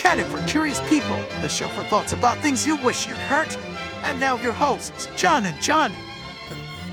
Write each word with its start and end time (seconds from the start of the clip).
Catnip 0.00 0.26
for 0.28 0.42
Curious 0.46 0.80
People, 0.88 1.16
the 1.42 1.48
show 1.48 1.68
for 1.68 1.82
thoughts 1.84 2.12
about 2.14 2.38
things 2.38 2.66
you 2.66 2.76
wish 2.76 3.06
you'd 3.06 3.16
heard. 3.18 3.54
And 4.02 4.18
now 4.18 4.36
your 4.36 4.52
hosts, 4.52 5.08
John 5.16 5.44
and 5.46 5.60
John. 5.62 5.92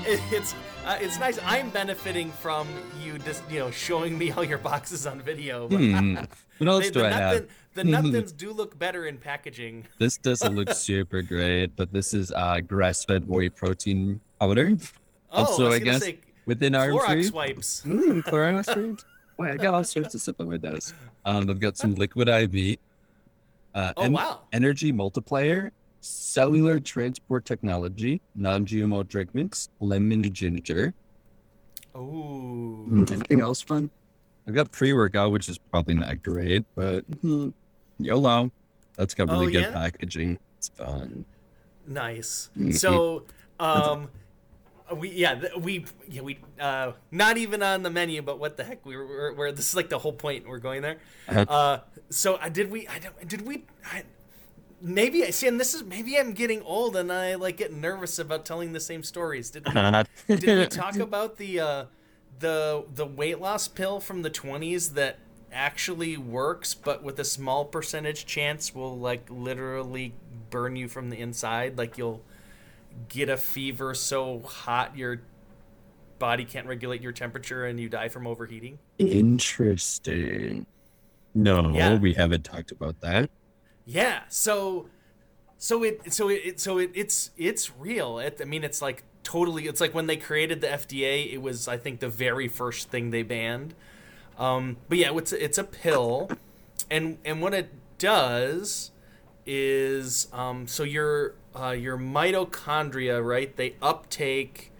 It's 0.06 0.54
uh, 0.86 0.96
it's 1.02 1.18
nice. 1.18 1.38
I'm 1.44 1.68
benefiting 1.68 2.30
from 2.32 2.66
you 3.04 3.18
just 3.18 3.42
you 3.50 3.58
know 3.58 3.70
showing 3.70 4.16
me 4.16 4.30
all 4.30 4.42
your 4.44 4.56
boxes 4.56 5.06
on 5.06 5.20
video. 5.20 5.68
but 5.68 5.76
Hmm. 5.80 6.14
What 6.58 6.68
else 6.68 6.84
they- 6.84 6.90
do 6.92 7.00
the 7.00 7.06
I 7.08 7.10
have? 7.12 7.46
The 7.74 7.84
nothings 7.84 8.32
do 8.32 8.52
look 8.52 8.78
better 8.78 9.06
in 9.06 9.18
packaging. 9.18 9.84
This 9.98 10.16
doesn't 10.16 10.54
look 10.56 10.72
super 10.72 11.20
great, 11.20 11.76
but 11.76 11.92
this 11.92 12.14
is 12.14 12.32
uh, 12.32 12.60
grass-fed 12.60 13.28
whey 13.28 13.50
protein 13.50 14.20
powder. 14.40 14.76
Oh, 15.30 15.44
Also, 15.44 15.66
I 15.66 15.68
was 15.68 15.74
I 15.76 15.78
guess 15.80 16.00
say 16.02 16.18
within 16.46 16.74
our 16.74 16.88
Clorox 16.88 17.06
tree. 17.12 17.30
wipes. 17.30 17.82
Mm, 17.86 18.22
Clorox 18.24 18.74
wipes. 18.74 19.04
Wait, 19.36 19.50
I 19.52 19.56
got 19.56 19.74
all 19.74 19.84
sorts 19.84 20.14
of 20.14 20.20
stuff 20.22 20.36
on 20.40 20.48
my 20.48 20.56
desk. 20.56 20.94
Um, 21.26 21.50
I've 21.50 21.60
got 21.60 21.76
some 21.76 21.94
liquid 21.96 22.28
IV. 22.30 22.78
Uh, 23.78 23.92
Oh, 23.96 24.02
en- 24.02 24.12
wow. 24.12 24.40
Energy 24.52 24.90
multiplier, 24.90 25.70
cellular 26.00 26.80
transport 26.80 27.44
technology, 27.44 28.20
non-GMO 28.34 29.06
drink 29.06 29.32
mix, 29.36 29.68
lemon 29.78 30.22
ginger. 30.34 30.92
Oh, 31.94 32.84
Anything 32.90 33.40
else 33.40 33.62
fun? 33.62 33.88
I've 34.48 34.54
got 34.54 34.72
pre-workout, 34.72 35.30
which 35.30 35.48
is 35.48 35.58
probably 35.58 35.94
not 35.94 36.22
great, 36.24 36.64
but 36.74 37.02
hmm, 37.22 37.50
YOLO. 38.00 38.50
That's 38.96 39.14
got 39.14 39.30
Oh, 39.30 39.38
really 39.38 39.52
good 39.52 39.60
yeah? 39.62 39.72
packaging. 39.72 40.38
It's 40.56 40.68
fun. 40.70 41.24
Nice. 41.86 42.50
Mhm. 42.58 42.74
So, 42.74 43.26
um, 43.60 44.08
we 44.94 45.10
yeah 45.10 45.34
th- 45.34 45.56
we 45.56 45.84
yeah 46.08 46.22
we 46.22 46.38
uh 46.60 46.92
not 47.10 47.36
even 47.38 47.62
on 47.62 47.82
the 47.82 47.90
menu, 47.90 48.22
but 48.22 48.38
what 48.38 48.56
the 48.56 48.64
heck 48.64 48.84
we 48.86 48.96
were, 48.96 49.06
we're, 49.06 49.34
we're 49.34 49.52
this 49.52 49.68
is 49.68 49.74
like 49.76 49.88
the 49.88 49.98
whole 49.98 50.12
point 50.12 50.46
we're 50.48 50.58
going 50.58 50.82
there. 50.82 50.98
Uh, 51.28 51.44
Uh, 51.48 51.78
so 52.10 52.36
uh, 52.36 52.48
did 52.48 52.70
we? 52.70 52.86
I 52.88 52.98
don't. 52.98 53.28
Did 53.28 53.46
we? 53.46 53.64
I, 53.84 54.04
maybe 54.80 55.24
I 55.24 55.30
see, 55.30 55.46
and 55.48 55.58
this 55.60 55.74
is 55.74 55.84
maybe 55.84 56.18
I'm 56.18 56.32
getting 56.32 56.62
old 56.62 56.96
and 56.96 57.12
I 57.12 57.34
like 57.34 57.56
get 57.56 57.72
nervous 57.72 58.18
about 58.18 58.44
telling 58.44 58.72
the 58.72 58.80
same 58.80 59.02
stories. 59.02 59.50
Did 59.50 59.66
we, 59.66 59.82
did 60.36 60.58
we 60.58 60.66
talk 60.66 60.96
about 60.98 61.36
the 61.36 61.60
uh, 61.60 61.84
the 62.38 62.84
the 62.94 63.06
weight 63.06 63.40
loss 63.40 63.68
pill 63.68 64.00
from 64.00 64.22
the 64.22 64.30
20s 64.30 64.94
that 64.94 65.18
actually 65.52 66.16
works, 66.16 66.74
but 66.74 67.02
with 67.02 67.18
a 67.18 67.24
small 67.24 67.64
percentage 67.64 68.26
chance 68.26 68.74
will 68.74 68.98
like 68.98 69.26
literally 69.30 70.14
burn 70.50 70.76
you 70.76 70.88
from 70.88 71.10
the 71.10 71.18
inside? 71.18 71.76
Like 71.78 71.98
you'll 71.98 72.22
get 73.08 73.28
a 73.28 73.36
fever 73.36 73.94
so 73.94 74.40
hot 74.40 74.96
your 74.96 75.22
body 76.18 76.44
can't 76.44 76.66
regulate 76.66 77.00
your 77.00 77.12
temperature 77.12 77.64
and 77.66 77.78
you 77.78 77.88
die 77.88 78.08
from 78.08 78.26
overheating. 78.26 78.78
Interesting. 78.98 80.66
No, 81.34 81.70
Yeah. 81.70 81.96
we 81.98 82.14
haven't 82.14 82.44
talked 82.44 82.72
about 82.72 83.00
that. 83.00 83.30
Yeah. 83.84 84.22
So, 84.28 84.88
so 85.58 85.82
it, 85.84 86.12
so 86.12 86.28
it, 86.28 86.58
so 86.60 86.78
it, 86.78 86.90
it's, 86.94 87.30
it's 87.36 87.70
real. 87.76 88.18
It, 88.18 88.40
I 88.40 88.44
mean, 88.44 88.64
it's 88.64 88.82
like 88.82 89.04
totally. 89.22 89.66
It's 89.66 89.80
like 89.80 89.94
when 89.94 90.06
they 90.06 90.16
created 90.16 90.60
the 90.60 90.68
FDA, 90.68 91.32
it 91.32 91.38
was 91.42 91.68
I 91.68 91.76
think 91.76 92.00
the 92.00 92.08
very 92.08 92.48
first 92.48 92.90
thing 92.90 93.10
they 93.10 93.22
banned. 93.22 93.74
Um, 94.38 94.76
but 94.88 94.98
yeah, 94.98 95.14
it's 95.16 95.32
it's 95.32 95.58
a 95.58 95.64
pill, 95.64 96.30
and 96.90 97.18
and 97.24 97.42
what 97.42 97.54
it 97.54 97.70
does 97.98 98.90
is 99.48 100.28
um, 100.34 100.68
so 100.68 100.84
your 100.84 101.36
uh, 101.58 101.70
your 101.72 101.98
mitochondria, 101.98 103.24
right? 103.24 103.56
They 103.56 103.76
uptake. 103.82 104.72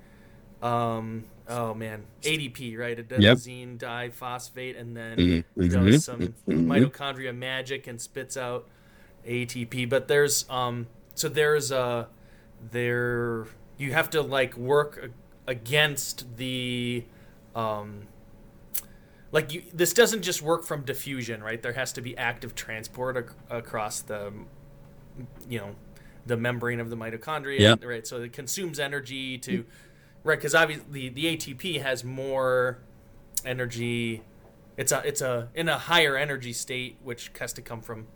Um, 0.62 1.26
oh 1.48 1.74
man, 1.74 2.04
ADP, 2.24 2.76
right? 2.76 2.98
Adenosine 2.98 3.78
diphosphate, 3.78 4.78
and 4.78 4.96
then 4.96 5.26
Mhm, 5.26 5.44
does 5.68 5.96
mhm, 5.96 6.02
some 6.02 6.34
mhm. 6.46 6.64
mitochondria 6.66 7.34
magic 7.36 7.86
and 7.86 8.00
spits 8.00 8.36
out 8.36 8.68
ATP. 9.26 9.86
But 9.86 10.08
there's 10.08 10.48
um, 10.50 10.88
so 11.14 11.28
there's 11.28 11.70
a 11.70 12.08
there 12.72 13.46
you 13.78 13.92
have 13.92 14.10
to 14.10 14.22
like 14.22 14.56
work 14.56 15.10
against 15.46 16.36
the 16.36 17.04
um 17.54 18.02
like 19.32 19.52
you 19.52 19.62
this 19.72 19.92
doesn't 19.92 20.22
just 20.22 20.42
work 20.42 20.64
from 20.64 20.82
diffusion 20.84 21.42
right 21.42 21.62
there 21.62 21.72
has 21.74 21.92
to 21.92 22.00
be 22.00 22.16
active 22.16 22.54
transport 22.54 23.16
ac- 23.16 23.36
across 23.50 24.00
the 24.02 24.32
you 25.48 25.58
know 25.58 25.74
the 26.26 26.36
membrane 26.36 26.80
of 26.80 26.90
the 26.90 26.96
mitochondria 26.96 27.58
Yeah. 27.60 27.74
right? 27.82 28.06
So 28.06 28.22
it 28.22 28.32
consumes 28.32 28.78
energy 28.78 29.38
to 29.38 29.64
right 30.24 30.38
because 30.38 30.54
obviously 30.54 31.08
the 31.08 31.36
atp 31.36 31.80
has 31.82 32.04
more 32.04 32.78
energy. 33.44 34.22
It's 34.76 34.92
a 34.92 35.02
it's 35.06 35.20
a 35.22 35.48
in 35.54 35.68
a 35.68 35.78
higher 35.78 36.16
energy 36.16 36.52
state 36.52 36.98
which 37.02 37.30
has 37.40 37.52
to 37.54 37.62
come 37.62 37.80
from 37.80 38.06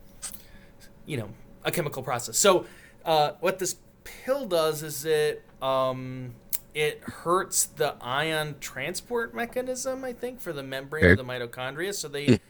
you 1.06 1.16
know 1.16 1.30
a 1.64 1.70
chemical 1.70 2.02
process. 2.02 2.36
So 2.38 2.66
uh, 3.04 3.32
what 3.40 3.58
this 3.58 3.76
pill 4.04 4.46
does 4.46 4.82
is 4.82 5.04
it 5.04 5.44
um, 5.60 6.34
it 6.74 7.00
hurts 7.02 7.64
the 7.66 7.94
ion 8.00 8.56
transport 8.60 9.34
mechanism 9.34 10.04
i 10.04 10.12
think 10.12 10.40
for 10.40 10.52
the 10.52 10.62
membrane 10.62 11.04
of 11.06 11.18
the 11.18 11.24
mitochondria. 11.24 11.94
So 11.94 12.08
they 12.08 12.40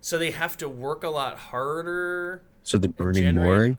so 0.00 0.18
they 0.18 0.30
have 0.30 0.56
to 0.58 0.68
work 0.68 1.02
a 1.04 1.08
lot 1.08 1.38
harder 1.38 2.42
So 2.62 2.78
they're 2.78 2.90
burning 2.90 3.34
more. 3.34 3.78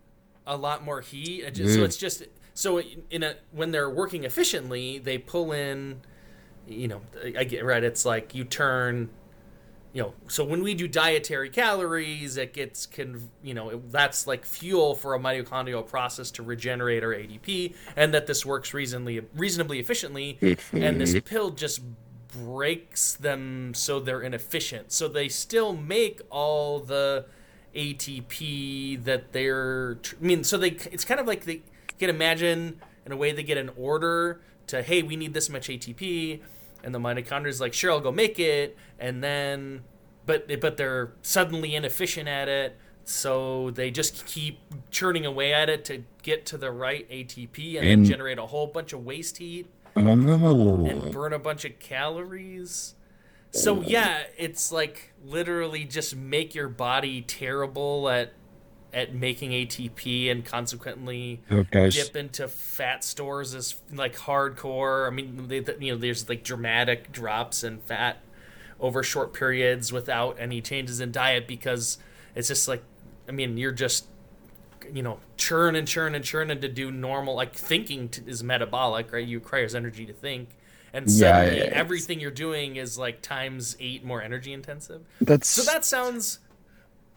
A 0.50 0.58
lot 0.58 0.84
more 0.84 1.00
heat. 1.02 1.44
It 1.46 1.52
just, 1.52 1.76
So 1.76 1.82
Mm. 1.82 1.86
it's 1.86 1.98
just 1.98 2.24
so 2.54 2.82
in 3.10 3.24
a 3.24 3.36
when 3.52 3.72
they're 3.72 3.90
working 3.90 4.26
efficiently, 4.26 4.98
they 4.98 5.18
pull 5.18 5.54
in, 5.54 6.02
you 6.68 6.88
know, 6.90 7.02
I 7.38 7.44
get 7.46 7.64
right. 7.64 7.84
It's 7.84 8.04
like 8.04 8.36
you 8.36 8.44
turn, 8.44 9.10
you 9.94 10.02
know. 10.02 10.14
So 10.28 10.44
when 10.44 10.62
we 10.62 10.74
do 10.74 10.88
dietary 10.88 11.50
calories, 11.50 12.36
it 12.36 12.52
gets 12.54 12.86
can 12.86 13.30
you 13.44 13.54
know 13.54 13.70
it, 13.70 13.92
that's 13.92 14.28
like 14.28 14.44
fuel 14.44 14.96
for 14.96 15.14
a 15.14 15.20
mitochondrial 15.20 15.88
process 15.88 16.32
to 16.32 16.44
regenerate 16.44 17.04
our 17.04 17.14
ADP, 17.14 17.76
and 17.96 18.14
that 18.14 18.28
this 18.28 18.46
works 18.46 18.74
reasonably 18.74 19.22
reasonably 19.36 19.80
efficiently. 19.80 20.38
and 20.74 21.00
this 21.00 21.16
pill 21.26 21.52
just 21.52 21.82
breaks 22.44 23.14
them 23.14 23.74
so 23.74 24.00
they're 24.00 24.22
inefficient. 24.22 24.92
So 24.92 25.08
they 25.08 25.30
still 25.30 25.74
make 25.74 26.22
all 26.30 26.80
the 26.80 27.26
ATP 27.76 29.04
that 29.06 29.32
they're. 29.32 29.96
tr- 29.96 30.16
I 30.22 30.26
mean, 30.26 30.44
so 30.44 30.58
they. 30.58 30.70
It's 30.92 31.06
kind 31.06 31.20
of 31.20 31.28
like 31.28 31.46
they 31.46 31.62
can 31.98 32.10
imagine 32.10 32.80
in 33.06 33.12
a 33.12 33.18
way 33.18 33.32
they 33.32 33.44
get 33.44 33.58
an 33.58 33.72
order 33.78 34.42
to, 34.68 34.82
hey, 34.84 35.02
we 35.02 35.16
need 35.16 35.34
this 35.34 35.50
much 35.50 35.68
ATP, 35.70 36.40
and 36.84 36.94
the 36.94 37.00
mitochondria 37.00 37.48
is 37.48 37.60
like, 37.62 37.74
sure, 37.74 37.92
I'll 37.92 38.00
go 38.00 38.12
make 38.12 38.40
it, 38.40 38.78
and 39.00 39.24
then, 39.24 39.82
but 40.26 40.48
but 40.62 40.78
they're 40.78 41.14
suddenly 41.22 41.76
inefficient 41.76 42.28
at 42.28 42.48
it. 42.48 42.78
So 43.06 43.72
they 43.72 43.90
just 43.90 44.28
keep 44.28 44.60
churning 44.92 45.26
away 45.26 45.52
at 45.52 45.68
it 45.68 45.84
to 45.86 46.04
get 46.22 46.46
to 46.48 46.58
the 46.58 46.70
right 46.72 47.10
ATP 47.10 47.78
and, 47.80 47.88
And- 47.88 48.06
generate 48.06 48.38
a 48.38 48.46
whole 48.46 48.68
bunch 48.68 48.94
of 48.94 49.04
waste 49.04 49.38
heat 49.38 49.68
Oh. 49.96 50.08
and 50.08 51.12
burn 51.12 51.34
a 51.34 51.40
bunch 51.40 51.66
of 51.66 51.80
calories. 51.80 52.94
So 53.52 53.82
yeah, 53.82 54.24
it's 54.38 54.72
like 54.72 55.14
literally 55.24 55.84
just 55.86 56.16
make 56.16 56.54
your 56.54 56.70
body 56.70 57.22
terrible 57.22 58.10
at 58.10 58.34
at 58.92 59.14
making 59.14 59.52
ATP 59.52 60.32
and 60.32 60.44
consequently 60.44 61.42
oh, 61.52 61.58
Okay. 61.58 61.90
dip 61.90 62.16
into 62.16 62.48
fat 62.48 63.04
stores 63.04 63.54
is 63.54 63.76
like 63.94 64.16
hardcore. 64.16 65.08
I 65.08 65.12
mean, 65.12 65.48
they, 65.48 65.64
you 65.80 65.94
know, 65.94 65.98
there's 65.98 66.28
like 66.28 66.44
dramatic 66.44 67.12
drops 67.12 67.64
in 67.64 67.80
fat 67.80 68.18
over 68.80 69.04
short 69.04 69.34
periods 69.34 69.92
without 69.92 70.38
any 70.40 70.62
changes 70.62 71.00
in 71.02 71.12
diet 71.12 71.48
because 71.48 71.98
it's 72.36 72.48
just 72.48 72.68
like, 72.68 72.84
I 73.28 73.32
mean, 73.32 73.58
you're 73.58 73.72
just 73.72 74.06
you 74.92 75.04
know 75.04 75.20
churn 75.38 75.76
and 75.76 75.88
churn 75.88 76.16
and 76.16 76.24
churn 76.26 76.50
and 76.50 76.62
to 76.62 76.68
do 76.68 76.92
normal 76.92 77.36
like 77.36 77.54
thinking 77.54 78.10
t- 78.10 78.24
is 78.26 78.44
metabolic 78.44 79.12
right 79.12 79.28
you 79.28 79.38
requires 79.38 79.76
energy 79.76 80.06
to 80.06 80.14
think 80.14 80.50
and 80.94 81.08
Yeah, 81.10 81.18
suddenly 81.32 81.58
yeah, 81.58 81.64
it's- 81.66 81.80
everything 81.80 82.20
you're 82.20 82.32
doing 82.32 82.76
is 82.78 82.98
like 82.98 83.22
times 83.22 83.76
eight 83.80 84.04
more 84.04 84.22
energy 84.22 84.54
intensive. 84.54 85.02
That's 85.22 85.48
so 85.48 85.64
that 85.72 85.86
sounds 85.86 86.40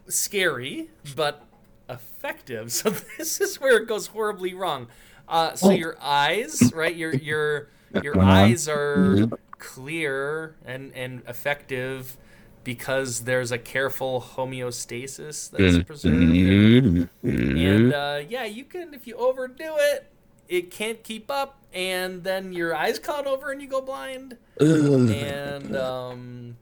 scary 0.07 0.89
but 1.15 1.45
effective. 1.89 2.71
So 2.71 2.89
this 3.17 3.39
is 3.41 3.59
where 3.59 3.77
it 3.77 3.87
goes 3.87 4.07
horribly 4.07 4.53
wrong. 4.53 4.87
Uh, 5.27 5.55
so 5.55 5.67
Oh. 5.67 5.71
your 5.71 5.95
eyes 6.01 6.71
right? 6.73 6.95
Your 6.95 7.13
your 7.29 7.69
your 8.01 8.19
eyes 8.21 8.67
are 8.67 9.15
Mhm. 9.15 9.37
clear 9.59 10.55
and 10.65 10.91
and 10.95 11.21
effective 11.27 12.17
because 12.63 13.25
there's 13.25 13.51
a 13.51 13.57
careful 13.57 14.21
homeostasis 14.35 15.51
that's 15.51 15.83
preserved. 15.83 16.15
Mhm. 16.15 17.09
and 17.23 17.93
uh, 17.93 18.21
yeah, 18.27 18.45
you 18.45 18.63
can 18.65 18.93
if 18.93 19.05
you 19.07 19.15
overdo 19.15 19.73
it, 19.77 20.09
it 20.47 20.71
can't 20.71 21.03
keep 21.03 21.29
up, 21.31 21.61
and 21.73 22.23
then 22.23 22.53
your 22.53 22.75
eyes 22.75 22.99
cloud 22.99 23.27
over 23.27 23.51
and 23.51 23.61
you 23.61 23.67
go 23.67 23.81
blind. 23.81 24.37
And 24.59 25.75
um, 25.75 26.57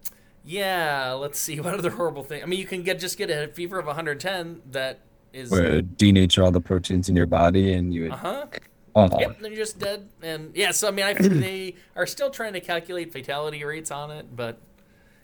yeah, 0.46 1.12
let's 1.14 1.40
see 1.40 1.60
what 1.62 1.74
other 1.74 1.92
horrible 1.92 2.24
thing. 2.24 2.44
I 2.44 2.46
mean, 2.46 2.60
you 2.60 2.66
can 2.66 2.84
get 2.84 3.00
just 3.00 3.18
get 3.18 3.30
a 3.30 3.48
fever 3.48 3.80
of 3.80 3.86
110 3.86 4.62
that 4.72 5.00
is 5.34 5.50
Where 5.52 5.82
denature 5.82 6.44
all 6.44 6.52
the 6.52 6.62
proteins 6.62 7.10
in 7.10 7.16
your 7.16 7.26
body, 7.26 7.74
and 7.74 7.94
you 7.94 8.04
would. 8.04 8.12
uh 8.12 8.18
huh. 8.18 8.46
Oh, 8.94 9.08
Yep, 9.20 9.40
then 9.40 9.52
you're 9.52 9.62
just 9.62 9.80
dead. 9.80 10.10
And 10.22 10.54
yeah, 10.54 10.72
so 10.72 10.90
I 10.90 10.92
mean, 10.92 11.06
I 11.06 11.14
think 11.14 11.36
they 11.36 11.76
are 11.96 12.06
still 12.06 12.30
trying 12.30 12.54
to 12.54 12.60
calculate 12.60 13.14
fatality 13.14 13.64
rates 13.64 13.90
on 13.90 14.12
it, 14.12 14.36
but 14.36 14.60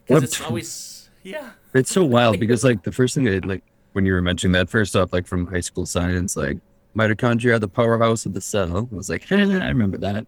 because 0.05 0.23
it's 0.23 0.39
always 0.39 1.09
yeah. 1.23 1.51
It's 1.73 1.91
so 1.91 2.05
wild 2.05 2.39
because 2.39 2.63
like 2.63 2.83
the 2.83 2.93
first 2.93 3.13
thing 3.13 3.27
I 3.27 3.39
like 3.45 3.63
when 3.91 4.05
you 4.05 4.13
were 4.13 4.21
mentioning 4.21 4.53
that. 4.53 4.69
First 4.69 4.95
off, 4.95 5.11
like 5.11 5.27
from 5.27 5.47
high 5.47 5.59
school 5.59 5.85
science, 5.85 6.37
like 6.37 6.59
mitochondria, 6.97 7.59
the 7.59 7.67
powerhouse 7.67 8.25
of 8.25 8.33
the 8.33 8.41
cell. 8.41 8.89
I 8.91 8.95
was 8.95 9.09
like, 9.09 9.25
I 9.31 9.35
remember 9.35 9.97
that. 9.99 10.25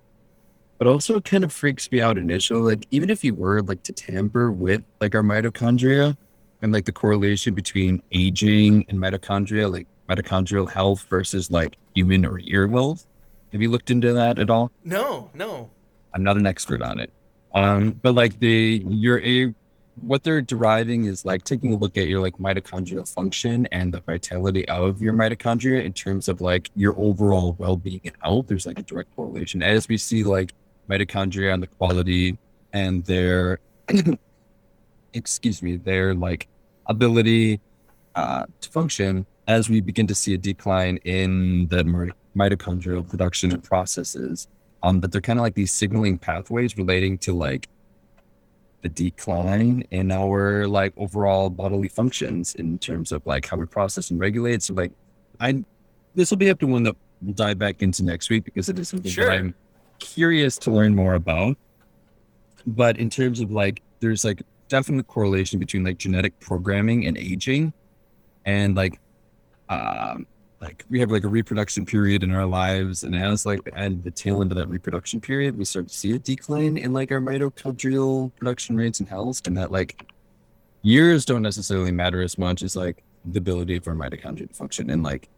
But 0.77 0.87
also, 0.87 1.17
it 1.17 1.25
kind 1.25 1.43
of 1.43 1.51
freaks 1.51 1.91
me 1.91 1.99
out 1.99 2.17
initially. 2.17 2.75
Like, 2.75 2.87
even 2.91 3.09
if 3.09 3.23
you 3.23 3.33
were 3.35 3.61
like 3.61 3.83
to 3.83 3.91
tamper 3.91 4.51
with 4.51 4.81
like 5.01 5.13
our 5.13 5.23
mitochondria 5.23 6.15
and 6.61 6.71
like 6.71 6.85
the 6.85 6.93
correlation 6.93 7.53
between 7.53 8.01
aging 8.11 8.85
and 8.87 8.97
mitochondria, 8.97 9.71
like 9.71 9.87
mitochondrial 10.09 10.69
health 10.69 11.05
versus 11.09 11.51
like 11.51 11.77
human 11.95 12.25
or 12.25 12.39
ear 12.43 12.67
health. 12.67 13.05
Have 13.51 13.61
you 13.61 13.69
looked 13.69 13.91
into 13.91 14.13
that 14.13 14.39
at 14.39 14.49
all? 14.49 14.71
No, 14.83 15.29
no. 15.33 15.69
I'm 16.13 16.23
not 16.23 16.37
an 16.37 16.45
expert 16.45 16.81
on 16.81 16.99
it. 16.99 17.11
Um, 17.53 17.91
but 17.91 18.15
like 18.15 18.39
the 18.39 18.83
your 18.87 19.19
a 19.21 19.53
what 19.95 20.23
they're 20.23 20.41
deriving 20.41 21.05
is 21.05 21.25
like 21.25 21.43
taking 21.43 21.73
a 21.73 21.77
look 21.77 21.97
at 21.97 22.07
your 22.07 22.21
like 22.21 22.37
mitochondrial 22.37 23.11
function 23.11 23.65
and 23.67 23.93
the 23.93 24.01
vitality 24.01 24.67
of 24.69 25.01
your 25.01 25.13
mitochondria 25.13 25.83
in 25.83 25.93
terms 25.93 26.27
of 26.27 26.41
like 26.41 26.69
your 26.75 26.95
overall 26.97 27.55
well-being 27.59 28.01
and 28.05 28.15
health. 28.21 28.47
There's 28.47 28.65
like 28.65 28.79
a 28.79 28.83
direct 28.83 29.13
correlation 29.15 29.61
as 29.61 29.87
we 29.87 29.97
see 29.97 30.23
like 30.23 30.53
mitochondria 30.89 31.53
and 31.53 31.61
the 31.61 31.67
quality 31.67 32.37
and 32.73 33.03
their 33.05 33.59
excuse 35.13 35.61
me, 35.61 35.77
their 35.77 36.13
like 36.13 36.47
ability 36.85 37.59
uh, 38.15 38.45
to 38.61 38.69
function 38.69 39.25
as 39.47 39.69
we 39.69 39.81
begin 39.81 40.07
to 40.07 40.15
see 40.15 40.33
a 40.33 40.37
decline 40.37 40.97
in 40.97 41.67
the 41.67 41.83
mitochondrial 42.35 43.07
production 43.07 43.51
and 43.51 43.63
processes. 43.63 44.47
Um, 44.83 44.99
but 44.99 45.11
they're 45.11 45.21
kind 45.21 45.39
of 45.39 45.43
like 45.43 45.55
these 45.55 45.71
signaling 45.71 46.17
pathways 46.17 46.77
relating 46.77 47.17
to 47.19 47.33
like 47.33 47.67
the 48.81 48.89
decline 48.89 49.83
in 49.91 50.11
our 50.11 50.67
like 50.67 50.93
overall 50.97 51.49
bodily 51.49 51.89
functions 51.89 52.55
in 52.55 52.77
terms 52.79 53.11
of 53.11 53.25
like 53.25 53.45
how 53.45 53.57
we 53.57 53.65
process 53.65 54.09
and 54.11 54.19
regulate. 54.19 54.63
So 54.63 54.73
like 54.73 54.91
I 55.39 55.63
this 56.15 56.29
will 56.31 56.37
be 56.37 56.49
up 56.49 56.59
to 56.59 56.67
one 56.67 56.83
that 56.83 56.95
we'll 57.21 57.33
dive 57.33 57.59
back 57.59 57.81
into 57.81 58.03
next 58.03 58.29
week 58.29 58.45
because 58.45 58.69
it 58.69 58.79
is 58.79 58.89
something 58.89 59.11
Sure. 59.11 59.25
that 59.25 59.33
I'm 59.33 59.53
curious 59.99 60.57
to 60.59 60.71
learn 60.71 60.95
more 60.95 61.13
about. 61.15 61.57
But 62.65 62.97
in 62.97 63.09
terms 63.09 63.39
of 63.41 63.51
like 63.51 63.81
there's 63.99 64.23
like 64.23 64.41
definite 64.69 65.07
correlation 65.07 65.59
between 65.59 65.83
like 65.83 65.97
genetic 65.97 66.39
programming 66.39 67.05
and 67.05 67.17
aging 67.17 67.73
and 68.45 68.75
like 68.75 68.99
um 69.67 70.25
like 70.61 70.83
we 70.89 70.99
have 70.99 71.11
like 71.11 71.23
a 71.23 71.27
reproduction 71.27 71.85
period 71.85 72.23
in 72.23 72.31
our 72.31 72.45
lives 72.45 73.03
and 73.03 73.15
as 73.15 73.45
like 73.45 73.61
at 73.73 74.03
the 74.03 74.11
tail 74.11 74.41
end 74.41 74.51
of 74.51 74.57
that 74.57 74.67
reproduction 74.67 75.21
period 75.21 75.57
we 75.57 75.63
start 75.63 75.87
to 75.87 75.93
see 75.93 76.13
a 76.13 76.19
decline 76.19 76.77
in 76.77 76.91
like 76.91 77.11
our 77.11 77.21
mitochondrial 77.21 78.35
production 78.35 78.75
rates 78.75 78.99
and 78.99 79.07
health 79.07 79.45
and 79.47 79.57
that 79.57 79.71
like 79.71 80.11
years 80.81 81.25
don't 81.25 81.41
necessarily 81.41 81.91
matter 81.91 82.21
as 82.21 82.37
much 82.37 82.61
as 82.61 82.75
like 82.75 83.03
the 83.25 83.37
ability 83.37 83.79
for 83.79 83.91
our 83.91 83.95
mitochondria 83.95 84.47
to 84.47 84.53
function. 84.53 84.89
And 84.89 85.03
like 85.03 85.29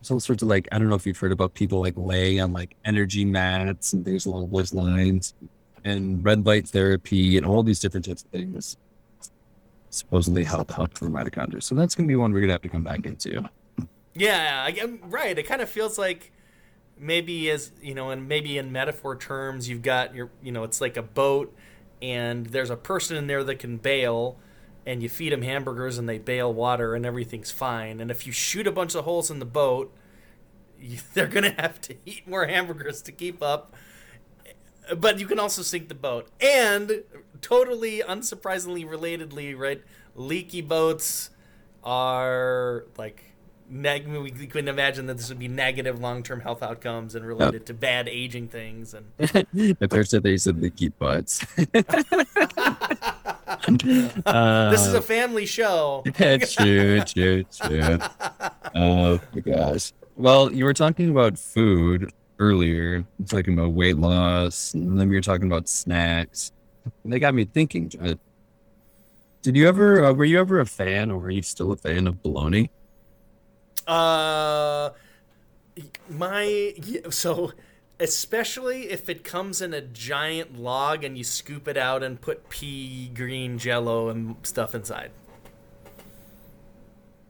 some 0.00 0.20
sorts 0.20 0.42
of 0.42 0.48
like 0.48 0.68
i 0.70 0.78
don't 0.78 0.88
know 0.88 0.94
if 0.94 1.04
you've 1.04 1.18
heard 1.18 1.32
about 1.32 1.52
people 1.54 1.80
like 1.80 1.94
laying 1.96 2.40
on 2.40 2.52
like 2.52 2.76
energy 2.84 3.24
mats 3.24 3.92
and 3.92 4.04
things 4.04 4.26
along 4.26 4.48
those 4.48 4.72
lines 4.72 5.34
and 5.84 6.24
red 6.24 6.46
light 6.46 6.68
therapy 6.68 7.36
and 7.36 7.44
all 7.44 7.64
these 7.64 7.80
different 7.80 8.06
types 8.06 8.22
of 8.22 8.30
things 8.30 8.76
supposedly 9.90 10.44
help 10.44 10.70
help 10.70 10.96
for 10.96 11.08
mitochondria. 11.08 11.62
So 11.62 11.74
that's 11.74 11.94
gonna 11.94 12.06
be 12.06 12.16
one 12.16 12.32
we're 12.32 12.40
gonna 12.40 12.52
have 12.52 12.62
to 12.62 12.68
come 12.68 12.84
back 12.84 13.06
into 13.06 13.48
Yeah, 14.18 14.64
I, 14.66 14.76
I'm 14.82 15.00
right. 15.10 15.38
It 15.38 15.44
kind 15.44 15.60
of 15.62 15.68
feels 15.68 15.98
like 15.98 16.32
maybe 16.98 17.50
as 17.50 17.72
you 17.82 17.94
know, 17.94 18.10
and 18.10 18.28
maybe 18.28 18.58
in 18.58 18.72
metaphor 18.72 19.16
terms, 19.16 19.68
you've 19.68 19.82
got 19.82 20.14
your, 20.14 20.30
you 20.42 20.52
know, 20.52 20.64
it's 20.64 20.80
like 20.80 20.96
a 20.96 21.02
boat, 21.02 21.54
and 22.02 22.46
there's 22.46 22.70
a 22.70 22.76
person 22.76 23.16
in 23.16 23.26
there 23.28 23.44
that 23.44 23.56
can 23.60 23.78
bail, 23.78 24.38
and 24.86 25.02
you 25.02 25.08
feed 25.08 25.32
them 25.32 25.42
hamburgers, 25.42 25.98
and 25.98 26.08
they 26.08 26.18
bail 26.18 26.52
water, 26.52 26.94
and 26.94 27.06
everything's 27.06 27.52
fine. 27.52 28.00
And 28.00 28.10
if 28.10 28.26
you 28.26 28.32
shoot 28.32 28.66
a 28.68 28.72
bunch 28.72 28.94
of 28.96 29.04
holes 29.04 29.30
in 29.30 29.40
the 29.40 29.46
boat, 29.46 29.94
you, 30.80 30.98
they're 31.14 31.28
gonna 31.28 31.54
have 31.58 31.80
to 31.82 31.96
eat 32.06 32.28
more 32.28 32.46
hamburgers 32.46 33.02
to 33.02 33.12
keep 33.12 33.42
up. 33.42 33.74
But 34.96 35.18
you 35.18 35.26
can 35.26 35.38
also 35.38 35.60
sink 35.62 35.88
the 35.88 35.94
boat, 35.94 36.28
and 36.40 37.04
totally 37.42 37.98
unsurprisingly, 38.00 38.86
relatedly, 38.88 39.56
right? 39.56 39.82
Leaky 40.14 40.62
boats 40.62 41.28
are 41.84 42.86
like 42.96 43.27
neg- 43.70 44.08
we 44.08 44.30
couldn't 44.30 44.68
imagine 44.68 45.06
that 45.06 45.16
this 45.16 45.28
would 45.28 45.38
be 45.38 45.48
negative 45.48 46.00
long-term 46.00 46.40
health 46.40 46.62
outcomes 46.62 47.14
and 47.14 47.26
related 47.26 47.66
to 47.66 47.74
bad 47.74 48.08
aging 48.08 48.48
things 48.48 48.94
and 48.94 49.06
I 49.20 49.26
thought 49.86 50.12
you 50.24 50.38
said 50.38 50.60
leaky 50.60 50.88
butts. 50.88 51.44
uh, 54.26 54.70
this 54.70 54.86
is 54.86 54.94
a 54.94 55.02
family 55.02 55.46
show 55.46 56.02
true, 56.14 57.00
true, 57.00 57.44
true. 57.44 57.98
Oh 58.74 59.18
my 59.34 59.40
gosh. 59.40 59.92
Well, 60.16 60.52
you 60.52 60.64
were 60.64 60.74
talking 60.74 61.08
about 61.10 61.38
food 61.38 62.12
earlier, 62.38 63.04
talking 63.26 63.54
about 63.58 63.72
weight 63.72 63.96
loss, 63.96 64.74
and 64.74 64.98
then 65.00 65.08
we 65.08 65.14
were 65.14 65.22
talking 65.22 65.46
about 65.46 65.68
snacks. 65.68 66.52
And 67.02 67.12
they 67.12 67.18
got 67.18 67.34
me 67.34 67.44
thinking. 67.44 67.88
Judd. 67.88 68.18
Did 69.42 69.56
you 69.56 69.66
ever? 69.66 70.04
Uh, 70.04 70.12
were 70.12 70.26
you 70.26 70.38
ever 70.38 70.60
a 70.60 70.66
fan, 70.66 71.10
or 71.10 71.24
are 71.24 71.30
you 71.30 71.42
still 71.42 71.72
a 71.72 71.76
fan 71.76 72.06
of 72.06 72.22
bologna? 72.22 72.70
Uh 73.86 74.90
my 76.10 76.74
so 77.10 77.52
especially 78.00 78.90
if 78.90 79.08
it 79.08 79.24
comes 79.24 79.60
in 79.60 79.74
a 79.74 79.80
giant 79.80 80.58
log 80.58 81.04
and 81.04 81.16
you 81.18 81.24
scoop 81.24 81.66
it 81.68 81.76
out 81.76 82.02
and 82.02 82.20
put 82.20 82.48
pea 82.48 83.10
green 83.14 83.58
jello 83.58 84.08
and 84.08 84.36
stuff 84.42 84.74
inside 84.74 85.10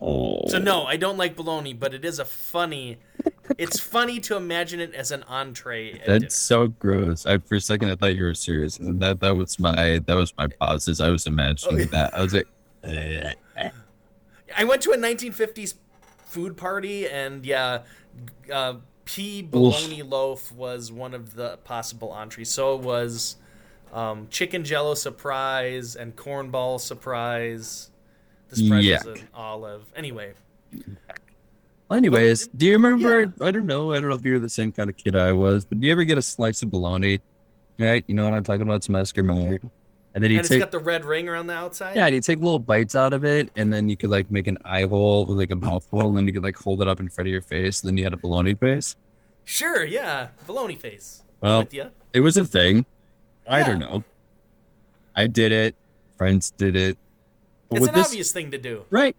Oh, 0.00 0.46
so 0.46 0.58
no 0.58 0.84
i 0.84 0.96
don't 0.96 1.16
like 1.18 1.34
bologna 1.34 1.72
but 1.72 1.92
it 1.92 2.04
is 2.04 2.20
a 2.20 2.24
funny 2.24 2.98
it's 3.56 3.80
funny 3.80 4.20
to 4.20 4.36
imagine 4.36 4.78
it 4.78 4.94
as 4.94 5.10
an 5.10 5.22
entree. 5.24 6.00
That's 6.06 6.36
so 6.36 6.68
gross. 6.68 7.24
I 7.24 7.38
for 7.38 7.54
a 7.56 7.60
second 7.62 7.90
I 7.90 7.96
thought 7.96 8.14
you 8.14 8.24
were 8.24 8.34
serious, 8.34 8.78
and 8.78 9.00
that 9.00 9.20
that 9.20 9.34
was 9.36 9.58
my 9.58 10.00
that 10.06 10.14
was 10.14 10.34
my 10.36 10.46
pauses. 10.48 11.00
I 11.00 11.08
was 11.08 11.26
imagining 11.26 11.74
Oh, 11.74 11.78
yeah. 11.78 11.84
that. 11.86 12.14
I 12.14 12.22
was 12.22 12.34
like. 12.34 12.46
I 12.84 14.64
went 14.64 14.82
to 14.82 14.90
a 14.92 14.96
1950s 14.98 15.74
food 16.28 16.56
party, 16.56 17.08
and 17.08 17.44
yeah, 17.44 17.82
uh, 18.52 18.74
pea 19.04 19.42
bologna 19.42 20.02
loaf 20.02 20.52
was 20.52 20.92
one 20.92 21.14
of 21.14 21.34
the 21.34 21.56
possible 21.64 22.12
entrees. 22.12 22.50
So 22.50 22.76
was 22.76 23.36
um, 23.92 24.28
chicken 24.28 24.64
jello 24.64 24.94
surprise 24.94 25.96
and 25.96 26.14
cornball 26.14 26.80
surprise. 26.80 27.90
The 28.50 28.56
surprise 28.56 29.04
was 29.04 29.20
an 29.20 29.28
olive. 29.34 29.84
Anyway, 29.96 30.34
anyways, 31.90 32.48
do 32.48 32.66
you 32.66 32.72
remember? 32.72 33.20
Yeah. 33.20 33.46
I 33.46 33.50
don't 33.50 33.66
know. 33.66 33.92
I 33.92 34.00
don't 34.00 34.10
know 34.10 34.16
if 34.16 34.24
you're 34.24 34.38
the 34.38 34.48
same 34.48 34.72
kind 34.72 34.90
of 34.90 34.96
kid 34.96 35.16
I 35.16 35.32
was, 35.32 35.64
but 35.64 35.80
do 35.80 35.86
you 35.86 35.92
ever 35.92 36.04
get 36.04 36.18
a 36.18 36.22
slice 36.22 36.62
of 36.62 36.70
bologna? 36.70 37.20
Right, 37.78 38.04
you 38.08 38.14
know 38.14 38.24
what 38.24 38.34
I'm 38.34 38.42
talking 38.42 38.62
about, 38.62 38.82
some 38.82 38.96
Esquimalt. 38.96 39.70
And 40.18 40.24
then 40.24 40.32
you 40.32 40.38
and 40.38 40.40
it's 40.40 40.48
take, 40.48 40.58
got 40.58 40.72
the 40.72 40.80
red 40.80 41.04
ring 41.04 41.28
around 41.28 41.46
the 41.46 41.54
outside. 41.54 41.94
yeah, 41.94 42.06
and 42.06 42.14
you 42.14 42.20
take 42.20 42.38
little 42.40 42.58
bites 42.58 42.96
out 42.96 43.12
of 43.12 43.24
it, 43.24 43.50
and 43.54 43.72
then 43.72 43.88
you 43.88 43.96
could 43.96 44.10
like 44.10 44.30
make 44.32 44.48
an 44.48 44.58
eye 44.64 44.82
hole 44.82 45.24
with 45.26 45.38
like 45.38 45.52
a 45.52 45.56
mouthful, 45.56 46.08
and 46.08 46.16
then 46.16 46.26
you 46.26 46.32
could 46.32 46.42
like 46.42 46.56
hold 46.56 46.82
it 46.82 46.88
up 46.88 46.98
in 46.98 47.08
front 47.08 47.28
of 47.28 47.32
your 47.32 47.40
face, 47.40 47.80
and 47.82 47.88
then 47.88 47.96
you 47.96 48.02
had 48.02 48.12
a 48.12 48.16
bologna 48.16 48.54
face. 48.54 48.96
Sure, 49.44 49.84
yeah, 49.84 50.28
bologna 50.44 50.74
face. 50.74 51.22
Well, 51.40 51.68
it 52.12 52.18
was 52.20 52.36
a 52.36 52.44
thing. 52.44 52.84
I 53.48 53.60
Yeah. 53.60 53.66
don't 53.68 53.78
know. 53.78 54.04
I 55.14 55.28
did 55.28 55.52
it. 55.52 55.76
Friends 56.16 56.50
did 56.50 56.74
it. 56.74 56.98
But 57.68 57.78
It's 57.78 57.88
an 57.88 57.94
this- 57.94 58.06
obvious 58.08 58.32
thing 58.32 58.50
to 58.50 58.58
do. 58.58 58.84
Right, 58.90 59.14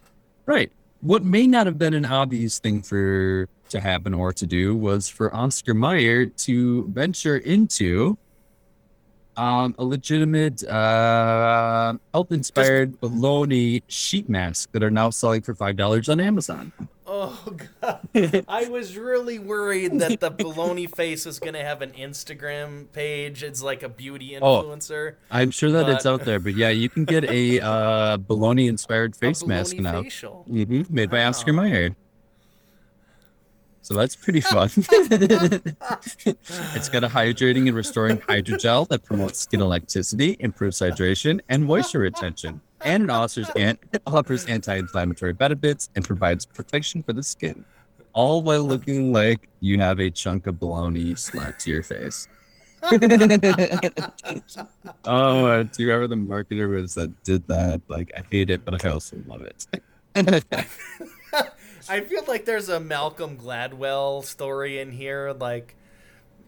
right. 0.46 0.70
What 1.01 1.24
may 1.24 1.48
not 1.48 1.65
have 1.65 1.77
been 1.77 1.94
an 1.94 2.03
obvious 2.06 2.60
thing 2.60 2.82
for 2.82 3.48
to 3.70 3.79
happen 3.79 4.13
or 4.13 4.34
to 4.34 4.46
do 4.46 4.75
was 4.75 5.08
for 5.08 5.34
Oscar 5.34 5.74
Mayer 5.74 6.25
to 6.25 6.88
venture 6.89 7.38
into 7.38 8.18
um, 9.39 9.75
a 9.79 9.84
legitimate 9.86 10.63
uh, 10.67 11.93
health-inspired 12.13 13.00
baloney 13.01 13.81
sheet 13.88 14.27
mask 14.29 14.72
that 14.74 14.84
are 14.84 14.91
now 14.91 15.10
selling 15.10 15.41
for 15.41 15.53
five 15.55 15.75
dollars 15.77 16.10
on 16.10 16.19
Amazon. 16.19 16.72
Oh 17.12 17.55
god, 17.81 18.43
I 18.48 18.67
was 18.69 18.96
really 18.96 19.39
worried 19.39 19.98
that 20.00 20.19
the 20.19 20.29
baloney 20.29 20.93
face 20.93 21.25
was 21.25 21.39
gonna 21.39 21.63
have 21.63 21.81
an 21.81 21.91
Instagram 21.93 22.91
page. 22.93 23.41
It's 23.41 23.63
like 23.63 23.81
a 23.81 23.89
beauty 23.89 24.31
influencer. 24.31 24.41
Oh, 24.43 24.63
influencer. 24.63 25.15
I'm 25.31 25.50
sure 25.51 25.72
that 25.72 25.89
it's 25.89 26.05
out 26.05 26.24
there, 26.25 26.39
but 26.39 26.55
yeah, 26.55 26.69
you 26.69 26.88
can 26.89 27.05
get 27.05 27.24
a 27.25 27.60
uh, 27.62 28.17
bologna-inspired 28.17 29.15
A 29.15 29.17
face 29.17 29.43
mask 29.46 29.77
now. 29.77 30.03
facial. 30.03 30.43
hmm 30.48 30.84
made 30.89 31.10
by 31.10 31.24
Oscar 31.24 31.53
Wow. 31.53 31.63
Mayer. 31.63 31.96
So 33.81 33.93
that's 33.93 34.15
pretty 34.15 34.41
fun. 34.41 34.69
it's 34.75 34.89
got 36.89 37.03
a 37.03 37.07
hydrating 37.07 37.67
and 37.67 37.75
restoring 37.75 38.17
hydrogel 38.19 38.88
that 38.89 39.03
promotes 39.03 39.39
skin 39.39 39.62
elasticity, 39.62 40.36
improves 40.39 40.79
hydration 40.79 41.39
and 41.50 41.65
moisture 41.65 42.00
retention, 42.00 42.62
and 42.81 43.03
it 43.03 43.09
offers, 43.09 43.50
an- 43.55 43.77
offers 44.05 44.45
anti-inflammatory 44.45 45.33
benefits 45.33 45.89
and 45.95 46.05
provides 46.05 46.45
protection 46.45 47.03
for 47.03 47.13
the 47.13 47.24
skin, 47.24 47.65
all 48.13 48.41
while 48.43 48.63
looking 48.63 49.13
like 49.13 49.50
you 49.59 49.79
have 49.79 50.00
a 50.00 50.09
chunk 50.09 50.48
of 50.48 50.59
bologna 50.59 51.15
slapped 51.15 51.62
to 51.62 51.71
your 51.71 51.83
face. 51.83 52.27
oh, 52.83 52.95
uh, 55.45 55.63
remember 55.77 56.07
the 56.07 56.15
marketer 56.15 56.69
was 56.69 56.93
that 56.95 57.12
did 57.24 57.45
that, 57.48 57.81
like 57.88 58.12
I 58.15 58.24
hate 58.31 58.50
it, 58.50 58.63
but 58.63 58.86
I 58.86 58.89
also 58.89 59.17
love 59.27 59.41
it. 59.41 59.65
I 61.89 62.01
feel 62.01 62.24
like 62.27 62.46
there's 62.46 62.69
a 62.69 62.79
Malcolm 62.79 63.36
Gladwell 63.36 64.24
story 64.24 64.79
in 64.79 64.91
here, 64.91 65.34
like 65.38 65.75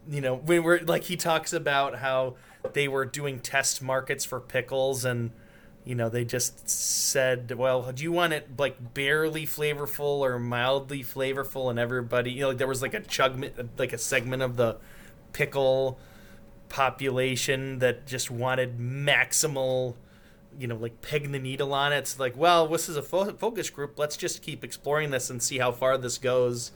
you 0.08 0.20
know, 0.20 0.34
we 0.34 0.58
were 0.58 0.80
like 0.80 1.04
he 1.04 1.16
talks 1.16 1.52
about 1.52 1.96
how 1.98 2.36
they 2.72 2.86
were 2.88 3.04
doing 3.04 3.40
test 3.40 3.82
markets 3.82 4.24
for 4.24 4.40
pickles 4.40 5.04
and 5.04 5.32
you 5.84 5.96
know 5.96 6.08
they 6.08 6.24
just 6.24 6.68
said 6.68 7.50
well 7.56 7.90
do 7.90 8.04
you 8.04 8.12
want 8.12 8.32
it 8.32 8.48
like 8.56 8.94
barely 8.94 9.44
flavorful 9.44 10.20
or 10.20 10.38
mildly 10.38 11.02
flavorful? 11.02 11.70
And 11.70 11.78
everybody 11.78 12.30
you 12.30 12.42
know 12.42 12.48
like 12.48 12.58
there 12.58 12.68
was 12.68 12.82
like 12.82 12.94
a 12.94 13.00
chug 13.00 13.44
like 13.78 13.92
a 13.92 13.98
segment 13.98 14.42
of 14.42 14.56
the 14.56 14.76
pickle 15.32 15.98
population 16.68 17.80
that 17.80 18.06
just 18.06 18.30
wanted 18.30 18.78
maximal 18.78 19.94
you 20.58 20.66
know 20.66 20.76
like 20.76 21.00
pegging 21.02 21.32
the 21.32 21.38
needle 21.38 21.72
on 21.74 21.92
it 21.92 21.98
it's 21.98 22.18
like 22.18 22.36
well 22.36 22.66
this 22.68 22.88
is 22.88 22.96
a 22.96 23.02
fo- 23.02 23.32
focus 23.32 23.70
group 23.70 23.98
let's 23.98 24.16
just 24.16 24.42
keep 24.42 24.62
exploring 24.64 25.10
this 25.10 25.30
and 25.30 25.42
see 25.42 25.58
how 25.58 25.72
far 25.72 25.96
this 25.98 26.18
goes 26.18 26.72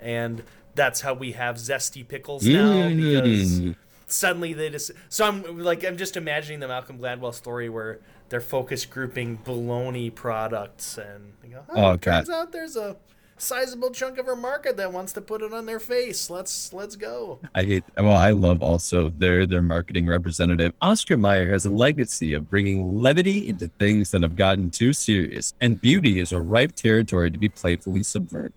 and 0.00 0.42
that's 0.74 1.00
how 1.00 1.14
we 1.14 1.32
have 1.32 1.56
zesty 1.56 2.06
pickles 2.06 2.44
now 2.46 2.88
because 2.88 3.60
Mm. 3.60 3.76
suddenly 4.06 4.52
they 4.52 4.70
just 4.70 4.90
so 5.08 5.26
i'm 5.26 5.58
like 5.58 5.84
i'm 5.84 5.96
just 5.96 6.16
imagining 6.16 6.60
the 6.60 6.68
malcolm 6.68 6.98
gladwell 6.98 7.34
story 7.34 7.68
where 7.68 7.98
they're 8.28 8.40
focus 8.40 8.84
grouping 8.86 9.38
baloney 9.38 10.12
products 10.14 10.98
and 10.98 11.32
you 11.44 11.50
go, 11.50 11.62
oh, 11.70 11.84
Oh, 11.92 11.96
turns 11.96 12.28
God. 12.28 12.34
out 12.34 12.52
there's 12.52 12.76
a 12.76 12.96
sizable 13.38 13.90
chunk 13.90 14.18
of 14.18 14.26
our 14.28 14.36
market 14.36 14.76
that 14.76 14.92
wants 14.92 15.12
to 15.12 15.20
put 15.20 15.42
it 15.42 15.52
on 15.52 15.66
their 15.66 15.78
face 15.80 16.30
let's 16.30 16.72
let's 16.72 16.96
go 16.96 17.38
I 17.54 17.62
hate. 17.64 17.84
Well, 17.96 18.16
I 18.16 18.30
love 18.30 18.62
also 18.62 19.10
their 19.10 19.46
their 19.46 19.62
marketing 19.62 20.06
representative. 20.06 20.72
Oscar 20.80 21.16
Mayer 21.16 21.50
has 21.52 21.66
a 21.66 21.70
legacy 21.70 22.32
of 22.34 22.48
bringing 22.48 23.00
levity 23.00 23.48
into 23.48 23.68
things 23.78 24.10
that 24.12 24.22
have 24.22 24.36
gotten 24.36 24.70
too 24.70 24.92
serious, 24.92 25.54
and 25.60 25.80
beauty 25.80 26.20
is 26.20 26.32
a 26.32 26.40
ripe 26.40 26.74
territory 26.74 27.30
to 27.30 27.38
be 27.38 27.48
playfully 27.48 28.02
subverted. 28.02 28.52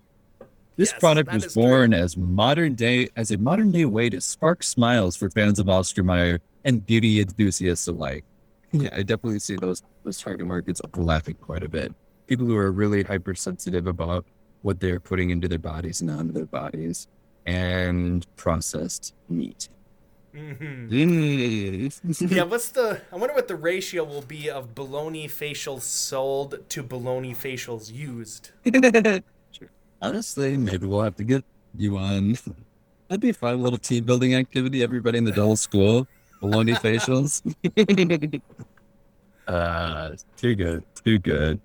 This 0.76 0.92
Yes, 0.92 1.00
product 1.00 1.32
was 1.32 1.44
is 1.44 1.52
true. 1.52 1.62
born 1.62 1.94
as 1.94 2.16
modern 2.16 2.74
day 2.74 3.08
as 3.16 3.30
a 3.30 3.38
modern 3.38 3.70
day 3.70 3.84
way 3.84 4.08
to 4.10 4.20
spark 4.20 4.62
smiles 4.62 5.14
for 5.16 5.28
fans 5.30 5.58
of 5.58 5.68
Oscar 5.68 6.02
Mayer 6.02 6.40
and 6.64 6.84
beauty 6.84 7.20
enthusiasts 7.20 7.86
alike. 7.86 8.24
Yeah, 8.72 8.90
I 8.92 9.02
definitely 9.02 9.40
see 9.40 9.56
those 9.56 9.82
those 10.04 10.18
target 10.20 10.46
markets 10.46 10.80
overlapping 10.84 11.34
quite 11.34 11.62
a 11.62 11.68
bit. 11.68 11.92
People 12.26 12.46
who 12.46 12.56
are 12.56 12.72
really 12.72 13.02
hypersensitive 13.02 13.86
about 13.86 14.24
what 14.62 14.80
they're 14.80 15.00
putting 15.00 15.30
into 15.30 15.48
their 15.48 15.58
bodies 15.58 16.00
and 16.00 16.10
onto 16.10 16.32
their 16.32 16.46
bodies, 16.46 17.08
and 17.46 18.26
processed 18.36 19.14
meat. 19.28 19.68
hmm 20.32 20.88
Mm. 20.90 22.30
yeah 22.36 22.44
what's 22.44 22.68
the 22.70 23.00
i 23.12 23.16
wonder 23.16 23.34
what 23.34 23.48
the 23.48 23.56
ratio 23.56 24.04
will 24.04 24.22
be 24.22 24.48
of 24.48 24.76
baloney 24.76 25.24
facials 25.26 25.82
sold 25.82 26.50
to 26.68 26.84
baloney 26.84 27.34
facials 27.36 27.92
used 27.92 28.50
Honestly, 30.02 30.56
maybe 30.56 30.86
we'll 30.86 31.02
have 31.02 31.16
to 31.16 31.24
get 31.24 31.44
you 31.76 31.98
on. 31.98 32.32
That'd 33.08 33.20
be 33.20 33.30
a 33.30 33.34
fun 33.34 33.60
little 33.62 33.78
team 33.78 34.04
building 34.04 34.34
activity. 34.34 34.82
Everybody 34.82 35.18
in 35.18 35.24
the 35.24 35.32
double 35.32 35.56
school, 35.56 36.06
baloney 36.42 36.74
facials. 36.78 37.42
uh, 39.46 40.10
too 40.38 40.54
good, 40.54 40.84
too 41.04 41.18
good. 41.18 41.60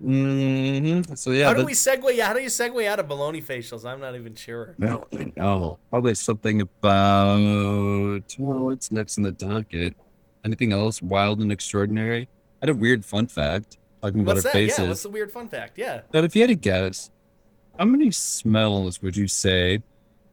Hmm 0.00 1.02
So 1.14 1.30
yeah, 1.30 1.46
how 1.46 1.54
do 1.54 1.60
but- 1.60 1.66
we 1.66 1.72
segue 1.72 2.20
how 2.20 2.32
do 2.32 2.40
you 2.40 2.48
segue 2.48 2.86
out 2.86 2.98
of 2.98 3.06
baloney 3.08 3.42
facials 3.42 3.84
i'm 3.84 4.00
not 4.00 4.14
even 4.16 4.34
sure 4.34 4.74
No, 4.78 5.06
no. 5.36 5.78
Probably 5.90 6.14
something 6.14 6.60
about 6.60 7.38
oh, 7.40 8.20
what's 8.38 8.90
next 8.90 9.16
in 9.18 9.22
the 9.22 9.32
docket. 9.32 9.94
Anything 10.44 10.72
else 10.72 11.00
wild 11.00 11.40
and 11.40 11.50
extraordinary? 11.50 12.28
I 12.60 12.66
had 12.66 12.68
a 12.70 12.74
weird 12.74 13.04
fun 13.04 13.26
fact 13.28 13.78
talking 14.02 14.20
about 14.20 14.34
what's 14.36 14.46
our 14.46 14.52
that 14.52 14.58
faces. 14.58 14.78
yeah 14.78 14.88
what's 14.88 15.02
the 15.02 15.08
weird 15.10 15.32
fun 15.32 15.48
fact 15.48 15.78
yeah 15.78 16.02
That 16.12 16.24
if 16.24 16.34
you 16.36 16.42
had 16.42 16.48
to 16.48 16.54
guess, 16.56 17.10
how 17.78 17.84
many 17.86 18.10
smells 18.10 19.00
would 19.00 19.16
you 19.16 19.26
say 19.28 19.82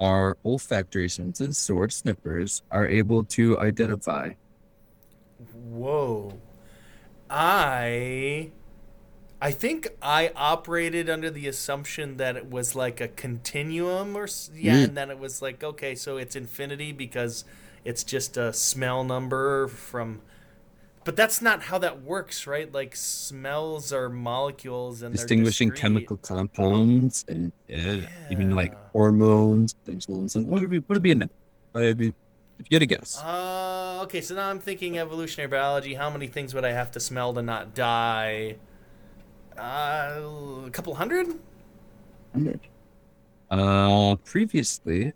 our 0.01 0.35
olfactory 0.43 1.07
senses, 1.07 1.57
sword 1.59 1.93
sniffers, 1.93 2.63
are 2.71 2.87
able 2.87 3.23
to 3.37 3.57
identify? 3.59 4.31
Whoa. 5.69 6.33
I 7.29 8.51
I 9.43 9.51
think 9.51 9.87
I 10.01 10.31
operated 10.35 11.09
under 11.09 11.31
the 11.31 11.47
assumption 11.47 12.17
that 12.17 12.37
it 12.37 12.49
was 12.49 12.75
like 12.75 13.01
a 13.01 13.07
continuum 13.07 14.15
or 14.15 14.27
yeah, 14.53 14.75
Mm. 14.75 14.83
and 14.83 14.97
then 14.97 15.09
it 15.09 15.17
was 15.19 15.41
like 15.41 15.63
okay, 15.63 15.95
so 15.95 16.17
it's 16.17 16.35
infinity 16.35 16.91
because 16.91 17.43
it's 17.83 18.03
just 18.03 18.37
a 18.37 18.53
smell 18.53 19.03
number 19.03 19.67
from 19.67 20.21
but 21.03 21.15
that's 21.15 21.41
not 21.41 21.63
how 21.63 21.79
that 21.79 22.03
works, 22.03 22.45
right? 22.45 22.71
Like 22.71 22.95
smells 22.95 23.91
are 23.91 24.09
molecules 24.09 25.01
and 25.01 25.13
Distinguishing 25.13 25.71
chemical 25.71 26.17
compounds 26.17 27.25
and 27.27 27.51
uh, 27.73 28.05
even 28.29 28.55
like 28.55 28.75
hormones, 28.91 29.73
things 29.83 30.07
lines. 30.07 30.37
What 30.37 30.61
would 30.61 30.69
be, 30.69 30.77
what 30.77 30.89
would 30.89 31.01
be 31.01 31.11
in 31.11 31.19
that? 31.19 31.31
If 31.73 31.99
you 32.69 32.75
had 32.75 32.83
a 32.83 32.85
guess. 32.85 33.19
Uh, 33.19 34.01
okay, 34.03 34.21
so 34.21 34.35
now 34.35 34.49
I'm 34.49 34.59
thinking 34.59 34.99
evolutionary 34.99 35.49
biology. 35.49 35.95
How 35.95 36.11
many 36.11 36.27
things 36.27 36.53
would 36.53 36.65
I 36.65 36.71
have 36.71 36.91
to 36.91 36.99
smell 36.99 37.33
to 37.33 37.41
not 37.41 37.73
die? 37.73 38.57
Uh, 39.61 40.65
a 40.65 40.69
couple 40.71 40.95
hundred? 40.95 41.27
Hundred. 42.33 42.59
Uh, 43.49 44.15
previously, 44.25 45.13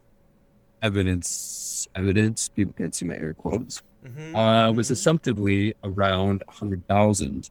evidence, 0.82 1.88
evidence, 1.96 2.50
people 2.50 2.74
can't 2.78 2.94
see 2.94 3.06
my 3.06 3.16
air 3.16 3.34
quotes, 3.34 3.82
Mm-hmm. 4.06 4.36
uh, 4.36 4.72
was 4.72 4.92
assumptively 4.92 5.74
around 5.84 6.44
100,000. 6.46 7.50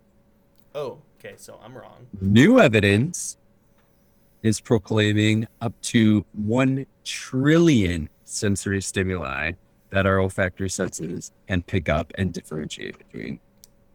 Oh, 0.76 0.98
okay, 1.18 1.34
so 1.36 1.58
I'm 1.64 1.76
wrong. 1.76 2.06
New 2.20 2.60
evidence 2.60 3.36
is 4.44 4.60
proclaiming 4.60 5.48
up 5.60 5.72
to 5.82 6.24
1 6.34 6.86
trillion 7.02 8.08
sensory 8.24 8.80
stimuli 8.80 9.52
that 9.90 10.06
our 10.06 10.20
olfactory 10.20 10.70
senses 10.70 11.32
can 11.48 11.60
pick 11.64 11.88
up 11.88 12.12
and 12.18 12.32
differentiate 12.32 12.98
between. 12.98 13.40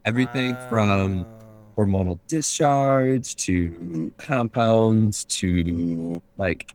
Everything 0.04 0.54
from 0.68 1.20
Wow. 1.24 1.26
Hormonal 1.80 2.18
discharge 2.28 3.36
to 3.36 4.12
compounds 4.18 5.24
to 5.24 6.20
like 6.36 6.74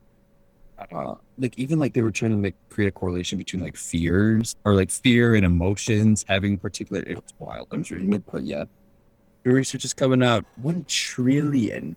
uh, 0.92 1.14
like 1.38 1.58
even 1.58 1.78
like 1.78 1.94
they 1.94 2.02
were 2.02 2.10
trying 2.10 2.32
to 2.32 2.36
make 2.36 2.54
create 2.68 2.88
a 2.88 2.92
correlation 2.92 3.38
between 3.38 3.62
like 3.62 3.76
fears 3.76 4.56
or 4.64 4.74
like 4.74 4.90
fear 4.90 5.34
and 5.34 5.44
emotions 5.44 6.24
having 6.28 6.58
particular 6.58 7.02
it 7.02 7.16
was 7.16 7.34
wild 7.38 7.68
i'm 7.72 7.82
reading 7.90 8.12
it 8.12 8.22
but 8.30 8.42
yeah 8.42 8.64
the 9.44 9.50
research 9.50 9.84
is 9.84 9.94
coming 9.94 10.22
out 10.22 10.44
one 10.56 10.84
trillion 10.88 11.96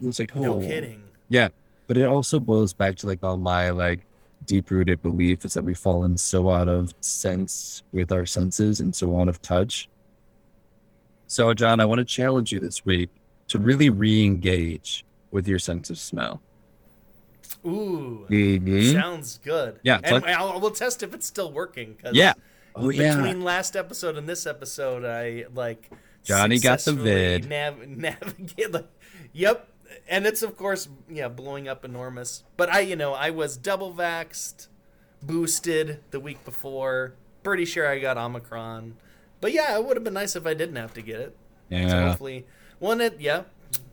it 0.00 0.06
was 0.06 0.18
like 0.18 0.34
no 0.36 0.54
oh 0.54 0.60
kidding. 0.60 1.02
yeah 1.28 1.48
but 1.86 1.96
it 1.96 2.04
also 2.04 2.38
boils 2.38 2.72
back 2.72 2.94
to 2.96 3.06
like 3.06 3.22
all 3.22 3.36
my 3.36 3.70
like 3.70 4.06
deep 4.46 4.70
rooted 4.70 5.02
belief 5.02 5.44
is 5.44 5.54
that 5.54 5.64
we've 5.64 5.78
fallen 5.78 6.16
so 6.16 6.50
out 6.50 6.68
of 6.68 6.94
sense 7.00 7.82
with 7.92 8.12
our 8.12 8.26
senses 8.26 8.80
and 8.80 8.94
so 8.94 9.18
out 9.18 9.28
of 9.28 9.40
touch 9.42 9.88
so 11.34 11.52
john 11.52 11.80
i 11.80 11.84
want 11.84 11.98
to 11.98 12.04
challenge 12.04 12.52
you 12.52 12.60
this 12.60 12.84
week 12.84 13.10
to 13.48 13.58
really 13.58 13.90
re-engage 13.90 15.04
with 15.30 15.48
your 15.48 15.58
sense 15.58 15.90
of 15.90 15.98
smell 15.98 16.40
Ooh, 17.66 18.26
Mhm. 18.28 18.92
sounds 18.92 19.38
good. 19.42 19.80
Yeah, 19.82 19.98
and 20.04 20.22
like- 20.22 20.24
I'll, 20.36 20.60
we'll 20.60 20.70
test 20.70 21.02
if 21.02 21.14
it's 21.14 21.26
still 21.26 21.50
working. 21.50 21.94
'cause 22.02 22.14
yeah 22.14 22.34
oh 22.76 22.90
yeah 22.90 23.16
Between 23.16 23.42
last 23.42 23.74
episode 23.74 24.16
and 24.18 24.28
this 24.28 24.46
episode, 24.46 25.02
I 25.04 25.46
like 25.54 25.90
Johnny 26.24 26.58
got 26.58 26.80
the 26.80 26.92
vid. 26.92 27.48
Nav- 27.48 27.78
navigate. 27.88 28.70
Like, 28.72 28.86
yep, 29.32 29.68
and 30.08 30.26
it's 30.26 30.42
of 30.42 30.56
course 30.58 30.88
yeah 31.08 31.28
blowing 31.28 31.66
up 31.66 31.84
enormous. 31.86 32.44
But 32.58 32.68
I, 32.70 32.80
you 32.80 32.96
know, 32.96 33.14
I 33.14 33.30
was 33.30 33.56
double 33.56 33.94
vaxxed, 33.94 34.68
boosted 35.22 36.00
the 36.10 36.20
week 36.20 36.44
before. 36.44 37.14
Pretty 37.42 37.64
sure 37.64 37.88
I 37.88 37.98
got 37.98 38.18
Omicron. 38.18 38.94
But 39.40 39.52
yeah, 39.52 39.76
it 39.76 39.84
would 39.84 39.96
have 39.96 40.04
been 40.04 40.14
nice 40.14 40.36
if 40.36 40.46
I 40.46 40.54
didn't 40.54 40.76
have 40.76 40.94
to 40.94 41.02
get 41.02 41.20
it. 41.20 41.36
So 41.70 41.76
yeah 41.76 42.08
hopefully, 42.08 42.46
one 42.78 43.00
it 43.00 43.20
yeah. 43.20 43.42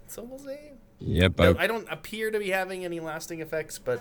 So 0.07 0.23
we'll 0.23 0.39
see. 0.39 0.57
yep 0.99 1.37
No, 1.37 1.55
I, 1.57 1.63
I 1.63 1.67
don't 1.67 1.87
appear 1.89 2.31
to 2.31 2.39
be 2.39 2.49
having 2.49 2.83
any 2.85 2.99
lasting 2.99 3.39
effects, 3.41 3.77
but 3.79 3.99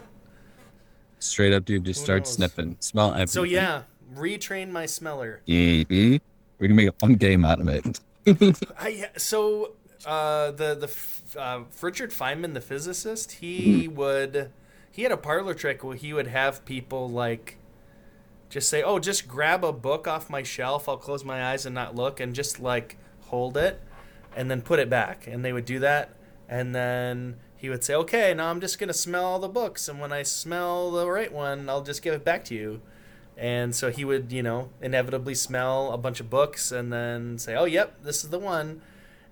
straight 1.19 1.53
up 1.53 1.65
dude 1.65 1.85
just 1.85 2.03
start 2.03 2.21
knows? 2.23 2.33
sniffing 2.35 2.77
smell 2.81 3.11
everything 3.13 3.27
so 3.29 3.43
yeah, 3.43 3.83
retrain 4.15 4.71
my 4.71 4.87
smeller. 4.87 5.43
Mhm. 5.47 6.21
we're 6.59 6.67
gonna 6.69 6.75
make 6.75 6.89
a 6.89 6.93
fun 6.93 7.15
game 7.15 7.45
out 7.45 7.61
of 7.61 7.69
it 7.69 8.01
I 8.79 9.09
so 9.17 9.75
uh, 10.07 10.51
the 10.53 10.75
the 10.75 11.41
uh, 11.41 11.61
Richard 11.83 12.11
Feynman, 12.11 12.55
the 12.55 12.61
physicist, 12.61 13.33
he 13.33 13.87
would 13.89 14.51
he 14.91 15.03
had 15.03 15.13
a 15.13 15.17
parlor 15.17 15.55
trick 15.55 15.85
where 15.85 15.97
he 15.97 16.13
would 16.13 16.27
have 16.27 16.65
people 16.65 17.09
like 17.09 17.57
just 18.51 18.69
say, 18.69 18.83
"Oh, 18.83 18.99
just 18.99 19.27
grab 19.27 19.65
a 19.65 19.73
book 19.73 20.07
off 20.07 20.29
my 20.29 20.43
shelf. 20.43 20.89
I'll 20.89 20.99
close 20.99 21.25
my 21.25 21.53
eyes 21.53 21.65
and 21.65 21.75
not 21.75 21.95
look, 21.95 22.21
and 22.21 22.35
just 22.35 22.61
like 22.61 22.99
hold 23.29 23.57
it, 23.57 23.81
and 24.37 24.51
then 24.51 24.61
put 24.61 24.79
it 24.79 24.91
back." 24.91 25.27
And 25.27 25.45
they 25.45 25.53
would 25.53 25.65
do 25.65 25.79
that, 25.79 26.11
and 26.49 26.75
then 26.75 27.37
he 27.57 27.71
would 27.71 27.83
say, 27.85 27.95
"Okay, 27.95 28.35
now 28.35 28.51
I'm 28.51 28.61
just 28.61 28.79
gonna 28.79 28.93
smell 28.93 29.25
all 29.25 29.39
the 29.39 29.49
books, 29.49 29.89
and 29.89 29.99
when 30.01 30.13
I 30.13 30.23
smell 30.23 30.91
the 30.91 31.09
right 31.09 31.33
one, 31.33 31.69
I'll 31.71 31.83
just 31.83 32.03
give 32.03 32.13
it 32.13 32.25
back 32.25 32.45
to 32.47 32.55
you." 32.55 32.83
And 33.39 33.75
so 33.75 33.91
he 33.91 34.05
would, 34.05 34.33
you 34.33 34.43
know, 34.43 34.71
inevitably 34.83 35.35
smell 35.35 35.93
a 35.93 35.99
bunch 35.99 36.21
of 36.21 36.29
books 36.29 36.73
and 36.73 36.93
then 36.93 37.39
say, 37.39 37.55
"Oh, 37.55 37.65
yep, 37.65 38.03
this 38.03 38.23
is 38.25 38.31
the 38.31 38.39
one." 38.39 38.83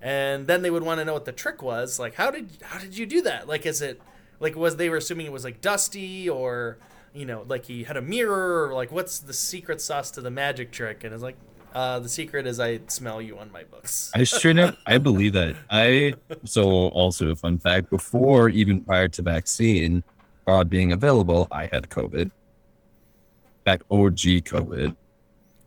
and 0.00 0.46
then 0.46 0.62
they 0.62 0.70
would 0.70 0.82
want 0.82 1.00
to 1.00 1.04
know 1.04 1.12
what 1.12 1.24
the 1.24 1.32
trick 1.32 1.62
was. 1.62 1.98
Like, 1.98 2.14
how 2.14 2.30
did 2.30 2.50
how 2.62 2.78
did 2.78 2.96
you 2.96 3.06
do 3.06 3.22
that? 3.22 3.48
Like, 3.48 3.66
is 3.66 3.82
it 3.82 4.00
like 4.40 4.54
was 4.54 4.76
they 4.76 4.88
were 4.88 4.96
assuming 4.96 5.26
it 5.26 5.32
was 5.32 5.44
like 5.44 5.60
dusty 5.60 6.28
or 6.28 6.78
you 7.18 7.26
know 7.26 7.44
like 7.48 7.66
he 7.66 7.84
had 7.84 7.96
a 7.96 8.02
mirror 8.02 8.66
or 8.66 8.74
like 8.74 8.92
what's 8.92 9.18
the 9.18 9.32
secret 9.32 9.80
sauce 9.80 10.10
to 10.12 10.20
the 10.20 10.30
magic 10.30 10.70
trick? 10.70 11.04
And 11.04 11.12
it's 11.12 11.22
like. 11.22 11.36
Uh, 11.74 11.98
the 11.98 12.08
secret 12.08 12.46
is 12.46 12.58
I 12.58 12.80
smell 12.86 13.20
you 13.20 13.38
on 13.38 13.52
my 13.52 13.62
books. 13.62 14.10
I 14.14 14.24
straight 14.24 14.58
up, 14.58 14.78
I 14.86 14.96
believe 14.96 15.34
that. 15.34 15.54
I 15.68 16.14
so 16.44 16.88
also 16.88 17.28
a 17.28 17.36
fun 17.36 17.58
fact. 17.58 17.90
Before 17.90 18.48
even 18.48 18.80
prior 18.80 19.06
to 19.08 19.22
vaccine 19.22 20.02
uh, 20.46 20.64
being 20.64 20.92
available, 20.92 21.46
I 21.52 21.68
had 21.70 21.90
COVID. 21.90 22.30
Back 23.64 23.82
OG 23.90 24.48
COVID. 24.48 24.96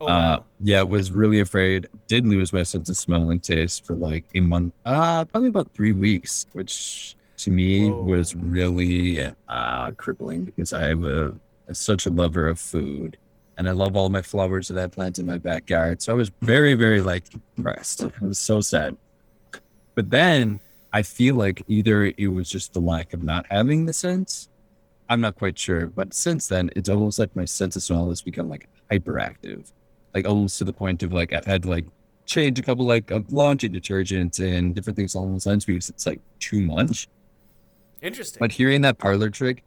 Oh, 0.01 0.05
uh, 0.05 0.09
wow. 0.09 0.45
yeah, 0.59 0.81
was 0.81 1.11
really 1.11 1.39
afraid. 1.39 1.87
Did 2.07 2.25
lose 2.25 2.51
my 2.51 2.63
sense 2.63 2.89
of 2.89 2.97
smell 2.97 3.29
and 3.29 3.41
taste 3.41 3.85
for 3.85 3.95
like 3.95 4.25
a 4.33 4.39
month, 4.39 4.73
uh, 4.83 5.23
probably 5.25 5.49
about 5.49 5.71
three 5.75 5.91
weeks, 5.91 6.47
which 6.53 7.15
to 7.41 7.51
me 7.51 7.89
Whoa. 7.89 8.03
was 8.03 8.35
really 8.35 9.31
uh, 9.47 9.91
crippling 9.91 10.45
because 10.45 10.73
I'm 10.73 11.05
a, 11.05 11.33
such 11.73 12.05
a 12.05 12.09
lover 12.09 12.47
of 12.47 12.59
food 12.59 13.17
and 13.57 13.67
I 13.67 13.71
love 13.71 13.95
all 13.95 14.09
my 14.09 14.21
flowers 14.21 14.67
that 14.69 14.77
I 14.81 14.87
plant 14.87 15.19
in 15.19 15.25
my 15.25 15.37
backyard. 15.37 16.01
So 16.01 16.11
I 16.11 16.15
was 16.15 16.31
very, 16.41 16.73
very 16.73 17.01
like 17.01 17.29
depressed. 17.29 18.03
I 18.03 18.25
was 18.25 18.39
so 18.39 18.61
sad. 18.61 18.97
But 19.95 20.09
then 20.09 20.59
I 20.93 21.01
feel 21.03 21.35
like 21.35 21.63
either 21.67 22.05
it 22.17 22.27
was 22.27 22.49
just 22.49 22.73
the 22.73 22.79
lack 22.79 23.13
of 23.13 23.23
not 23.23 23.45
having 23.49 23.85
the 23.85 23.93
sense. 23.93 24.49
I'm 25.09 25.21
not 25.21 25.35
quite 25.35 25.59
sure. 25.59 25.87
But 25.87 26.13
since 26.13 26.47
then, 26.47 26.69
it's 26.75 26.89
almost 26.89 27.19
like 27.19 27.35
my 27.35 27.45
sense 27.45 27.75
of 27.75 27.83
smell 27.83 28.09
has 28.09 28.21
become 28.21 28.49
like 28.49 28.67
hyperactive 28.91 29.71
like 30.13 30.27
almost 30.27 30.57
to 30.57 30.63
the 30.63 30.73
point 30.73 31.03
of 31.03 31.13
like 31.13 31.33
I've 31.33 31.45
had 31.45 31.63
to 31.63 31.69
like 31.69 31.85
change 32.25 32.59
a 32.59 32.61
couple 32.61 32.85
like 32.85 33.11
of 33.11 33.31
laundry 33.31 33.69
detergents 33.69 34.39
and 34.39 34.75
different 34.75 34.97
things 34.97 35.15
along 35.15 35.33
those 35.33 35.45
lines 35.45 35.65
because 35.65 35.89
it's 35.89 36.05
like 36.05 36.19
too 36.39 36.61
much. 36.61 37.07
Interesting. 38.01 38.39
But 38.39 38.51
hearing 38.53 38.81
that 38.81 38.97
parlor 38.97 39.29
trick, 39.29 39.63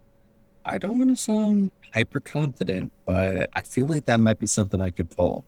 I 0.65 0.79
don't 0.79 0.99
want 0.99 1.11
to 1.11 1.17
sound 1.17 1.71
hyper 1.93 2.21
confident, 2.21 2.91
but 3.07 3.49
I 3.53 3.61
feel 3.63 3.87
like 3.87 4.07
that 4.07 4.19
might 4.19 4.39
be 4.39 4.47
something 4.47 4.81
I 4.81 4.91
could 4.91 5.11
pull. 5.11 5.45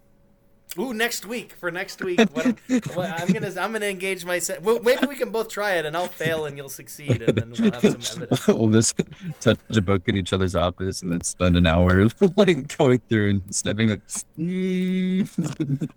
Ooh, 0.78 0.92
next 0.92 1.24
week 1.24 1.52
for 1.58 1.70
next 1.70 2.04
week. 2.04 2.20
What, 2.34 2.46
what, 2.94 3.08
I'm 3.10 3.32
gonna 3.32 3.48
I'm 3.58 3.72
gonna 3.72 3.86
engage 3.86 4.26
myself. 4.26 4.60
Well, 4.60 4.78
maybe 4.82 5.06
we 5.06 5.16
can 5.16 5.30
both 5.30 5.48
try 5.48 5.76
it, 5.76 5.86
and 5.86 5.96
I'll 5.96 6.06
fail 6.06 6.44
and 6.44 6.54
you'll 6.54 6.68
succeed, 6.68 7.22
and 7.22 7.34
then 7.38 7.50
we'll 7.58 7.72
have 7.72 8.04
some 8.04 8.22
evidence. 8.30 8.46
we'll 8.46 8.68
just 8.70 9.00
touch 9.40 9.58
a 9.74 9.80
book 9.80 10.02
in 10.06 10.16
each 10.18 10.34
other's 10.34 10.54
office 10.54 11.00
and 11.00 11.10
then 11.12 11.22
spend 11.22 11.56
an 11.56 11.66
hour 11.66 12.06
like 12.36 12.76
going 12.76 13.00
through 13.08 13.30
and 13.30 13.54
sniffing 13.54 13.88
like 13.88 14.06
"Mm." 14.38 15.88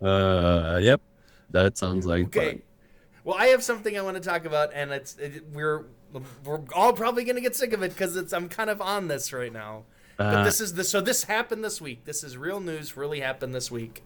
uh 0.00 0.78
yep. 0.80 1.00
That 1.50 1.76
sounds 1.76 2.06
like 2.06 2.26
Okay. 2.26 2.50
fun. 2.50 2.62
Well, 3.24 3.36
I 3.38 3.46
have 3.48 3.62
something 3.62 3.96
I 3.96 4.02
want 4.02 4.16
to 4.16 4.22
talk 4.22 4.44
about, 4.44 4.72
and 4.74 4.90
it's 4.90 5.16
it, 5.18 5.44
we're 5.52 5.84
we're 6.44 6.60
all 6.74 6.92
probably 6.92 7.24
gonna 7.24 7.40
get 7.40 7.54
sick 7.56 7.72
of 7.72 7.82
it 7.82 7.92
because 7.92 8.16
it's 8.16 8.32
I'm 8.32 8.48
kind 8.48 8.68
of 8.70 8.80
on 8.80 9.08
this 9.08 9.32
right 9.32 9.52
now. 9.52 9.84
But 10.16 10.26
Uh, 10.34 10.44
this 10.44 10.60
is 10.60 10.74
the 10.74 10.84
so 10.84 11.00
this 11.00 11.24
happened 11.24 11.64
this 11.64 11.80
week. 11.80 12.04
This 12.04 12.22
is 12.24 12.36
real 12.36 12.60
news. 12.60 12.96
Really 12.96 13.20
happened 13.20 13.54
this 13.54 13.70
week. 13.70 14.02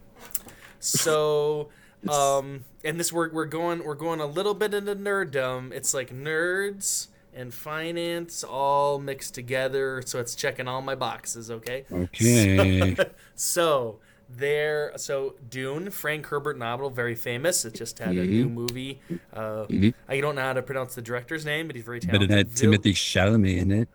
So, 0.80 1.68
um, 2.08 2.64
and 2.84 3.00
this 3.00 3.12
we're 3.12 3.30
we're 3.32 3.46
going 3.46 3.84
we're 3.84 3.94
going 3.94 4.20
a 4.20 4.26
little 4.26 4.54
bit 4.54 4.74
into 4.74 4.94
nerddom. 4.94 5.72
It's 5.72 5.94
like 5.94 6.10
nerds 6.10 7.08
and 7.34 7.52
finance 7.52 8.42
all 8.44 8.98
mixed 8.98 9.34
together. 9.34 10.02
So 10.06 10.20
it's 10.20 10.34
checking 10.34 10.68
all 10.68 10.80
my 10.82 10.94
boxes. 10.94 11.50
Okay. 11.50 11.84
Okay. 11.90 12.96
So 13.34 13.98
there, 14.28 14.92
so 14.96 15.34
Dune, 15.48 15.90
Frank 15.90 16.26
Herbert 16.26 16.58
novel, 16.58 16.90
very 16.90 17.14
famous. 17.14 17.64
It 17.64 17.74
just 17.74 17.98
had 17.98 18.16
a 18.16 18.24
new 18.24 18.46
Mhm. 18.48 18.52
movie. 18.52 19.00
Uh, 19.32 19.66
Mhm. 19.66 19.94
I 20.08 20.20
don't 20.20 20.34
know 20.34 20.42
how 20.42 20.52
to 20.52 20.62
pronounce 20.62 20.94
the 20.94 21.02
director's 21.02 21.44
name, 21.44 21.66
but 21.68 21.76
he's 21.76 21.84
very 21.84 22.00
but 22.00 22.06
talented. 22.10 22.30
it 22.30 22.34
had 22.36 22.48
Vil- 22.48 22.72
Timothée 22.72 22.92
Chalamet 22.94 23.58
in 23.58 23.70
it. 23.70 23.88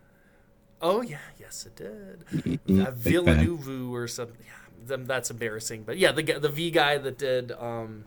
Oh 0.80 1.00
yeah, 1.02 1.18
yes 1.38 1.66
it 1.66 1.76
did. 1.76 2.24
Mhm. 2.66 2.86
Uh, 2.86 2.90
Villeneuve 2.92 3.92
or 3.92 4.08
something. 4.08 4.36
Yeah, 4.44 4.96
that's 5.04 5.30
embarrassing. 5.30 5.84
But 5.84 5.98
yeah, 5.98 6.12
the 6.12 6.22
the 6.22 6.48
V 6.48 6.70
guy 6.70 6.98
that 6.98 7.18
did. 7.18 7.52
Um, 7.52 8.04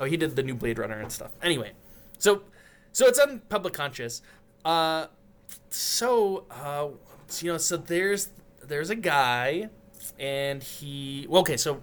oh, 0.00 0.04
he 0.06 0.16
did 0.16 0.34
the 0.36 0.42
new 0.42 0.54
Blade 0.54 0.78
Runner 0.78 0.98
and 0.98 1.12
stuff. 1.12 1.30
Anyway, 1.42 1.72
so 2.18 2.42
so 2.90 3.06
it's 3.06 3.18
on 3.20 3.40
public 3.48 3.74
conscious. 3.74 4.22
Uh, 4.64 5.06
so 5.70 6.46
uh, 6.50 6.88
you 7.40 7.52
know, 7.52 7.58
so 7.58 7.76
there's 7.76 8.30
there's 8.66 8.90
a 8.90 8.96
guy, 8.96 9.68
and 10.18 10.62
he. 10.62 11.26
Well, 11.28 11.40
okay, 11.42 11.56
so, 11.56 11.80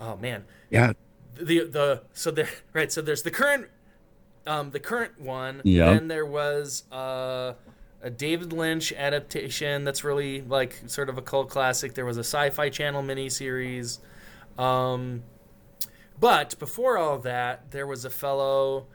oh 0.00 0.16
man, 0.16 0.44
Yeah. 0.70 0.92
the 1.34 1.66
the 1.66 2.02
so 2.12 2.30
there 2.30 2.48
right 2.72 2.90
so 2.92 3.00
there's 3.02 3.22
the 3.22 3.30
current 3.30 3.66
um 4.46 4.70
the 4.70 4.80
current 4.80 5.20
one 5.20 5.60
Yeah. 5.64 5.92
then 5.92 6.08
there 6.08 6.26
was 6.26 6.84
uh 6.92 7.54
a 8.02 8.10
David 8.10 8.52
Lynch 8.52 8.92
adaptation 8.92 9.84
that's 9.84 10.02
really 10.04 10.40
like 10.42 10.80
sort 10.86 11.08
of 11.08 11.18
a 11.18 11.22
cult 11.22 11.48
classic 11.50 11.94
there 11.94 12.04
was 12.06 12.16
a 12.16 12.24
sci-fi 12.24 12.68
channel 12.70 13.02
miniseries 13.02 13.98
um 14.58 15.22
but 16.18 16.58
before 16.58 16.98
all 16.98 17.18
that 17.18 17.70
there 17.70 17.86
was 17.86 18.04
a 18.04 18.10
fellow 18.10 18.86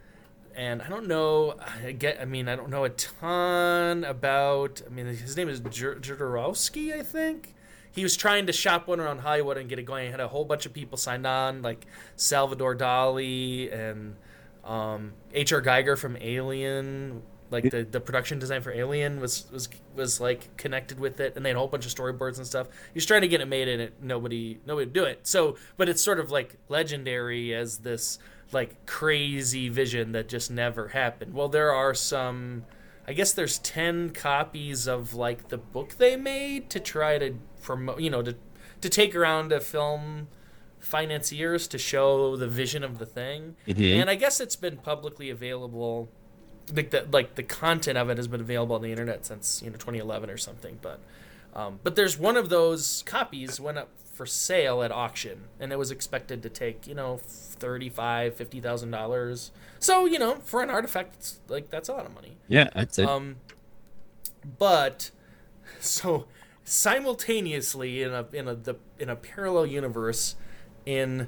and 0.56 0.82
I 0.82 0.90
don't 0.90 1.08
know 1.08 1.56
I 1.84 1.92
get 1.94 2.20
I 2.22 2.26
mean 2.26 2.48
I 2.48 2.56
don't 2.56 2.70
know 2.70 2.84
a 2.84 2.90
ton 2.90 4.04
about 4.04 4.82
I 4.86 4.90
mean 4.90 5.08
his 5.08 5.36
name 5.38 5.50
is 5.50 5.62
Jodorowsky 5.62 6.94
I 6.94 7.02
think 7.04 7.55
he 7.96 8.04
was 8.04 8.18
trying 8.18 8.46
to 8.48 8.54
shop 8.54 8.88
one 8.88 9.00
around 9.00 9.20
Hollywood 9.20 9.58
and 9.58 9.70
get 9.70 9.80
it 9.80 9.84
going. 9.84 10.06
He 10.06 10.12
had 10.12 10.20
a 10.20 10.28
whole 10.28 10.44
bunch 10.44 10.66
of 10.66 10.74
people 10.74 10.98
signed 10.98 11.26
on, 11.26 11.62
like 11.62 11.86
Salvador 12.18 12.76
Dali 12.76 13.74
and 13.74 14.18
um, 14.66 15.14
H.R. 15.34 15.62
Giger 15.62 15.98
from 15.98 16.18
Alien. 16.20 17.24
Like 17.52 17.70
the, 17.70 17.84
the 17.84 18.02
production 18.02 18.38
design 18.38 18.62
for 18.62 18.74
Alien 18.74 19.22
was, 19.22 19.46
was 19.52 19.70
was 19.96 20.20
like 20.20 20.58
connected 20.58 21.00
with 21.00 21.20
it, 21.22 21.36
and 21.36 21.46
they 21.46 21.52
had 21.52 21.56
a 21.56 21.60
whole 21.60 21.68
bunch 21.70 21.86
of 21.86 21.94
storyboards 21.94 22.38
and 22.38 22.46
stuff. 22.46 22.68
He 22.68 22.98
was 22.98 23.06
trying 23.06 23.22
to 23.22 23.28
get 23.28 23.40
it 23.40 23.46
made, 23.46 23.70
and 23.70 23.82
it 23.82 23.94
nobody 24.02 24.60
nobody 24.66 24.88
would 24.88 24.94
do 24.94 25.06
it. 25.06 25.26
So, 25.26 25.56
but 25.78 25.88
it's 25.88 26.02
sort 26.02 26.20
of 26.20 26.32
like 26.32 26.58
legendary 26.68 27.54
as 27.54 27.78
this 27.78 28.20
like 28.52 28.86
crazy 28.86 29.70
vision 29.70 30.12
that 30.14 30.28
just 30.28 30.52
never 30.52 30.90
happened. 30.90 31.34
Well, 31.34 31.48
there 31.48 31.72
are 31.72 31.94
some 31.94 32.66
I 33.08 33.14
guess 33.14 33.34
there's 33.34 33.60
10 33.60 34.12
copies 34.12 34.88
of 34.88 35.14
like 35.14 35.50
the 35.50 35.58
book 35.58 35.98
they 35.98 36.16
made 36.16 36.70
to 36.72 36.80
try 36.80 37.20
to 37.20 37.36
promote, 37.66 38.00
you 38.00 38.10
know, 38.10 38.22
to 38.22 38.36
to 38.82 38.90
take 38.90 39.16
around 39.16 39.50
to 39.50 39.60
film 39.60 40.28
financiers 40.80 41.68
to 41.68 41.78
show 41.80 42.36
the 42.38 42.48
vision 42.48 42.84
of 42.84 43.00
the 43.00 43.06
thing. 43.06 43.56
Mhm. 43.68 44.02
And 44.02 44.10
I 44.10 44.16
guess 44.16 44.40
it's 44.40 44.56
been 44.56 44.78
publicly 44.78 45.30
available 45.32 46.10
like 46.74 46.92
the 46.92 47.08
like 47.12 47.36
the 47.36 47.44
content 47.44 47.98
of 47.98 48.10
it 48.10 48.18
has 48.18 48.28
been 48.28 48.42
available 48.42 48.76
on 48.76 48.82
the 48.82 48.92
internet 48.92 49.26
since, 49.26 49.62
you 49.64 49.70
know, 49.70 49.78
2011 49.78 50.30
or 50.30 50.38
something, 50.38 50.78
but 50.82 51.00
um, 51.56 51.80
but 51.84 51.96
there's 51.96 52.18
one 52.20 52.38
of 52.38 52.50
those 52.50 53.04
copies 53.06 53.60
went 53.60 53.78
up 53.78 53.90
for 54.14 54.26
sale 54.26 54.82
at 54.84 54.92
auction 54.92 55.46
and 55.60 55.72
it 55.72 55.78
was 55.78 55.90
expected 55.92 56.42
to 56.44 56.50
take, 56.50 56.86
you 56.88 56.94
know, 56.96 57.20
35, 57.22 58.36
50,000 58.36 58.92
dollars. 58.92 59.52
So, 59.80 60.06
you 60.06 60.20
know, 60.20 60.36
for 60.36 60.62
an 60.62 60.70
artifact 60.70 61.16
it's 61.16 61.40
like 61.48 61.70
that's 61.70 61.90
a 61.90 61.94
lot 61.94 62.06
of 62.06 62.14
money. 62.14 62.38
Yeah, 62.48 62.70
that's 62.76 63.00
it. 63.00 63.08
Um, 63.08 63.38
but 64.58 65.12
so 65.80 66.28
simultaneously 66.66 68.02
in 68.02 68.12
a 68.14 68.26
in 68.34 68.48
a 68.48 68.56
the 68.56 68.76
in 69.00 69.10
a 69.10 69.16
parallel 69.16 69.66
universe, 69.68 70.36
in 70.86 71.28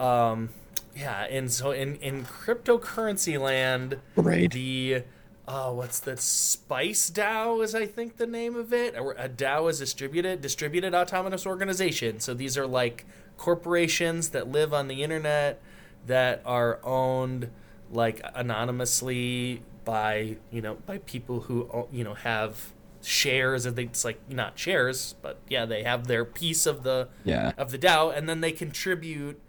um, 0.00 0.48
yeah, 0.96 1.24
and 1.30 1.50
so 1.52 1.70
in 1.70 1.94
in 1.96 2.24
cryptocurrency 2.24 3.38
land, 3.40 3.98
Right. 4.16 4.50
the 4.50 5.02
oh, 5.46 5.74
what's 5.74 6.00
the 6.00 6.16
Spice 6.16 7.10
DAO 7.10 7.62
is 7.62 7.74
I 7.74 7.86
think 7.86 8.16
the 8.16 8.26
name 8.26 8.56
of 8.56 8.72
it. 8.72 8.94
A 8.96 9.28
DAO 9.28 9.70
is 9.70 9.78
distributed 9.78 10.40
distributed 10.40 10.94
autonomous 10.94 11.46
organization. 11.46 12.18
So 12.20 12.34
these 12.34 12.58
are 12.58 12.66
like 12.66 13.06
corporations 13.36 14.30
that 14.30 14.48
live 14.50 14.74
on 14.74 14.88
the 14.88 15.02
internet 15.04 15.60
that 16.06 16.42
are 16.44 16.80
owned 16.82 17.50
like 17.92 18.20
anonymously 18.34 19.62
by 19.84 20.36
you 20.50 20.60
know 20.60 20.74
by 20.86 20.98
people 20.98 21.40
who 21.40 21.86
you 21.92 22.04
know 22.04 22.14
have 22.14 22.72
shares 23.02 23.64
of 23.66 23.76
the, 23.76 23.82
it's 23.82 24.04
like 24.04 24.18
not 24.28 24.58
shares 24.58 25.14
but 25.22 25.38
yeah 25.48 25.64
they 25.64 25.82
have 25.84 26.06
their 26.08 26.24
piece 26.24 26.66
of 26.66 26.82
the 26.82 27.08
Yeah. 27.24 27.52
of 27.56 27.70
the 27.70 27.78
DAO 27.78 28.16
and 28.16 28.28
then 28.28 28.40
they 28.40 28.52
contribute 28.52 29.40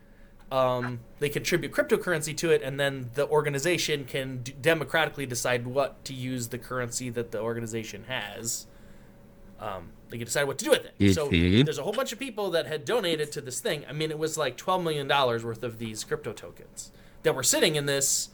um, 0.52 1.02
they 1.20 1.30
contribute 1.30 1.72
cryptocurrency 1.72 2.36
to 2.38 2.50
it 2.52 2.62
and 2.64 2.80
then 2.80 3.12
the 3.14 3.28
organization 3.28 4.04
can 4.06 4.38
d- 4.44 4.56
democratically 4.60 5.26
decide 5.28 5.68
what 5.68 6.04
to 6.06 6.14
use 6.14 6.48
the 6.48 6.58
currency 6.58 7.10
that 7.12 7.32
the 7.32 7.40
organization 7.40 8.06
has. 8.08 8.66
Um, 9.60 9.90
they 10.10 10.18
can 10.18 10.26
decide 10.26 10.46
what 10.46 10.58
to 10.60 10.66
do 10.66 10.72
with 10.72 10.86
it. 11.00 11.14
So 11.14 11.28
there's 11.30 11.78
a 11.78 11.84
whole 11.84 11.94
bunch 11.94 12.14
of 12.14 12.18
people 12.20 12.50
that 12.52 12.66
had 12.66 12.84
donated 12.86 13.32
to 13.34 13.42
this 13.42 13.60
thing. 13.60 13.84
I 13.88 13.94
mean 13.94 14.10
it 14.10 14.18
was 14.18 14.38
like 14.40 14.58
12 14.58 14.84
million 14.84 15.08
dollars 15.08 15.44
worth 15.44 15.64
of 15.64 15.78
these 15.78 16.04
crypto 16.04 16.34
tokens 16.34 16.92
that 17.24 17.36
were 17.36 17.44
sitting 17.44 17.76
in 17.76 17.86
this 17.86 18.30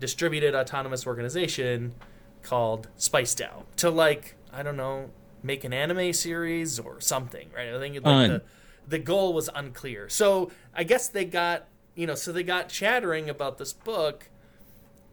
distributed 0.00 0.54
autonomous 0.54 1.06
organization 1.06 1.94
called 2.42 2.88
Spice 2.96 3.34
DAO 3.34 3.62
to 3.76 3.88
like 3.88 4.34
I 4.54 4.62
don't 4.62 4.76
know 4.76 5.10
make 5.42 5.62
an 5.62 5.72
anime 5.72 6.12
series 6.12 6.78
or 6.78 7.00
something, 7.00 7.50
right? 7.54 7.68
I 7.68 7.78
think 7.78 7.94
like 7.96 8.04
Fun. 8.04 8.28
the 8.30 8.42
the 8.86 8.98
goal 8.98 9.32
was 9.32 9.48
unclear. 9.54 10.08
So 10.08 10.50
I 10.74 10.84
guess 10.84 11.08
they 11.08 11.24
got 11.24 11.68
you 11.94 12.06
know, 12.06 12.14
so 12.14 12.32
they 12.32 12.42
got 12.42 12.68
chattering 12.68 13.30
about 13.30 13.58
this 13.58 13.72
book, 13.72 14.28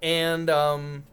and 0.01 0.49
um, 0.49 1.03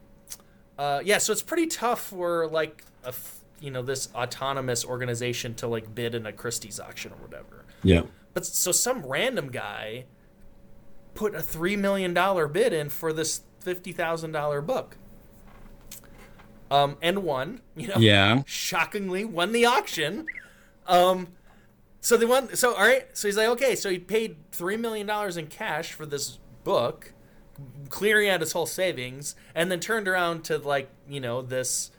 uh, 0.77 1.01
yeah, 1.03 1.19
so 1.19 1.31
it's 1.31 1.43
pretty 1.43 1.67
tough 1.67 2.07
for 2.07 2.47
like 2.47 2.83
a 3.03 3.13
you 3.59 3.71
know 3.71 3.81
this 3.81 4.09
autonomous 4.15 4.83
organization 4.83 5.53
to 5.55 5.67
like 5.67 5.93
bid 5.93 6.15
in 6.15 6.25
a 6.25 6.33
Christie's 6.33 6.79
auction 6.79 7.11
or 7.11 7.17
whatever. 7.17 7.65
Yeah. 7.83 8.03
But 8.33 8.45
so 8.45 8.71
some 8.71 9.05
random 9.05 9.49
guy 9.49 10.05
put 11.13 11.35
a 11.35 11.41
three 11.41 11.75
million 11.75 12.13
dollar 12.13 12.47
bid 12.47 12.73
in 12.73 12.89
for 12.89 13.13
this 13.13 13.41
fifty 13.59 13.91
thousand 13.91 14.31
dollar 14.31 14.61
book. 14.61 14.97
Um, 16.71 16.97
and 17.01 17.23
won, 17.23 17.61
you 17.75 17.87
know, 17.87 17.97
Yeah. 17.97 18.43
shockingly 18.45 19.25
won 19.25 19.51
the 19.53 19.65
auction. 19.65 20.27
Um, 20.85 21.29
so 22.01 22.15
they 22.15 22.25
won. 22.25 22.55
So 22.55 22.73
all 22.75 22.81
right. 22.87 23.05
So 23.17 23.27
he's 23.27 23.37
like, 23.37 23.47
okay. 23.49 23.75
So 23.75 23.89
he 23.89 23.97
paid 23.99 24.37
three 24.51 24.77
million 24.77 25.07
dollars 25.07 25.35
in 25.37 25.47
cash 25.47 25.91
for 25.93 26.05
this 26.05 26.37
book, 26.63 27.13
clearing 27.89 28.29
out 28.29 28.41
his 28.41 28.51
whole 28.51 28.65
savings, 28.67 29.35
and 29.55 29.71
then 29.71 29.79
turned 29.79 30.07
around 30.07 30.43
to 30.45 30.57
like 30.59 30.89
you 31.07 31.19
know 31.19 31.41
this 31.41 31.91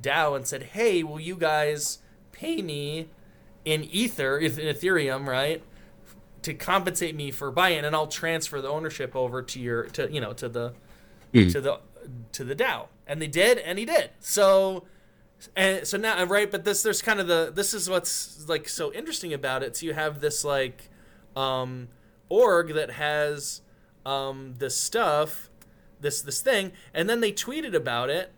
DAO 0.00 0.36
and 0.36 0.46
said, 0.46 0.62
hey, 0.62 1.02
will 1.02 1.20
you 1.20 1.36
guys 1.36 1.98
pay 2.32 2.60
me 2.60 3.08
in 3.64 3.82
Ether, 3.84 4.38
in 4.38 4.52
Ethereum, 4.52 5.26
right? 5.26 5.62
To 6.42 6.52
compensate 6.54 7.14
me 7.16 7.30
for 7.30 7.50
buying, 7.50 7.84
and 7.84 7.96
I'll 7.96 8.06
transfer 8.06 8.60
the 8.60 8.68
ownership 8.68 9.16
over 9.16 9.40
to 9.42 9.60
your 9.60 9.84
to 9.84 10.12
you 10.12 10.20
know 10.20 10.32
to 10.34 10.48
the 10.48 10.74
to 11.50 11.60
the 11.60 11.80
to 12.32 12.44
the 12.44 12.54
DAO, 12.54 12.86
and 13.06 13.20
they 13.20 13.26
did, 13.26 13.58
and 13.58 13.78
he 13.78 13.84
did. 13.84 14.10
So, 14.20 14.84
and 15.54 15.86
so 15.86 15.96
now, 15.96 16.22
right? 16.24 16.50
But 16.50 16.64
this, 16.64 16.82
there's 16.82 17.02
kind 17.02 17.20
of 17.20 17.26
the 17.26 17.52
this 17.54 17.74
is 17.74 17.88
what's 17.88 18.48
like 18.48 18.68
so 18.68 18.92
interesting 18.92 19.32
about 19.32 19.62
it. 19.62 19.76
So 19.76 19.86
you 19.86 19.94
have 19.94 20.20
this 20.20 20.44
like 20.44 20.90
um, 21.36 21.88
org 22.28 22.74
that 22.74 22.92
has 22.92 23.60
um, 24.04 24.54
this 24.58 24.76
stuff, 24.76 25.50
this 26.00 26.22
this 26.22 26.40
thing, 26.40 26.72
and 26.92 27.08
then 27.08 27.20
they 27.20 27.32
tweeted 27.32 27.74
about 27.74 28.10
it, 28.10 28.32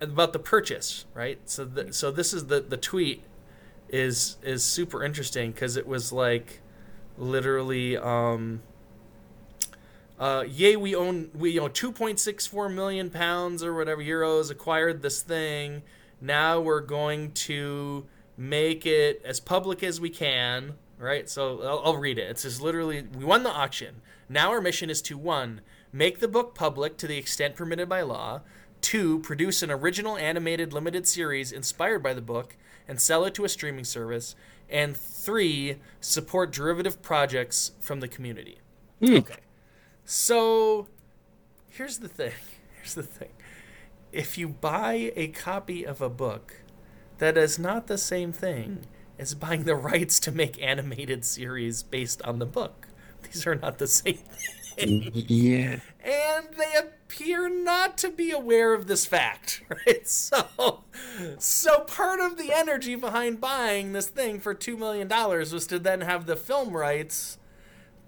about 0.00 0.32
the 0.32 0.38
purchase, 0.38 1.06
right? 1.14 1.38
So 1.44 1.64
the, 1.64 1.92
so 1.92 2.10
this 2.10 2.32
is 2.32 2.46
the 2.46 2.60
the 2.60 2.76
tweet 2.76 3.22
is 3.88 4.36
is 4.42 4.64
super 4.64 5.04
interesting 5.04 5.52
because 5.52 5.76
it 5.76 5.86
was 5.86 6.12
like 6.12 6.60
literally 7.16 7.96
um 7.96 8.62
uh 10.18 10.44
yay 10.48 10.76
we 10.76 10.94
own 10.94 11.30
we 11.34 11.50
you 11.50 11.60
know 11.60 11.68
2.64 11.68 12.72
million 12.72 13.10
pounds 13.10 13.62
or 13.62 13.74
whatever 13.74 14.02
euros 14.02 14.50
acquired 14.50 15.02
this 15.02 15.22
thing. 15.22 15.82
Now 16.20 16.60
we're 16.60 16.80
going 16.80 17.32
to 17.32 18.06
make 18.36 18.86
it 18.86 19.20
as 19.24 19.40
public 19.40 19.82
as 19.82 20.00
we 20.00 20.10
can 20.10 20.74
right? 20.98 21.28
So 21.28 21.60
i'll, 21.62 21.82
I'll 21.84 21.96
read 21.96 22.18
it. 22.18 22.30
It 22.30 22.38
says 22.38 22.60
literally 22.60 23.02
we 23.02 23.24
won 23.24 23.42
the 23.42 23.50
auction. 23.50 24.00
Now 24.28 24.50
our 24.50 24.60
mission 24.60 24.90
is 24.90 25.02
to 25.02 25.18
one 25.18 25.60
make 25.92 26.20
the 26.20 26.28
book 26.28 26.54
public 26.54 26.96
to 26.98 27.06
the 27.06 27.18
extent 27.18 27.54
permitted 27.54 27.88
by 27.88 28.02
law 28.02 28.40
two 28.80 29.18
produce 29.20 29.62
an 29.62 29.70
original 29.70 30.16
animated 30.16 30.72
limited 30.72 31.06
series 31.06 31.52
inspired 31.52 32.02
by 32.02 32.14
the 32.14 32.22
book 32.22 32.56
and 32.88 33.00
sell 33.00 33.24
it 33.24 33.34
to 33.34 33.44
a 33.44 33.48
streaming 33.48 33.84
service 33.84 34.36
and 34.70 34.96
three 34.96 35.76
support 36.00 36.52
derivative 36.52 37.02
projects 37.02 37.72
from 37.80 38.00
the 38.00 38.08
community. 38.08 38.58
Okay 39.02 39.36
so 40.06 40.86
here's 41.68 41.98
the 41.98 42.08
thing. 42.08 42.32
Here's 42.76 42.94
the 42.94 43.02
thing. 43.02 43.30
If 44.12 44.38
you 44.38 44.48
buy 44.48 45.12
a 45.16 45.28
copy 45.28 45.84
of 45.84 46.00
a 46.00 46.08
book, 46.08 46.62
that 47.18 47.36
is 47.36 47.58
not 47.58 47.88
the 47.88 47.98
same 47.98 48.32
thing 48.32 48.86
as 49.18 49.34
buying 49.34 49.64
the 49.64 49.74
rights 49.74 50.20
to 50.20 50.30
make 50.32 50.62
animated 50.62 51.24
series 51.24 51.82
based 51.82 52.22
on 52.22 52.38
the 52.38 52.46
book. 52.46 52.86
These 53.22 53.44
are 53.46 53.56
not 53.56 53.78
the 53.78 53.88
same 53.88 54.18
thing. 54.76 55.10
Yeah. 55.14 55.80
And 56.00 56.46
they 56.56 56.78
appear 56.78 57.48
not 57.48 57.98
to 57.98 58.10
be 58.10 58.30
aware 58.30 58.72
of 58.72 58.86
this 58.86 59.04
fact, 59.04 59.62
right? 59.86 60.06
So 60.06 60.84
so 61.38 61.80
part 61.80 62.20
of 62.20 62.36
the 62.36 62.52
energy 62.52 62.94
behind 62.94 63.40
buying 63.40 63.92
this 63.92 64.08
thing 64.08 64.38
for 64.38 64.54
2 64.54 64.76
million 64.76 65.08
dollars 65.08 65.52
was 65.52 65.66
to 65.68 65.78
then 65.78 66.02
have 66.02 66.26
the 66.26 66.36
film 66.36 66.76
rights 66.76 67.38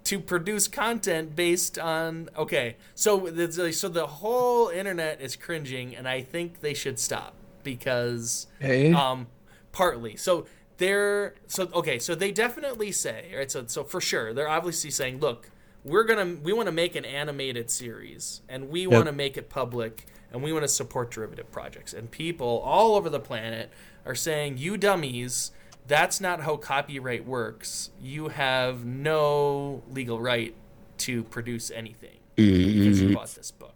to 0.05 0.19
produce 0.19 0.67
content 0.67 1.35
based 1.35 1.77
on 1.77 2.29
okay 2.37 2.75
so 2.95 3.17
the, 3.19 3.71
so 3.71 3.87
the 3.87 4.07
whole 4.07 4.69
internet 4.69 5.21
is 5.21 5.35
cringing 5.35 5.95
and 5.95 6.07
i 6.07 6.21
think 6.21 6.61
they 6.61 6.73
should 6.73 6.97
stop 6.97 7.35
because 7.63 8.47
Hey. 8.59 8.91
um 8.93 9.27
partly. 9.71 10.15
So 10.15 10.45
they're 10.77 11.35
so 11.47 11.69
okay 11.73 11.99
so 11.99 12.15
they 12.15 12.31
definitely 12.31 12.91
say 12.91 13.33
right 13.35 13.51
so 13.51 13.65
so 13.67 13.83
for 13.83 13.99
sure 14.01 14.33
they're 14.33 14.47
obviously 14.47 14.89
saying 14.89 15.19
look 15.19 15.51
we're 15.83 16.03
gonna 16.05 16.37
we 16.41 16.53
want 16.53 16.67
to 16.67 16.71
make 16.71 16.95
an 16.95 17.05
animated 17.05 17.69
series 17.69 18.41
and 18.49 18.69
we 18.69 18.87
want 18.87 19.05
to 19.05 19.11
make 19.11 19.37
it 19.37 19.49
public 19.49 20.05
and 20.31 20.41
we 20.43 20.53
want 20.53 20.63
to 20.63 20.67
support 20.67 21.11
derivative 21.11 21.51
projects. 21.51 21.93
And 21.93 22.09
people 22.11 22.61
all 22.63 22.95
over 22.95 23.09
the 23.09 23.19
planet 23.19 23.71
are 24.05 24.15
saying 24.15 24.57
you 24.57 24.77
dummies 24.77 25.51
that's 25.89 26.21
not 26.21 26.39
how 26.41 26.55
copyright 26.55 27.25
works 27.25 27.89
you 28.01 28.29
have 28.29 28.85
no 28.85 29.83
legal 29.91 30.21
right 30.21 30.55
to 30.97 31.23
produce 31.25 31.69
anything 31.71 32.19
because 32.37 33.01
you 33.01 33.07
mm-hmm. 33.07 33.15
bought 33.15 33.27
this 33.35 33.51
book 33.51 33.75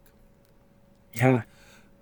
Yeah. 1.13 1.41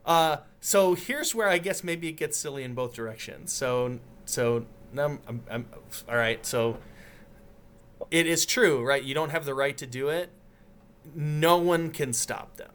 uh, 0.06 0.38
so 0.62 0.94
here's 0.94 1.34
where 1.34 1.50
I 1.50 1.58
guess 1.58 1.84
maybe 1.84 2.08
it 2.08 2.14
gets 2.14 2.38
silly 2.38 2.64
in 2.64 2.76
both 2.76 2.94
directions. 2.94 3.52
So 3.52 4.00
so 4.26 4.66
num, 4.94 5.20
I'm, 5.28 5.44
I'm, 5.50 5.66
all 6.08 6.16
right. 6.16 6.46
So 6.46 6.78
it 8.12 8.28
is 8.28 8.46
true, 8.46 8.86
right? 8.86 9.04
You 9.04 9.16
don't 9.16 9.32
have 9.32 9.44
the 9.44 9.56
right 9.56 9.76
to 9.78 9.88
do 9.88 10.10
it. 10.10 10.30
No 11.16 11.58
one 11.58 11.90
can 11.90 12.14
stop 12.14 12.58
them, 12.58 12.72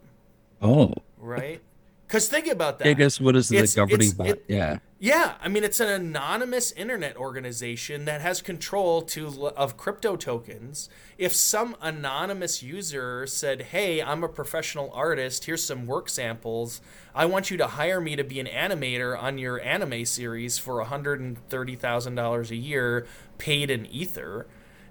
Oh. 0.61 0.93
right? 1.17 1.61
Because 2.07 2.29
think 2.29 2.47
about 2.47 2.79
that. 2.79 2.87
I 2.87 2.93
guess 2.93 3.19
what 3.19 3.35
is 3.35 3.49
the 3.49 3.69
governing 3.75 4.11
body? 4.11 4.29
it- 4.31 4.45
yeah. 4.47 4.79
Yeah, 4.99 5.35
I 5.41 5.47
mean 5.47 5.63
it's 5.63 5.79
an 5.79 5.89
anonymous 5.89 6.71
internet 6.71 7.17
organization 7.17 8.05
that 8.05 8.21
has 8.21 8.41
control 8.41 9.03
to 9.03 9.49
of 9.49 9.77
crypto 9.77 10.15
tokens. 10.15 10.89
If 11.19 11.35
some 11.35 11.75
anonymous 11.81 12.63
user 12.63 13.27
said, 13.27 13.61
"Hey, 13.63 14.01
I'm 14.01 14.23
a 14.23 14.29
professional 14.29 14.89
artist. 14.93 15.45
Here's 15.45 15.63
some 15.63 15.85
work 15.85 16.09
samples. 16.09 16.81
I 17.13 17.25
want 17.25 17.51
you 17.51 17.57
to 17.57 17.67
hire 17.67 18.01
me 18.01 18.15
to 18.15 18.23
be 18.23 18.39
an 18.39 18.47
animator 18.47 19.21
on 19.21 19.37
your 19.37 19.61
anime 19.61 20.05
series 20.05 20.57
for 20.57 20.79
$130,000 20.83 22.49
a 22.49 22.55
year 22.55 23.05
paid 23.37 23.69
in 23.69 23.85
ether." 23.85 24.47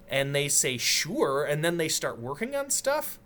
And 0.09 0.33
they 0.33 0.47
say, 0.47 0.77
"Sure," 0.77 1.43
and 1.43 1.65
then 1.65 1.75
they 1.75 1.89
start 1.89 2.17
working 2.19 2.55
on 2.55 2.69
stuff 2.69 3.19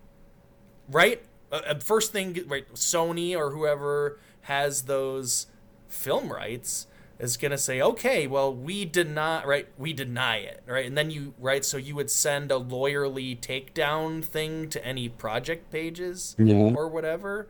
right? 0.90 1.24
Uh, 1.52 1.62
uh, 1.68 1.80
first 1.80 2.12
thing, 2.12 2.44
right? 2.48 2.72
Sony 2.74 3.36
or 3.36 3.52
whoever 3.52 4.20
has 4.42 4.84
those 4.84 5.48
film 5.88 6.32
rights 6.32 6.88
is 7.20 7.38
gonna 7.38 7.58
say, 7.58 7.82
okay, 7.82 8.26
well, 8.26 8.54
we 8.54 8.86
deny, 8.86 9.44
right? 9.46 9.68
We 9.78 9.94
deny 9.94 10.38
it, 10.38 10.64
right? 10.66 10.86
And 10.86 10.98
then 10.98 11.12
you, 11.12 11.34
right? 11.38 11.64
So 11.64 11.78
you 11.78 11.96
would 11.96 12.10
send 12.10 12.52
a 12.52 12.56
lawyerly 12.60 13.40
takedown 13.40 14.24
thing 14.24 14.70
to 14.70 14.84
any 14.86 15.08
project 15.10 15.70
pages 15.72 16.36
Yeah. 16.40 16.74
or 16.76 16.88
whatever, 16.88 17.48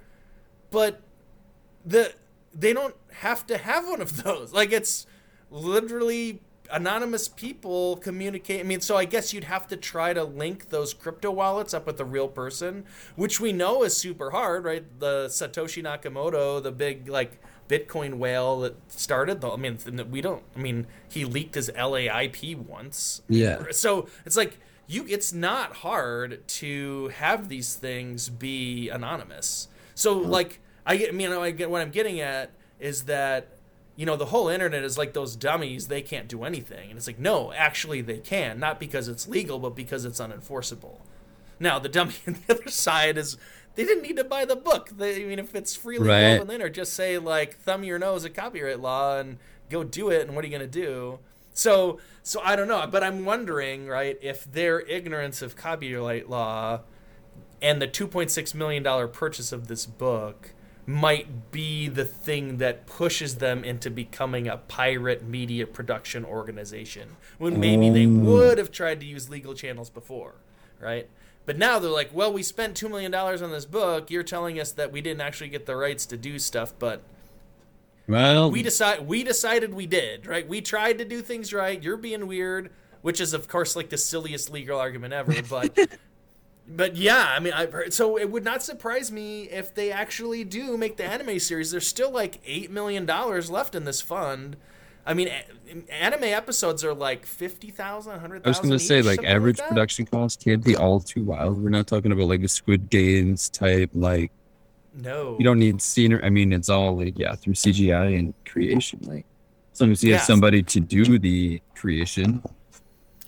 but 0.72 1.02
the 1.86 2.14
they 2.54 2.74
don't 2.74 2.96
have 3.20 3.46
to 3.48 3.58
have 3.58 3.88
one 3.88 4.02
of 4.02 4.24
those. 4.24 4.52
Like 4.52 4.72
it's 4.74 5.06
literally 5.50 6.42
anonymous 6.72 7.28
people 7.28 7.98
communicate. 7.98 8.60
I 8.60 8.64
mean, 8.64 8.82
so 8.82 8.98
I 8.98 9.06
guess 9.06 9.34
you'd 9.34 9.44
have 9.46 9.68
to 9.68 9.78
try 9.78 10.14
to 10.14 10.24
link 10.24 10.70
those 10.70 10.94
crypto 10.94 11.32
wallets 11.32 11.74
up 11.74 11.86
with 11.86 12.00
a 12.00 12.06
real 12.06 12.28
person, 12.28 12.86
which 13.16 13.40
we 13.40 13.52
know 13.54 13.84
is 13.84 13.96
super 13.96 14.32
hard, 14.32 14.64
right? 14.64 14.84
The 15.00 15.28
Satoshi 15.28 15.84
Nakamoto, 15.84 16.62
the 16.62 16.72
big 16.72 17.08
like 17.08 17.40
Bitcoin 17.68 18.16
whale 18.16 18.60
that 18.62 18.76
started 18.92 19.42
the. 19.42 19.52
I 19.52 19.56
mean, 19.56 19.78
we 20.12 20.22
don't. 20.22 20.44
I 20.56 20.60
mean, 20.60 20.88
he 21.10 21.24
leaked 21.24 21.56
his 21.56 21.70
LAIP 21.70 22.58
once. 22.58 23.22
Yeah. 23.30 23.64
So 23.72 24.08
it's 24.26 24.36
like 24.36 24.60
you. 24.88 25.06
It's 25.08 25.32
not 25.32 25.78
hard 25.78 26.46
to 26.48 27.08
have 27.10 27.48
these 27.48 27.76
things 27.76 28.28
be 28.28 28.90
anonymous. 28.90 29.70
So 29.96 30.18
like 30.18 30.60
I 30.86 30.98
get. 30.98 31.10
I 31.10 31.12
mean, 31.14 31.32
I 31.32 31.52
get 31.52 31.70
what 31.70 31.82
I'm 31.82 31.92
getting 31.92 32.20
at 32.20 32.52
is 32.80 33.04
that 33.04 33.58
you 33.96 34.06
know 34.06 34.16
the 34.16 34.28
whole 34.28 34.48
internet 34.48 34.84
is 34.84 34.98
like 34.98 35.14
those 35.14 35.36
dummies. 35.36 35.88
They 35.88 36.02
can't 36.02 36.28
do 36.28 36.44
anything, 36.44 36.90
and 36.90 36.98
it's 36.98 37.08
like 37.08 37.20
no, 37.20 37.52
actually 37.54 38.02
they 38.02 38.18
can. 38.20 38.60
Not 38.60 38.80
because 38.80 39.08
it's 39.08 39.28
legal, 39.28 39.60
but 39.60 39.76
because 39.76 40.06
it's 40.06 40.20
unenforceable. 40.20 40.98
Now 41.60 41.78
the 41.80 41.90
dummy 41.90 42.16
on 42.28 42.38
the 42.48 42.54
other 42.56 42.70
side 42.70 43.18
is 43.18 43.38
they 43.76 43.84
didn't 43.86 44.04
need 44.04 44.18
to 44.18 44.24
buy 44.24 44.46
the 44.46 44.56
book. 44.56 44.90
They, 44.98 45.24
I 45.24 45.28
mean, 45.28 45.40
if 45.40 45.56
it's 45.56 45.76
freely 45.76 46.08
Right. 46.10 46.20
available 46.20 46.46
the 46.48 46.54
internet, 46.54 46.74
just 46.76 46.94
say 46.94 47.18
like 47.18 47.58
thumb 47.60 47.84
your 47.84 48.00
nose 48.00 48.26
at 48.26 48.34
copyright 48.34 48.80
law 48.80 49.18
and 49.20 49.38
go 49.70 49.84
do 49.84 50.10
it. 50.10 50.28
And 50.28 50.36
what 50.36 50.44
are 50.44 50.48
you 50.48 50.52
gonna 50.52 50.68
do? 50.68 51.20
So, 51.54 52.00
so 52.24 52.42
I 52.44 52.56
don't 52.56 52.68
know, 52.70 52.88
but 52.90 53.04
I'm 53.04 53.26
wondering, 53.26 53.88
right, 53.88 54.18
if 54.22 54.50
their 54.50 54.80
ignorance 54.82 55.42
of 55.42 55.56
copyright 55.56 56.30
law 56.30 56.82
and 57.62 57.82
the 57.82 57.88
2.6 57.88 58.56
million 58.56 58.84
dollar 58.84 59.08
purchase 59.08 59.52
of 59.52 59.68
this 59.68 59.86
book 59.86 60.52
might 60.86 61.52
be 61.52 61.88
the 61.88 62.06
thing 62.06 62.58
that 62.58 62.86
pushes 62.88 63.36
them 63.36 63.64
into 63.64 63.90
becoming 63.90 64.48
a 64.48 64.58
pirate 64.58 65.24
media 65.24 65.66
production 65.68 66.26
organization 66.26 67.16
when 67.38 67.60
maybe 67.60 67.90
they 67.90 68.06
would 68.08 68.58
have 68.58 68.72
tried 68.72 69.00
to 69.00 69.06
use 69.06 69.30
legal 69.30 69.54
channels 69.54 69.90
before 69.90 70.34
right 70.80 71.08
But 71.46 71.58
now 71.58 71.80
they're 71.80 71.90
like, 71.92 72.12
well, 72.14 72.32
we 72.34 72.44
spent 72.44 72.76
two 72.78 72.90
million 72.90 73.12
dollars 73.12 73.42
on 73.42 73.52
this 73.52 73.66
book. 73.66 74.12
You're 74.12 74.24
telling 74.24 74.60
us 74.60 74.72
that 74.74 74.92
we 74.92 75.02
didn't 75.02 75.22
actually 75.22 75.50
get 75.50 75.66
the 75.66 75.76
rights 75.76 76.06
to 76.08 76.18
do 76.18 76.38
stuff, 76.40 76.74
but 76.78 77.04
Well, 78.08 78.52
we 78.52 78.62
decide 78.64 79.08
we 79.08 79.24
decided 79.24 79.74
we 79.74 79.86
did, 79.86 80.26
right? 80.28 80.48
We 80.48 80.62
tried 80.62 80.98
to 81.00 81.06
do 81.06 81.22
things 81.22 81.54
right. 81.54 81.82
You're 81.82 81.98
being 81.98 82.28
weird, 82.28 82.72
which 83.02 83.22
is 83.22 83.34
of 83.34 83.48
course 83.48 83.76
like 83.76 83.90
the 83.90 83.98
silliest 83.98 84.52
legal 84.52 84.80
argument 84.80 85.14
ever, 85.14 85.42
but 85.42 85.78
but 86.68 86.96
yeah, 86.96 87.34
I 87.36 87.40
mean, 87.40 87.54
I've 87.54 87.72
heard, 87.74 87.94
so 87.94 88.18
it 88.18 88.32
would 88.32 88.44
not 88.44 88.64
surprise 88.64 89.12
me 89.12 89.44
if 89.44 89.74
they 89.74 89.92
actually 89.92 90.44
do 90.44 90.78
make 90.78 90.98
the 90.98 91.06
anime 91.06 91.40
series. 91.40 91.72
There's 91.72 91.88
still 91.88 92.12
like 92.12 92.40
eight 92.46 92.72
million 92.72 93.06
dollars 93.06 93.50
left 93.50 93.76
in 93.76 93.84
this 93.86 94.02
fund. 94.02 94.56
I 95.06 95.14
mean, 95.14 95.30
a- 95.30 95.94
anime 95.94 96.26
episodes 96.26 96.84
are 96.84 96.94
like 96.94 97.26
fifty 97.26 97.72
thousand, 97.72 98.20
hundred 98.20 98.44
thousand. 98.44 98.46
I 98.46 98.50
was 98.50 98.60
going 98.60 98.80
to 98.80 98.80
say, 98.80 99.02
like, 99.02 99.24
average 99.24 99.60
production 99.60 100.06
cost 100.06 100.44
can't 100.44 100.64
be 100.64 100.76
all 100.76 101.00
too 101.00 101.24
wild. 101.24 101.62
We're 101.62 101.70
not 101.70 101.88
talking 101.88 102.12
about 102.12 102.28
like 102.28 102.44
a 102.44 102.48
Squid 102.48 102.90
Games 102.90 103.50
type, 103.50 103.90
like, 103.94 104.32
No, 104.94 105.36
you 105.40 105.44
don't 105.44 105.60
need 105.60 105.82
scenery. 105.82 106.24
I 106.24 106.30
mean, 106.30 106.54
it's 106.54 106.70
all 106.70 106.96
like, 106.98 107.18
yeah, 107.18 107.36
through 107.36 107.54
CGI 107.54 108.18
and 108.20 108.34
creation. 108.46 109.00
Like, 109.02 109.26
as 109.74 109.82
long 109.82 109.92
as 109.92 110.04
you 110.04 110.14
have 110.14 110.22
somebody 110.22 110.62
to 110.64 110.80
do 110.80 111.18
the 111.18 111.62
creation. 111.76 112.44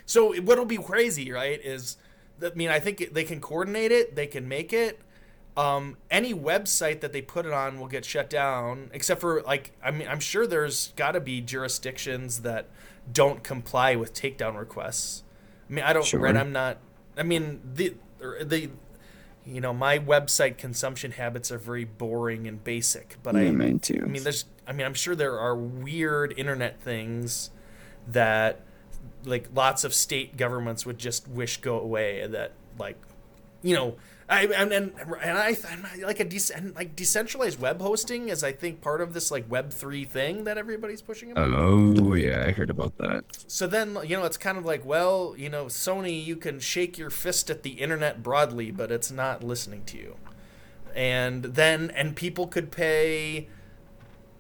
So 0.06 0.36
what'll 0.42 0.66
be 0.66 0.78
crazy, 0.78 1.32
right? 1.32 1.60
Is 1.64 1.98
I 2.44 2.52
mean 2.56 2.70
I 2.70 2.80
think 2.80 3.14
they 3.14 3.24
can 3.24 3.40
coordinate 3.40 3.92
it, 3.92 4.16
they 4.16 4.28
can 4.28 4.48
make 4.48 4.74
it. 4.74 5.00
Um, 5.56 5.98
any 6.10 6.34
website 6.34 7.02
that 7.02 7.14
they 7.14 7.22
put 7.22 7.46
it 7.46 7.54
on 7.54 7.80
will 7.80 7.88
get 7.88 8.06
shut 8.06 8.30
down, 8.30 8.90
except 8.94 9.22
for 9.22 9.42
like 9.44 9.72
I 9.84 9.92
mean 9.92 10.08
I'm 10.08 10.20
sure 10.20 10.48
there's 10.48 10.94
got 10.96 11.12
to 11.12 11.20
be 11.20 11.42
jurisdictions 11.42 12.42
that 12.42 12.70
don't 13.12 13.44
comply 13.44 13.96
with 13.96 14.14
takedown 14.14 14.58
requests. 14.58 15.24
I 15.70 15.74
mean 15.74 15.84
I 15.84 15.94
don't 15.94 16.06
Sure. 16.06 16.20
right. 16.20 16.36
I'm 16.36 16.52
not. 16.52 16.78
I 17.18 17.24
mean 17.24 17.62
the 17.74 17.96
the. 18.42 18.70
You 19.46 19.60
know, 19.60 19.74
my 19.74 20.00
website 20.00 20.58
consumption 20.58 21.12
habits 21.12 21.52
are 21.52 21.58
very 21.58 21.84
boring 21.84 22.48
and 22.48 22.64
basic, 22.64 23.18
but 23.24 23.36
I, 23.36 23.52
mine 23.52 23.78
too. 23.80 24.00
I 24.02 24.08
mean, 24.08 24.24
there's. 24.24 24.46
I 24.66 24.72
mean, 24.72 24.86
I'm 24.86 24.94
sure 24.94 25.16
there 25.16 25.38
are 25.38 25.54
weird 25.54 26.34
internet 26.38 26.82
things 26.82 27.52
that, 28.08 28.62
like, 29.26 29.50
lots 29.54 29.84
of 29.84 29.94
state 29.94 30.38
governments 30.38 30.86
would 30.86 30.98
just 30.98 31.28
wish 31.28 31.58
go 31.58 31.80
away. 31.80 32.26
That, 32.28 32.52
like, 32.78 32.98
you 33.62 33.76
know, 33.76 33.96
I 34.30 34.46
and 34.46 34.72
and, 34.72 34.94
and 35.22 35.38
I 35.38 35.56
like 36.02 36.20
a 36.20 36.26
dec- 36.26 36.56
and, 36.56 36.74
like 36.76 36.96
decentralized 36.96 37.60
web 37.60 37.82
hosting 37.82 38.30
is 38.30 38.44
I 38.44 38.54
think 38.54 38.82
part 38.82 39.02
of 39.02 39.14
this 39.14 39.32
like 39.32 39.50
Web 39.52 39.72
three 39.72 40.06
thing 40.06 40.46
that 40.46 40.58
everybody's 40.58 41.02
pushing 41.02 41.32
about. 41.32 41.50
Oh, 41.54 42.14
yeah, 42.14 42.46
I 42.48 42.52
heard 42.52 42.70
about 42.70 42.98
that. 43.00 43.26
So 43.48 43.68
then, 43.68 43.98
you 44.06 44.16
know, 44.18 44.24
it's 44.24 44.38
kind 44.38 44.58
of 44.58 44.66
like, 44.66 44.86
well, 44.86 45.36
you 45.38 45.50
know, 45.50 45.66
Sony, 45.66 46.24
you 46.24 46.38
can 46.38 46.60
shake 46.60 46.98
your 46.98 47.10
fist 47.10 47.50
at 47.50 47.64
the 47.64 47.72
internet 47.72 48.24
broadly, 48.24 48.72
but 48.72 48.92
it's 48.92 49.12
not 49.12 49.44
listening 49.44 49.84
to 49.86 49.98
you. 49.98 50.16
And 50.96 51.44
then, 51.44 51.92
and 51.92 52.16
people 52.16 52.48
could 52.48 52.72
pay, 52.72 53.50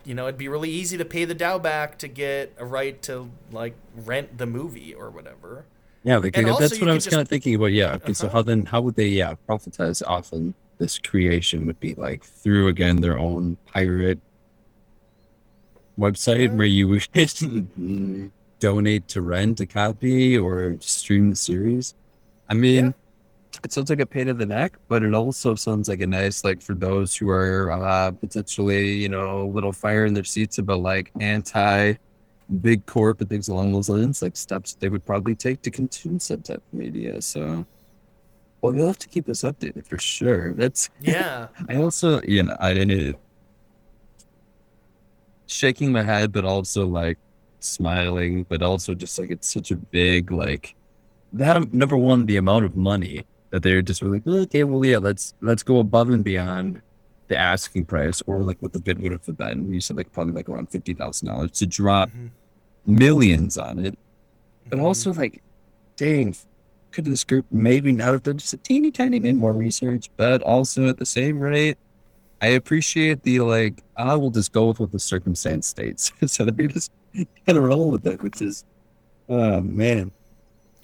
you 0.05 0.13
know, 0.13 0.25
it'd 0.27 0.37
be 0.37 0.47
really 0.47 0.69
easy 0.69 0.97
to 0.97 1.05
pay 1.05 1.25
the 1.25 1.35
DAO 1.35 1.61
back 1.61 1.97
to 1.99 2.07
get 2.07 2.53
a 2.57 2.65
right 2.65 3.01
to, 3.03 3.29
like, 3.51 3.75
rent 3.95 4.37
the 4.37 4.45
movie 4.45 4.93
or 4.93 5.09
whatever. 5.09 5.65
Yeah, 6.03 6.19
that's 6.19 6.79
what 6.79 6.89
I 6.89 6.93
was 6.93 7.05
just- 7.05 7.09
kind 7.11 7.21
of 7.21 7.27
thinking 7.29 7.55
about. 7.55 7.71
Yeah. 7.71 7.93
Okay. 7.95 8.11
So 8.13 8.27
Uh-huh. 8.27 8.37
how 8.37 8.41
then, 8.41 8.65
how 8.65 8.81
would 8.81 8.95
they, 8.95 9.07
yeah, 9.07 9.35
profitize 9.47 10.01
off 10.05 10.33
of 10.33 10.53
this 10.77 10.97
creation 10.97 11.65
would 11.65 11.79
be 11.79 11.93
like 11.95 12.23
through 12.23 12.67
again 12.67 12.97
their 12.97 13.17
own 13.17 13.55
pirate 13.65 14.19
website 15.97 16.53
where 16.55 16.65
you 16.65 16.87
would 16.87 17.07
donate 18.59 19.07
to 19.09 19.21
rent 19.21 19.59
a 19.59 19.65
copy 19.65 20.37
or 20.37 20.75
stream 20.79 21.29
the 21.29 21.35
series. 21.35 21.93
I 22.49 22.53
mean, 22.55 22.85
Yeah. 22.87 22.91
It 23.63 23.71
sounds 23.71 23.89
like 23.89 23.99
a 23.99 24.05
pain 24.05 24.27
in 24.27 24.37
the 24.37 24.45
neck, 24.45 24.77
but 24.87 25.03
it 25.03 25.13
also 25.13 25.55
sounds 25.55 25.87
like 25.87 26.01
a 26.01 26.07
nice, 26.07 26.43
like 26.43 26.61
for 26.61 26.73
those 26.73 27.15
who 27.15 27.29
are 27.29 27.71
uh, 27.71 28.11
potentially, 28.11 28.93
you 28.93 29.09
know, 29.09 29.43
a 29.43 29.49
little 29.49 29.71
fire 29.71 30.05
in 30.05 30.13
their 30.13 30.23
seats 30.23 30.57
about 30.57 30.79
like 30.79 31.11
anti 31.19 31.93
big 32.61 32.85
corp 32.85 33.21
and 33.21 33.29
things 33.29 33.47
along 33.47 33.71
those 33.71 33.89
lines, 33.89 34.21
like 34.21 34.35
steps 34.35 34.75
they 34.75 34.89
would 34.89 35.05
probably 35.05 35.35
take 35.35 35.61
to 35.61 35.71
consume 35.71 36.19
some 36.19 36.41
type 36.41 36.57
of 36.57 36.73
media. 36.77 37.21
So, 37.21 37.65
well, 38.61 38.75
you'll 38.75 38.87
have 38.87 38.99
to 38.99 39.07
keep 39.07 39.29
us 39.29 39.41
updated 39.43 39.87
for 39.87 39.97
sure. 39.97 40.53
That's 40.53 40.89
Yeah. 40.99 41.47
I 41.69 41.75
also, 41.75 42.21
you 42.23 42.43
know, 42.43 42.57
I 42.59 42.73
didn't 42.73 43.17
shaking 45.47 45.91
my 45.91 46.03
head, 46.03 46.31
but 46.31 46.45
also 46.45 46.87
like 46.87 47.17
smiling, 47.59 48.45
but 48.49 48.61
also 48.61 48.93
just 48.93 49.17
like 49.19 49.31
it's 49.31 49.51
such 49.51 49.71
a 49.71 49.75
big 49.75 50.31
like 50.31 50.75
that. 51.33 51.73
Number 51.73 51.97
one, 51.97 52.25
the 52.25 52.37
amount 52.37 52.65
of 52.65 52.75
money 52.75 53.25
that 53.53 53.61
they're 53.61 53.83
just 53.83 54.01
like, 54.01 54.25
okay, 54.25 54.63
well, 54.63 54.83
yeah, 54.83 54.97
let's 54.97 55.35
let's 55.39 55.61
go 55.61 55.77
above 55.77 56.09
and 56.09 56.23
beyond 56.23 56.81
the 57.27 57.37
asking 57.37 57.85
price, 57.85 58.19
or 58.25 58.39
like 58.41 58.57
what 58.63 58.73
the 58.73 58.79
bid 58.79 58.99
would 58.99 59.11
have 59.11 59.37
been. 59.37 59.71
You 59.71 59.79
said 59.79 59.95
like 59.95 60.11
probably 60.11 60.33
like 60.33 60.49
around 60.49 60.71
fifty 60.71 60.95
thousand 60.95 61.27
dollars 61.27 61.51
to 61.51 61.67
drop 61.67 62.09
Mhm. 62.09 62.31
millions 62.87 63.57
on 63.59 63.77
it, 63.77 63.95
but 64.69 64.79
Mhm. 64.79 64.83
also 64.83 65.13
like, 65.13 65.43
dang, 65.97 66.35
could 66.89 67.05
this 67.05 67.23
group 67.23 67.45
maybe 67.51 67.91
not 67.91 68.07
have 68.13 68.23
done 68.23 68.39
just 68.39 68.53
a 68.55 68.57
teeny 68.57 68.89
tiny 68.89 69.19
bit 69.19 69.35
more 69.35 69.53
research, 69.53 70.09
but 70.17 70.41
also 70.41 70.87
at 70.89 70.97
the 70.97 71.05
same 71.05 71.39
rate, 71.39 71.77
I 72.41 72.47
appreciate 72.47 73.21
the 73.21 73.39
like, 73.41 73.83
I 73.95 74.15
will 74.15 74.31
just 74.31 74.51
go 74.51 74.67
with 74.69 74.79
what 74.79 74.91
the 74.91 74.99
circumstance 74.99 75.67
states. 75.67 76.11
so 76.25 76.45
they 76.45 76.65
just 76.67 76.91
kind 77.45 77.57
of 77.59 77.63
roll 77.63 77.91
with 77.91 78.07
it, 78.07 78.21
which 78.23 78.41
is, 78.41 78.63
oh 79.29 79.61
man, 79.61 80.11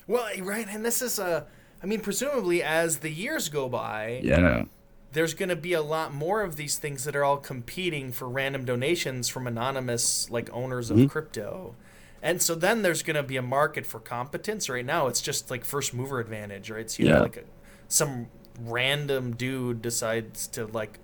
Well, 0.08 0.28
right. 0.42 0.68
And 0.70 0.86
this 0.86 1.02
is 1.02 1.18
a, 1.20 1.46
I 1.82 1.86
mean, 1.86 2.02
presumably 2.02 2.62
as 2.62 3.00
the 3.00 3.10
years 3.10 3.50
go 3.50 3.70
by, 3.70 4.20
yeah, 4.24 4.66
there's 5.14 5.34
going 5.34 5.50
to 5.50 5.56
be 5.56 5.74
a 5.74 5.82
lot 5.82 6.14
more 6.14 6.42
of 6.44 6.56
these 6.56 6.78
things 6.78 7.04
that 7.06 7.16
are 7.16 7.24
all 7.24 7.38
competing 7.38 8.12
for 8.12 8.28
random 8.30 8.66
donations 8.66 9.28
from 9.30 9.48
anonymous 9.48 10.30
like 10.30 10.50
owners 10.54 10.92
of 10.92 10.98
Mhm. 10.98 11.10
crypto 11.10 11.76
and 12.22 12.42
so 12.42 12.54
then 12.54 12.82
there's 12.82 13.02
going 13.02 13.16
to 13.16 13.24
be 13.24 13.38
a 13.38 13.42
market 13.42 13.86
for 13.88 14.00
competence 14.00 14.70
right 14.70 14.86
now 14.86 15.08
it's 15.08 15.22
just 15.22 15.50
like 15.50 15.64
first 15.66 15.94
mover 15.94 16.20
advantage 16.20 16.70
right 16.70 16.92
so 16.92 17.02
you 17.02 17.08
Yeah. 17.10 17.16
know 17.16 17.22
like 17.24 17.38
a, 17.38 17.44
some 17.88 18.28
random 18.60 19.36
dude 19.36 19.82
decides 19.82 20.46
to 20.48 20.68
like 20.68 21.00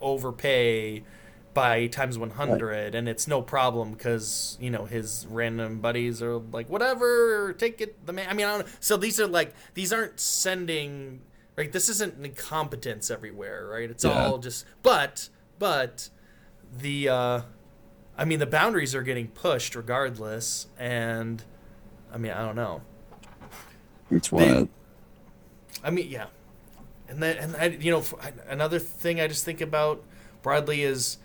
overpay 0.00 1.02
by 1.54 1.86
times 1.88 2.16
100 2.16 2.94
and 2.94 3.08
it's 3.08 3.26
no 3.26 3.42
problem 3.42 3.92
because 3.92 4.56
you 4.60 4.70
know 4.70 4.84
his 4.84 5.26
random 5.28 5.80
buddies 5.80 6.22
are 6.22 6.36
like 6.38 6.68
whatever 6.68 7.52
take 7.54 7.80
it 7.80 8.06
the 8.06 8.12
man 8.12 8.26
i 8.30 8.34
mean 8.34 8.46
I 8.46 8.56
don't 8.58 8.66
know. 8.66 8.72
so 8.78 8.96
these 8.96 9.18
are 9.18 9.26
like 9.26 9.52
these 9.74 9.92
aren't 9.92 10.20
sending 10.20 11.20
right 11.56 11.72
this 11.72 11.88
isn't 11.88 12.24
incompetence 12.24 13.10
everywhere 13.10 13.66
right 13.66 13.90
it's 13.90 14.04
Yeah. 14.04 14.26
all 14.26 14.38
just 14.38 14.64
but 14.84 15.28
but 15.58 16.08
the 16.78 17.08
uh 17.08 17.40
i 18.16 18.24
mean 18.24 18.38
the 18.38 18.46
boundaries 18.46 18.94
are 18.94 19.02
getting 19.02 19.26
pushed 19.28 19.74
regardless 19.74 20.68
and 20.78 21.42
i 22.14 22.16
mean 22.18 22.30
i 22.32 22.44
don't 22.44 22.56
know 22.56 22.80
it's 24.10 24.28
They- 24.28 24.36
wild. 24.52 24.68
I 25.82 25.88
mean, 25.90 26.10
yeah, 26.10 26.26
and 27.08 27.22
then 27.22 27.36
and 27.38 27.56
I, 27.56 27.66
you 27.66 27.90
know, 27.90 28.04
another 28.48 28.78
thing 28.78 29.18
I 29.20 29.28
just 29.28 29.44
think 29.46 29.60
about 29.62 30.02
broadly 30.42 30.82
is 30.82 31.16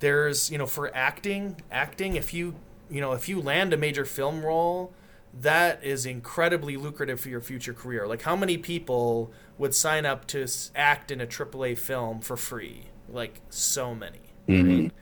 there's 0.00 0.50
you 0.50 0.58
know 0.58 0.66
for 0.66 0.94
acting, 0.94 1.56
acting 1.70 2.16
if 2.16 2.34
you 2.34 2.54
you 2.90 3.00
know 3.00 3.12
if 3.12 3.28
you 3.28 3.40
land 3.40 3.72
a 3.72 3.76
major 3.76 4.04
film 4.04 4.44
role, 4.44 4.92
that 5.40 5.82
is 5.84 6.04
incredibly 6.06 6.76
lucrative 6.76 7.20
for 7.20 7.28
your 7.28 7.40
future 7.40 7.72
career. 7.72 8.06
Like 8.06 8.22
how 8.22 8.34
many 8.36 8.58
people 8.58 9.30
would 9.58 9.74
sign 9.74 10.04
up 10.04 10.26
to 10.28 10.46
act 10.74 11.10
in 11.10 11.20
a 11.20 11.26
AAA 11.26 11.78
film 11.78 12.20
for 12.20 12.36
free? 12.36 12.86
Like 13.08 13.40
so 13.50 13.94
many. 13.94 14.20
Mhm. 14.48 14.82
Right? 14.84 14.92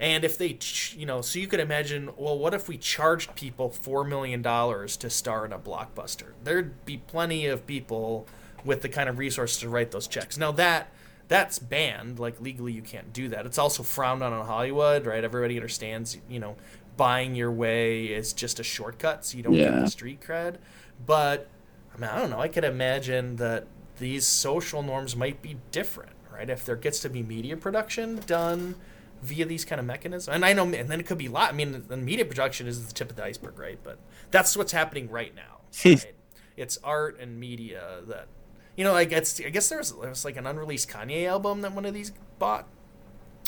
And 0.00 0.24
if 0.24 0.36
they, 0.36 0.54
ch- 0.54 0.94
you 0.98 1.06
know, 1.06 1.22
so 1.22 1.38
you 1.38 1.46
could 1.46 1.60
imagine, 1.60 2.10
well, 2.16 2.36
what 2.36 2.52
if 2.52 2.68
we 2.68 2.76
charged 2.76 3.34
people 3.36 3.70
$4 3.70 4.06
million 4.06 4.42
to 4.42 5.08
star 5.08 5.46
in 5.46 5.52
a 5.52 5.58
blockbuster? 5.58 6.32
There'd 6.42 6.84
be 6.84 6.96
plenty 6.98 7.46
of 7.46 7.64
people 7.64 8.26
with 8.64 8.82
the 8.82 8.88
kind 8.88 9.08
of 9.08 9.18
resources 9.18 9.58
to 9.60 9.68
write 9.68 9.92
those 9.92 10.08
checks. 10.08 10.36
Now, 10.36 10.50
that 10.52 10.88
that's 11.34 11.58
banned. 11.58 12.20
Like, 12.20 12.40
legally, 12.40 12.70
you 12.72 12.80
can't 12.80 13.12
do 13.12 13.28
that. 13.30 13.44
It's 13.44 13.58
also 13.58 13.82
frowned 13.82 14.22
on 14.22 14.32
in 14.32 14.46
Hollywood, 14.46 15.04
right? 15.04 15.24
Everybody 15.24 15.56
understands, 15.56 16.16
you 16.28 16.38
know, 16.38 16.54
buying 16.96 17.34
your 17.34 17.50
way 17.50 18.04
is 18.04 18.32
just 18.32 18.60
a 18.60 18.62
shortcut, 18.62 19.24
so 19.24 19.36
you 19.36 19.42
don't 19.42 19.54
get 19.54 19.72
the 19.72 19.90
street 19.90 20.20
cred. 20.20 20.58
But, 21.04 21.48
I 21.92 21.98
mean, 21.98 22.08
I 22.08 22.20
don't 22.20 22.30
know. 22.30 22.38
I 22.38 22.46
could 22.46 22.62
imagine 22.62 23.34
that 23.36 23.66
these 23.98 24.24
social 24.24 24.84
norms 24.84 25.16
might 25.16 25.42
be 25.42 25.56
different, 25.72 26.12
right? 26.32 26.48
If 26.48 26.64
there 26.64 26.76
gets 26.76 27.00
to 27.00 27.08
be 27.08 27.24
media 27.24 27.56
production 27.56 28.20
done 28.26 28.76
via 29.20 29.44
these 29.44 29.64
kind 29.64 29.80
of 29.80 29.86
mechanisms. 29.86 30.32
And 30.32 30.44
I 30.44 30.52
know, 30.52 30.62
and 30.62 30.88
then 30.88 31.00
it 31.00 31.06
could 31.06 31.18
be 31.18 31.26
a 31.26 31.32
lot. 31.32 31.52
I 31.52 31.56
mean, 31.56 31.84
the 31.88 31.96
media 31.96 32.24
production 32.24 32.68
is 32.68 32.86
the 32.86 32.94
tip 32.94 33.10
of 33.10 33.16
the 33.16 33.24
iceberg, 33.24 33.58
right? 33.58 33.80
But 33.82 33.98
that's 34.30 34.56
what's 34.56 34.70
happening 34.70 35.10
right 35.10 35.34
now. 35.34 35.42
Right? 35.84 36.14
it's 36.56 36.78
art 36.84 37.18
and 37.18 37.40
media 37.40 38.02
that, 38.06 38.28
you 38.76 38.84
know, 38.84 38.92
like 38.92 39.12
it's. 39.12 39.40
I 39.40 39.50
guess 39.50 39.68
there's 39.68 39.92
there's 39.92 40.24
like 40.24 40.36
an 40.36 40.46
unreleased 40.46 40.88
Kanye 40.88 41.26
album 41.26 41.60
that 41.62 41.72
one 41.72 41.84
of 41.84 41.94
these 41.94 42.12
bought. 42.38 42.66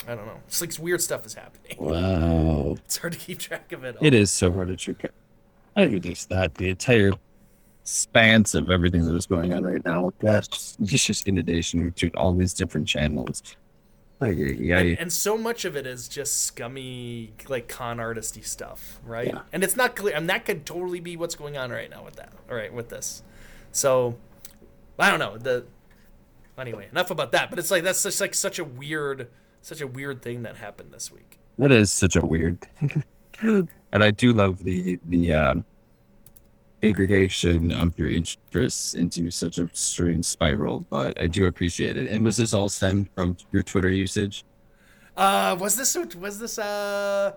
I 0.06 0.14
don't 0.14 0.26
know. 0.26 0.40
It's 0.46 0.60
like 0.60 0.72
weird 0.78 1.00
stuff 1.00 1.24
is 1.26 1.34
happening. 1.34 1.76
Wow. 1.78 2.76
It's 2.84 2.98
hard 2.98 3.14
to 3.14 3.18
keep 3.18 3.38
track 3.38 3.72
of 3.72 3.82
it. 3.84 3.96
All. 3.96 4.06
It 4.06 4.12
is 4.14 4.30
so 4.30 4.52
hard 4.52 4.68
to 4.68 4.76
trick. 4.76 5.10
I 5.74 5.88
think 5.88 6.04
it's 6.06 6.26
that 6.26 6.54
the 6.54 6.68
entire 6.70 7.12
expanse 7.82 8.54
of 8.54 8.70
everything 8.70 9.04
that 9.06 9.14
is 9.14 9.26
going 9.26 9.52
on 9.52 9.62
right 9.64 9.84
now. 9.84 10.12
That's 10.20 10.76
it's 10.80 11.04
just 11.04 11.26
inundation 11.28 11.88
between 11.90 12.12
all 12.16 12.32
these 12.34 12.52
different 12.54 12.86
channels. 12.88 13.42
Like, 14.18 14.36
yeah, 14.38 14.78
and, 14.78 14.98
and 14.98 15.12
so 15.12 15.36
much 15.36 15.64
of 15.66 15.76
it 15.76 15.86
is 15.86 16.08
just 16.08 16.42
scummy 16.46 17.32
like 17.48 17.68
con 17.68 17.98
artisty 17.98 18.42
stuff 18.42 18.98
right 19.04 19.26
Yeah. 19.26 19.42
and 19.52 19.62
it's 19.62 19.76
not 19.76 19.94
clear 19.94 20.16
and 20.16 20.26
that 20.30 20.46
could 20.46 20.64
totally 20.64 21.00
be 21.00 21.18
what's 21.18 21.34
going 21.34 21.58
on 21.58 21.70
right 21.70 21.90
now 21.90 22.02
with 22.02 22.16
that 22.16 22.32
all 22.48 22.56
right 22.56 22.72
with 22.72 22.88
this 22.88 23.22
so 23.72 24.16
i 24.98 25.10
don't 25.10 25.20
know 25.20 25.36
the 25.36 25.64
anyway 26.58 26.88
enough 26.90 27.10
about 27.10 27.32
that 27.32 27.50
but 27.50 27.58
it's 27.58 27.70
like 27.70 27.82
that's 27.82 28.02
just 28.02 28.20
like 28.20 28.34
such 28.34 28.58
a 28.58 28.64
weird 28.64 29.28
such 29.60 29.80
a 29.80 29.86
weird 29.86 30.22
thing 30.22 30.42
that 30.42 30.56
happened 30.56 30.92
this 30.92 31.10
week 31.12 31.38
that 31.58 31.72
is 31.72 31.90
such 31.90 32.16
a 32.16 32.24
weird. 32.24 32.58
and 33.40 33.68
I 33.92 34.10
do 34.10 34.32
love 34.32 34.62
the 34.62 34.98
the 35.06 35.32
um, 35.32 35.64
aggregation 36.82 37.72
of 37.72 37.98
your 37.98 38.10
interests 38.10 38.94
into 38.94 39.30
such 39.30 39.58
a 39.58 39.68
strange 39.72 40.26
spiral, 40.26 40.84
but 40.90 41.20
I 41.20 41.26
do 41.26 41.46
appreciate 41.46 41.96
it. 41.96 42.10
And 42.10 42.24
was 42.24 42.36
this 42.36 42.52
all 42.52 42.68
stemmed 42.68 43.08
from 43.14 43.36
your 43.52 43.62
Twitter 43.62 43.90
usage? 43.90 44.44
uh 45.16 45.56
was 45.58 45.76
this 45.76 45.96
was 46.16 46.38
this 46.38 46.58
uh 46.58 47.32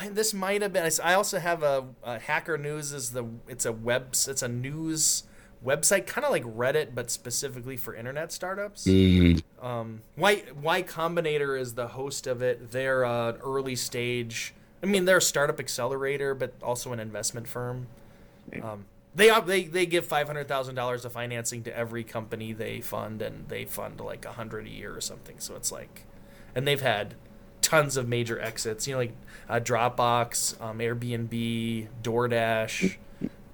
I, 0.00 0.08
this 0.08 0.34
might 0.34 0.62
have 0.62 0.72
been 0.72 0.90
i 1.04 1.14
also 1.14 1.38
have 1.38 1.62
a, 1.62 1.86
a 2.02 2.18
hacker 2.18 2.58
news 2.58 2.92
is 2.92 3.12
the 3.12 3.24
it's 3.46 3.64
a 3.64 3.70
web 3.70 4.08
it's 4.10 4.42
a 4.42 4.48
news 4.48 5.22
website 5.64 6.06
kind 6.06 6.24
of 6.24 6.30
like 6.30 6.44
reddit 6.44 6.94
but 6.94 7.10
specifically 7.10 7.76
for 7.76 7.94
internet 7.94 8.32
startups 8.32 8.86
Mm, 8.86 9.42
um, 9.62 10.02
Y 10.16 10.42
Y 10.62 10.82
Combinator 10.82 11.58
is 11.58 11.74
the 11.74 11.88
host 11.88 12.26
of 12.26 12.40
it. 12.42 12.70
They're 12.72 13.04
an 13.04 13.36
early 13.44 13.76
stage. 13.76 14.54
I 14.82 14.86
mean, 14.86 15.04
they're 15.04 15.18
a 15.18 15.22
startup 15.22 15.60
accelerator, 15.60 16.34
but 16.34 16.54
also 16.62 16.92
an 16.92 17.00
investment 17.00 17.46
firm. 17.46 17.88
Um, 18.62 18.86
they 19.14 19.28
they 19.40 19.64
they 19.64 19.86
give 19.86 20.06
five 20.06 20.26
hundred 20.26 20.48
thousand 20.48 20.76
dollars 20.76 21.04
of 21.04 21.12
financing 21.12 21.62
to 21.64 21.76
every 21.76 22.04
company 22.04 22.52
they 22.52 22.80
fund, 22.80 23.20
and 23.20 23.48
they 23.48 23.64
fund 23.66 24.00
like 24.00 24.24
a 24.24 24.32
hundred 24.32 24.66
a 24.66 24.70
year 24.70 24.96
or 24.96 25.00
something. 25.00 25.38
So 25.38 25.56
it's 25.56 25.70
like, 25.70 26.04
and 26.54 26.66
they've 26.66 26.80
had 26.80 27.14
tons 27.60 27.96
of 27.96 28.08
major 28.08 28.40
exits. 28.40 28.86
You 28.86 28.94
know, 28.94 28.98
like 29.00 29.12
uh, 29.48 29.60
Dropbox, 29.60 30.60
um, 30.62 30.78
Airbnb, 30.78 31.88
DoorDash, 32.02 32.96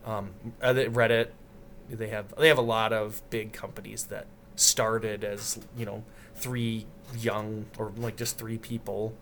um, 0.05 0.31
uh, 0.63 0.73
Reddit. 0.75 1.29
They 1.91 2.09
have 2.09 2.35
they 2.37 2.49
have 2.49 2.59
a 2.59 2.63
lot 2.63 2.93
of 2.93 3.23
big 3.31 3.53
companies 3.53 4.05
that 4.05 4.27
started 4.57 5.23
as 5.25 5.59
you 5.77 5.87
know 5.87 6.05
three 6.35 6.87
young 7.17 7.67
or 7.79 7.93
like 7.97 8.17
just 8.17 8.39
three 8.39 8.59
people 8.59 9.15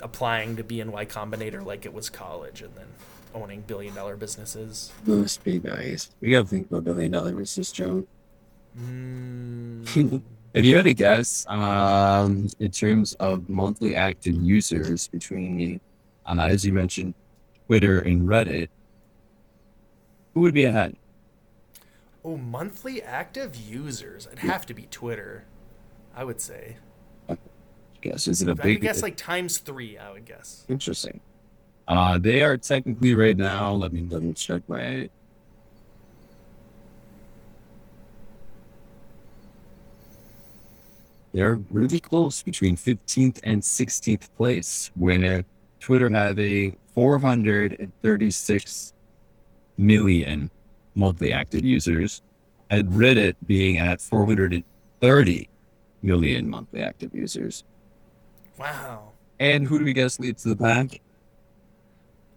applying 0.00 0.56
to 0.56 0.62
be 0.62 0.80
in 0.80 0.92
Y 0.92 1.04
Combinator 1.04 1.64
like 1.64 1.84
it 1.84 1.92
was 1.92 2.08
college, 2.08 2.62
and 2.62 2.74
then 2.76 2.86
owning 3.34 3.62
billion 3.62 3.94
dollar 3.94 4.16
businesses. 4.16 4.92
must 5.04 5.42
be 5.44 5.58
nice. 5.60 6.10
We 6.20 6.30
gotta 6.30 6.46
think 6.46 6.70
about 6.70 6.84
billion 6.84 7.10
dollar 7.10 7.32
business, 7.32 7.72
Joe. 7.72 8.06
Mm, 8.78 10.22
If 10.54 10.64
you 10.64 10.76
had 10.76 10.86
to 10.86 10.94
guess, 10.94 11.46
um, 11.48 12.48
in 12.58 12.70
terms 12.70 13.12
of 13.14 13.48
monthly 13.48 13.94
active 13.94 14.34
users 14.34 15.06
between, 15.08 15.78
uh, 16.24 16.40
as 16.40 16.64
you 16.64 16.72
mentioned, 16.72 17.14
Twitter 17.66 18.00
and 18.00 18.26
Reddit, 18.26 18.68
who 20.32 20.40
would 20.40 20.54
be 20.54 20.64
ahead? 20.64 20.96
Oh, 22.28 22.36
monthly 22.36 23.02
active 23.02 23.56
users. 23.56 24.26
It'd 24.26 24.40
have 24.40 24.66
to 24.66 24.74
be 24.74 24.82
Twitter. 24.90 25.44
I 26.14 26.24
would 26.24 26.40
say. 26.40 26.76
Guess 28.00 28.28
is 28.28 28.42
it 28.42 28.48
a 28.48 28.52
I 28.52 28.54
big? 28.54 28.76
would 28.76 28.82
guess 28.82 29.02
like 29.02 29.16
times 29.16 29.58
three. 29.58 29.98
I 29.98 30.10
would 30.12 30.24
guess. 30.24 30.64
Interesting. 30.68 31.20
Uh, 31.86 32.18
they 32.18 32.42
are 32.42 32.56
technically 32.56 33.14
right 33.14 33.36
now. 33.36 33.72
Let 33.72 33.92
me 33.92 34.00
double 34.02 34.32
check 34.34 34.62
my. 34.68 35.08
They're 41.32 41.60
really 41.70 42.00
close 42.00 42.42
between 42.42 42.76
15th 42.76 43.40
and 43.44 43.62
16th 43.62 44.28
place, 44.36 44.90
where 44.94 45.44
Twitter 45.78 46.10
having 46.10 46.76
436 46.94 48.92
million 49.76 50.50
monthly 50.98 51.32
active 51.32 51.64
users, 51.64 52.22
and 52.70 52.88
Reddit 52.90 53.36
being 53.46 53.78
at 53.78 54.00
430 54.00 55.48
million 56.02 56.50
monthly 56.50 56.82
active 56.82 57.14
users. 57.14 57.64
Wow. 58.58 59.12
And 59.38 59.66
who 59.66 59.78
do 59.78 59.84
we 59.84 59.92
guess 59.92 60.18
leads 60.18 60.42
the 60.42 60.56
pack? 60.56 61.00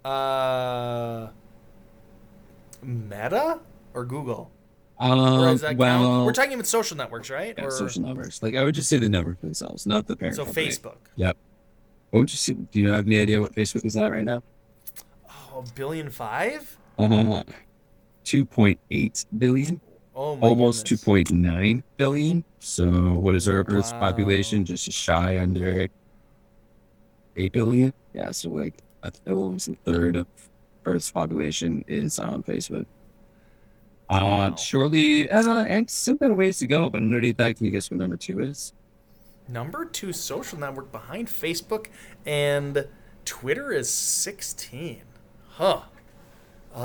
Uh, 0.05 1.29
Meta 2.81 3.59
or 3.93 4.05
Google? 4.05 4.51
Or 4.99 5.07
um, 5.07 5.77
well, 5.77 6.25
we're 6.25 6.31
talking 6.31 6.53
about 6.53 6.67
social 6.67 6.95
networks, 6.95 7.31
right? 7.31 7.55
Yeah, 7.57 7.65
or... 7.65 7.71
social 7.71 8.03
networks. 8.03 8.43
Like 8.43 8.55
I 8.55 8.63
would 8.63 8.75
just 8.75 8.87
say 8.87 8.97
the 8.97 9.09
number 9.09 9.33
for 9.33 9.47
themselves, 9.47 9.87
not 9.87 10.05
the 10.05 10.15
parent. 10.15 10.35
So 10.35 10.45
company. 10.45 10.67
Facebook. 10.67 10.97
Yep. 11.15 11.37
What 12.11 12.19
would 12.19 12.31
you 12.31 12.37
see? 12.37 12.53
Do 12.53 12.79
you 12.79 12.91
have 12.91 13.07
any 13.07 13.19
idea 13.19 13.41
what 13.41 13.55
Facebook 13.55 13.83
is 13.83 13.97
at 13.97 14.11
right 14.11 14.23
now? 14.23 14.43
Oh, 15.27 15.63
a 15.67 15.73
billion 15.73 16.11
five. 16.11 16.77
Uh-huh. 16.99 17.43
2.8 18.25 19.25
billion, 19.37 19.81
oh 20.15 20.39
almost 20.39 20.87
goodness. 20.87 21.31
2.9 21.31 21.83
billion. 21.97 22.43
So, 22.59 22.89
what 23.13 23.35
is 23.35 23.47
our 23.47 23.63
wow. 23.63 23.77
Earth's 23.77 23.91
population? 23.93 24.65
Just 24.65 24.91
shy 24.91 25.39
under 25.39 25.87
8 27.35 27.51
billion. 27.51 27.93
Yeah, 28.13 28.31
so 28.31 28.49
like 28.49 28.81
a, 29.03 29.11
almost 29.27 29.67
a 29.69 29.75
third 29.85 30.15
of 30.15 30.27
Earth's 30.85 31.11
population 31.11 31.83
is 31.87 32.19
on 32.19 32.43
Facebook. 32.43 32.85
Uh, 34.09 34.19
wow. 34.21 34.41
Uh, 34.41 34.55
surely, 34.55 35.29
and, 35.29 35.47
uh, 35.47 35.65
and 35.67 35.89
still 35.89 36.15
got 36.15 36.31
a 36.31 36.33
ways 36.33 36.59
to 36.59 36.67
go, 36.67 36.89
but 36.89 36.97
underneath 36.97 37.37
that, 37.37 37.55
can 37.55 37.65
you 37.65 37.71
guess 37.71 37.89
what 37.89 37.99
number 37.99 38.17
two 38.17 38.41
is? 38.41 38.73
Number 39.47 39.85
two 39.85 40.13
social 40.13 40.59
network 40.59 40.91
behind 40.91 41.27
Facebook 41.27 41.87
and 42.25 42.87
Twitter 43.25 43.71
is 43.71 43.91
16. 43.91 45.01
Huh. 45.49 45.81
Uh, 46.73 46.79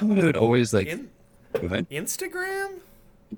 I 0.00 0.04
would 0.04 0.36
always 0.36 0.72
like. 0.72 0.86
in. 0.86 1.08
Instagram? 1.54 2.78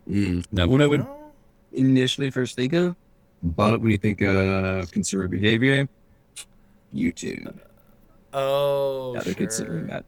Mm, 0.09 0.45
no, 0.53 0.69
what 0.69 0.83
I 0.83 0.87
would 0.87 1.01
No? 1.01 1.33
initially 1.73 2.31
first 2.31 2.57
think 2.57 2.73
of, 2.75 2.95
but 3.43 3.81
when 3.81 3.91
you 3.91 3.99
think 3.99 4.21
of 4.23 4.91
consumer 4.93 5.29
behavior, 5.29 5.89
YouTube. 6.95 7.59
Oh, 8.35 9.15
yeah, 9.15 9.21
they're 9.23 9.35
considering 9.35 9.87
that. 9.89 10.05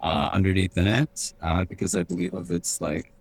Uh, 0.00 0.30
underneath 0.32 0.74
that, 0.74 1.32
uh, 1.42 1.64
because 1.64 1.96
I 1.96 2.04
believe 2.04 2.32
of 2.34 2.50
its 2.52 2.80
like 2.80 3.12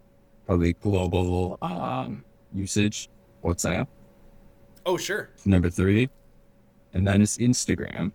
probably 0.46 0.74
global 0.74 1.58
um, 1.62 2.24
usage, 2.54 3.10
WhatsApp 3.44 3.88
Oh, 4.86 4.96
sure. 4.98 5.30
number 5.46 5.70
three, 5.72 6.10
and 6.94 7.06
then 7.08 7.22
it's 7.24 7.38
Instagram, 7.38 8.14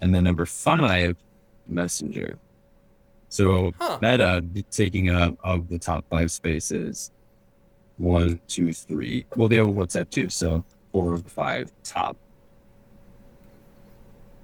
and 0.00 0.14
then 0.14 0.24
number 0.24 0.46
five, 0.46 1.16
Messenger. 1.68 2.38
So 3.28 3.72
Huh. 3.78 3.98
Meta 4.02 4.44
taking 4.70 5.08
up 5.10 5.36
of 5.44 5.68
the 5.68 5.78
top 5.78 6.04
five 6.10 6.30
spaces, 6.32 7.12
one, 7.98 8.40
two, 8.48 8.72
three. 8.72 9.24
Well, 9.36 9.48
they 9.48 9.56
have 9.56 9.68
WhatsApp 9.68 10.10
too, 10.10 10.28
so 10.28 10.64
four 10.92 11.12
of 11.14 11.22
the 11.24 11.30
five 11.30 11.70
top 11.84 12.16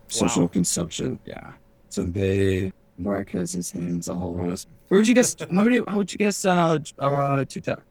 social 0.08 0.42
Wow. 0.42 0.48
consumption. 0.48 1.18
Yeah. 1.24 1.52
So 1.88 2.04
they 2.04 2.72
Marcus 2.98 3.52
his 3.52 3.70
hands 3.72 4.08
all 4.08 4.28
over 4.30 4.50
us. 4.52 4.66
Where 4.88 5.00
would 5.00 5.08
you 5.08 5.14
guess? 5.14 5.34
How 5.38 5.64
would 5.64 5.72
you, 5.74 5.84
how 5.88 5.96
would 5.96 6.12
you 6.12 6.18
guess? 6.18 6.44
Uh, 6.44 6.78
uh, 6.98 7.44
TikTok. 7.44 7.82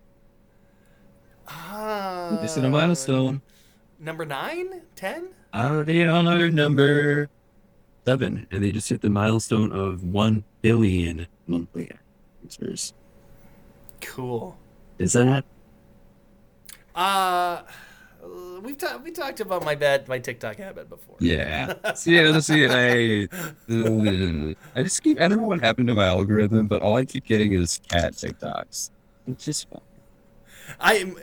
Ah, 1.48 2.38
this 2.42 2.58
is 2.58 2.64
a 2.64 2.70
milestone. 2.70 3.42
Number 4.00 4.26
nine? 4.26 4.82
Ten? 4.96 5.30
Already 5.54 6.04
on 6.06 6.28
our 6.28 6.50
number 6.50 7.30
seven, 8.06 8.48
and 8.52 8.64
they 8.64 8.72
just 8.72 8.90
hit 8.90 9.02
the 9.02 9.10
milestone 9.10 9.72
of 9.72 10.04
one 10.04 10.44
billion 10.62 11.28
monthly 11.48 11.90
users. 12.44 12.94
Cool. 14.02 14.58
Is 15.00 15.14
that? 15.14 15.44
Uh, 16.94 17.64
we've 18.62 18.78
talked 18.78 19.04
we 19.04 19.12
talked 19.12 19.40
about 19.40 19.64
my 19.64 19.76
bad 19.76 20.08
my 20.08 20.20
TikTok 20.20 20.58
habit 20.58 20.90
before. 20.90 21.16
Yeah. 21.20 21.74
see, 21.94 22.16
yeah, 22.16 22.40
see, 22.40 22.66
I, 22.66 23.28
I 24.76 24.84
just 24.84 25.04
keep. 25.04 25.20
I 25.20 25.28
don't 25.28 25.42
know 25.42 25.48
what 25.48 25.60
happened 25.60 25.88
to 25.90 25.96
my 25.96 26.06
algorithm, 26.06 26.68
but 26.68 26.82
all 26.82 26.96
I 26.96 27.06
keep 27.06 27.26
getting 27.26 27.54
is 27.54 27.82
cat 27.90 28.14
TikToks. 28.14 28.92
It's 29.28 29.46
just 29.46 29.68
I 30.80 31.14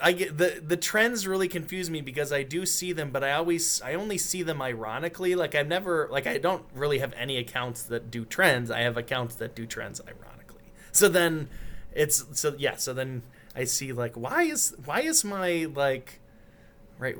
I 0.00 0.12
get 0.12 0.38
the 0.38 0.62
the 0.64 0.76
trends 0.76 1.26
really 1.26 1.48
confuse 1.48 1.90
me 1.90 2.00
because 2.00 2.32
I 2.32 2.42
do 2.42 2.64
see 2.66 2.92
them, 2.92 3.10
but 3.10 3.24
I 3.24 3.32
always 3.32 3.82
I 3.82 3.94
only 3.94 4.18
see 4.18 4.42
them 4.42 4.62
ironically. 4.62 5.34
Like 5.34 5.54
I've 5.54 5.66
never 5.66 6.08
like 6.10 6.26
I 6.26 6.38
don't 6.38 6.64
really 6.74 6.98
have 6.98 7.12
any 7.14 7.36
accounts 7.36 7.82
that 7.84 8.10
do 8.10 8.24
trends. 8.24 8.70
I 8.70 8.80
have 8.80 8.96
accounts 8.96 9.34
that 9.36 9.54
do 9.54 9.66
trends 9.66 10.00
ironically. 10.00 10.72
So 10.92 11.08
then 11.08 11.48
it's 11.92 12.24
so 12.32 12.54
yeah. 12.58 12.76
So 12.76 12.94
then 12.94 13.22
I 13.56 13.64
see 13.64 13.92
like 13.92 14.16
why 14.16 14.44
is 14.44 14.74
why 14.84 15.00
is 15.00 15.24
my 15.24 15.68
like 15.74 16.20
right 16.98 17.16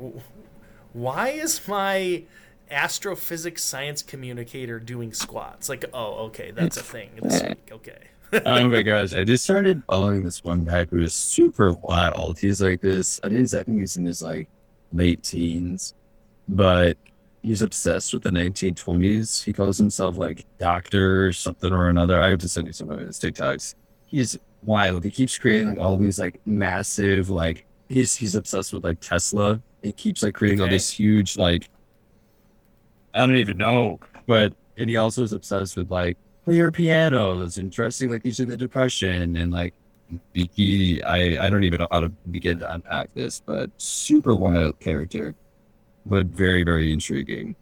why 0.93 1.31
is 1.31 1.67
my 1.67 2.23
astrophysics 2.71 3.65
science 3.65 4.03
communicator 4.03 4.79
doing 4.79 5.13
squats. 5.13 5.69
Like, 5.69 5.85
oh, 5.93 6.27
okay, 6.27 6.51
that's 6.51 6.77
a 6.77 6.83
thing 6.83 7.11
this 7.23 7.43
week. 7.43 7.55
Okay. 7.73 8.09
oh 8.47 8.69
my 8.69 8.83
gosh, 8.83 9.15
I 9.15 9.25
just 9.25 9.45
started 9.45 9.83
following 9.89 10.23
this 10.23 10.45
one 10.45 10.65
guy 10.65 10.85
who 10.85 11.01
is 11.03 11.15
super 11.15 11.73
wild. 11.73 12.39
He's 12.39 12.61
like 12.61 12.81
this, 12.81 13.21
I 13.25 13.29
think 13.29 13.81
he's 13.81 13.97
in 13.97 14.05
his 14.05 14.23
like 14.23 14.49
late 14.93 15.23
teens, 15.23 15.95
but 16.49 16.97
he's 17.43 17.63
obsessed 17.63 18.13
with 18.13 18.23
the 18.23 18.31
1920s. 18.31 19.45
He 19.45 19.53
calls 19.53 19.79
himself 19.79 20.17
like 20.19 20.45
doctor 20.59 21.27
or 21.27 21.33
something 21.33 21.73
or 21.73 21.89
another. 21.89 22.21
I 22.21 22.29
have 22.31 22.39
to 22.41 22.49
send 22.49 22.67
you 22.67 22.73
some 22.73 22.91
of 22.91 22.99
his 23.01 23.19
TikToks. 23.19 23.75
He's 24.07 24.39
wild. 24.63 25.05
He 25.05 25.11
keeps 25.11 25.39
creating 25.39 25.79
all 25.79 25.97
these 25.97 26.19
like 26.19 26.41
massive, 26.47 27.31
like 27.31 27.65
he's 27.89 28.15
he's 28.15 28.35
obsessed 28.35 28.73
with 28.73 28.85
like 28.85 29.01
Tesla. 29.01 29.61
He 29.83 29.93
keeps 29.93 30.23
like 30.23 30.35
creating 30.35 30.61
all 30.61 30.67
Okay. 30.67 30.75
this 30.75 30.91
huge 30.91 31.37
like 31.39 31.69
I 33.15 33.21
don't 33.21 33.37
even 33.37 33.57
know, 33.57 34.01
but 34.27 34.53
and 34.77 34.89
he 34.91 34.97
also 34.97 35.23
is 35.23 35.33
obsessed 35.33 35.77
with 35.77 35.91
like 35.91 36.17
player 36.49 36.71
pianos 36.71 37.59
and 37.59 37.71
dressing 37.71 38.11
like 38.11 38.23
he's 38.23 38.41
in 38.41 38.49
the 38.49 38.57
depression 38.57 39.37
and 39.37 39.53
like 39.53 39.75
he 40.33 41.03
I 41.03 41.45
I 41.45 41.51
don't 41.51 41.63
even 41.63 41.81
know 41.81 41.89
how 41.91 42.01
to 42.01 42.09
begin 42.31 42.59
to 42.61 42.73
unpack 42.73 43.13
this, 43.13 43.43
but 43.45 43.71
super 43.77 44.35
wild 44.35 44.81
character, 44.81 45.35
but 46.07 46.25
very 46.25 46.63
very 46.63 46.91
intriguing. 46.91 47.55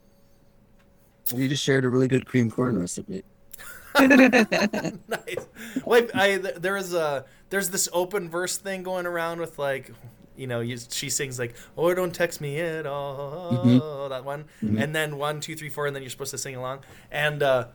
You 1.34 1.48
just 1.48 1.64
shared 1.64 1.84
a 1.84 1.88
really 1.88 2.06
good 2.06 2.26
cream 2.26 2.48
corn 2.48 2.78
recipe. 2.78 3.24
nice. 3.98 5.48
Like 5.84 6.14
I, 6.14 6.38
th- 6.38 6.54
there 6.56 6.76
is 6.76 6.94
a 6.94 7.24
there's 7.50 7.70
this 7.70 7.88
open 7.92 8.30
verse 8.30 8.56
thing 8.56 8.84
going 8.84 9.06
around 9.06 9.40
with 9.40 9.58
like, 9.58 9.90
you 10.36 10.46
know, 10.46 10.60
you, 10.60 10.78
she 10.90 11.10
sings 11.10 11.40
like, 11.40 11.56
"Oh, 11.76 11.92
don't 11.92 12.14
text 12.14 12.40
me 12.40 12.60
at 12.60 12.86
all," 12.86 14.08
that 14.10 14.24
one, 14.24 14.44
and 14.60 14.94
then 14.94 15.18
one, 15.18 15.40
two, 15.40 15.56
three, 15.56 15.70
four, 15.70 15.88
and 15.88 15.96
then 15.96 16.04
you're 16.04 16.10
supposed 16.10 16.30
to 16.30 16.38
sing 16.38 16.54
along, 16.54 16.84
and 17.10 17.42
uh, 17.42 17.66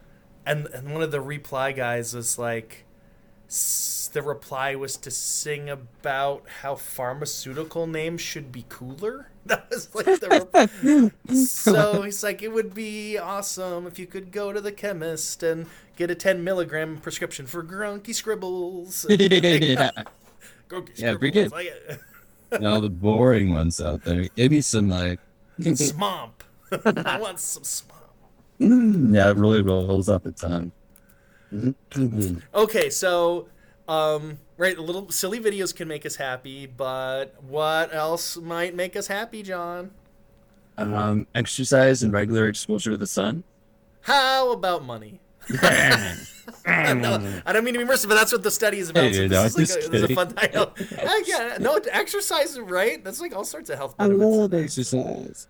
and 0.45 0.67
and 0.67 0.93
one 0.93 1.03
of 1.03 1.11
the 1.11 1.21
reply 1.21 1.71
guys 1.71 2.13
was 2.13 2.37
like. 2.37 2.85
s- 3.47 4.09
The 4.13 4.21
reply 4.21 4.75
was 4.75 4.97
to 4.97 5.11
sing 5.11 5.69
about 5.69 6.43
how 6.61 6.75
pharmaceutical 6.75 7.87
names 7.87 8.21
should 8.21 8.51
be 8.51 8.65
cooler. 8.69 9.27
That 9.45 9.69
was 9.71 9.89
like 9.95 10.05
the. 10.19 10.29
Rep- 10.29 11.35
so 11.35 12.03
he's 12.03 12.21
like, 12.23 12.43
it 12.43 12.49
would 12.53 12.73
be 12.75 13.17
awesome 13.17 13.87
if 13.87 13.97
you 13.97 14.05
could 14.05 14.31
go 14.31 14.53
to 14.53 14.61
the 14.61 14.71
chemist 14.71 15.41
and 15.41 15.65
get 15.95 16.11
a 16.11 16.15
10 16.15 16.43
milligram 16.43 16.97
prescription 16.97 17.47
for 17.47 17.63
grunky 17.63 18.13
scribbles. 18.13 19.03
yeah, 19.09 19.89
Grunky 20.69 20.89
Yeah, 20.99 21.13
scribbles. 21.13 21.17
pretty 21.17 21.31
good. 21.31 21.51
Like, 21.51 22.61
all 22.61 22.81
the 22.81 22.89
boring 22.89 23.51
ones 23.53 23.81
out 23.81 24.03
there. 24.03 24.27
Give 24.35 24.51
me 24.51 24.61
some 24.61 24.89
like 24.89 25.19
smomp. 25.59 26.31
I 26.71 27.19
want 27.19 27.39
some 27.39 27.63
smomp. 27.63 27.90
Yeah, 28.61 29.29
it 29.29 29.37
really 29.37 29.61
rolls 29.61 30.07
up 30.09 30.25
a 30.25 30.31
ton. 30.31 30.71
Mhm. 31.53 32.41
Okay, 32.53 32.89
so, 32.89 33.47
um, 33.87 34.39
right, 34.57 34.77
little 34.77 35.09
silly 35.11 35.39
videos 35.39 35.75
can 35.75 35.87
make 35.87 36.05
us 36.05 36.15
happy, 36.15 36.65
but 36.65 37.35
what 37.43 37.93
else 37.93 38.37
might 38.37 38.75
make 38.75 38.95
us 38.95 39.07
happy, 39.07 39.43
John? 39.43 39.91
Um, 40.77 41.27
exercise 41.35 42.01
and 42.01 42.13
regular 42.13 42.47
exposure 42.47 42.91
to 42.91 42.97
the 42.97 43.07
sun. 43.07 43.43
How 44.01 44.51
about 44.51 44.83
money? 44.85 45.19
no, 46.65 47.41
I 47.45 47.53
don't 47.53 47.63
mean 47.63 47.73
to 47.73 47.79
be 47.79 47.85
merciful, 47.85 48.09
but 48.15 48.19
that's 48.19 48.31
what 48.31 48.43
the 48.43 48.51
study 48.51 48.79
is 48.79 48.89
about. 48.89 49.03
Hey, 49.05 49.13
so 49.13 49.27
no, 49.27 49.43
this, 49.43 49.55
I'm 49.55 49.61
is 49.63 49.75
like 49.75 49.85
a, 49.85 49.89
this 49.89 50.03
is 50.03 50.09
a 50.11 50.15
fun 50.15 50.33
title. 50.33 50.73
Uh, 50.97 51.19
yeah, 51.25 51.57
no, 51.59 51.75
exercise, 51.91 52.59
right? 52.59 53.03
That's 53.03 53.19
like 53.21 53.35
all 53.35 53.43
sorts 53.43 53.69
of 53.69 53.77
health 53.77 53.95
I 53.99 54.07
benefits. 54.07 54.25
love 54.25 54.53
exercise. 54.53 55.47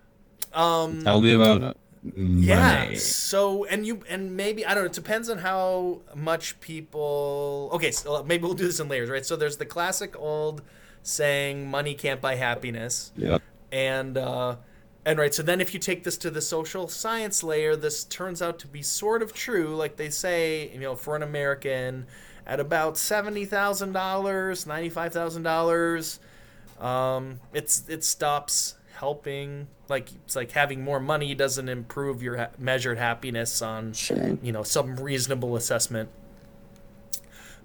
Um, 0.52 1.02
Tell 1.02 1.20
me 1.20 1.34
about 1.34 1.62
it. 1.62 1.76
Yeah. 2.16 2.94
So, 2.94 3.64
and 3.64 3.86
you, 3.86 4.00
and 4.08 4.36
maybe 4.36 4.66
I 4.66 4.74
don't 4.74 4.84
know. 4.84 4.86
It 4.86 4.92
depends 4.92 5.30
on 5.30 5.38
how 5.38 6.00
much 6.14 6.60
people. 6.60 7.70
Okay, 7.72 7.90
so 7.90 8.22
maybe 8.24 8.44
we'll 8.44 8.54
do 8.54 8.66
this 8.66 8.80
in 8.80 8.88
layers, 8.88 9.08
right? 9.08 9.24
So 9.24 9.36
there's 9.36 9.56
the 9.56 9.66
classic 9.66 10.18
old 10.18 10.62
saying, 11.02 11.70
"Money 11.70 11.94
can't 11.94 12.20
buy 12.20 12.34
happiness." 12.34 13.12
Yep. 13.16 13.40
and 13.70 14.18
uh, 14.18 14.56
and 15.04 15.18
right 15.18 15.34
so 15.34 15.42
then 15.42 15.60
if 15.60 15.74
you 15.74 15.80
take 15.80 16.04
this 16.04 16.16
to 16.18 16.30
the 16.30 16.40
social 16.40 16.86
science 16.88 17.42
layer 17.42 17.74
this 17.74 18.04
turns 18.04 18.40
out 18.40 18.60
to 18.60 18.68
be 18.68 18.82
sort 18.82 19.20
of 19.22 19.32
true 19.32 19.74
like 19.74 19.96
they 19.96 20.10
say 20.10 20.70
you 20.72 20.80
know 20.80 20.94
for 20.94 21.16
an 21.16 21.22
american 21.22 22.06
at 22.46 22.60
about 22.60 22.94
$70000 22.94 23.92
$95000 23.92 26.84
um, 26.84 27.40
it's 27.52 27.88
it 27.88 28.04
stops 28.04 28.74
helping 29.02 29.66
like 29.88 30.12
it's 30.24 30.36
like 30.36 30.52
having 30.52 30.80
more 30.80 31.00
money 31.00 31.34
doesn't 31.34 31.68
improve 31.68 32.22
your 32.22 32.36
ha- 32.36 32.50
measured 32.56 32.98
happiness 32.98 33.60
on 33.60 33.92
Sure. 33.92 34.38
you 34.40 34.52
know 34.52 34.62
some 34.62 34.94
reasonable 34.94 35.56
assessment 35.56 36.08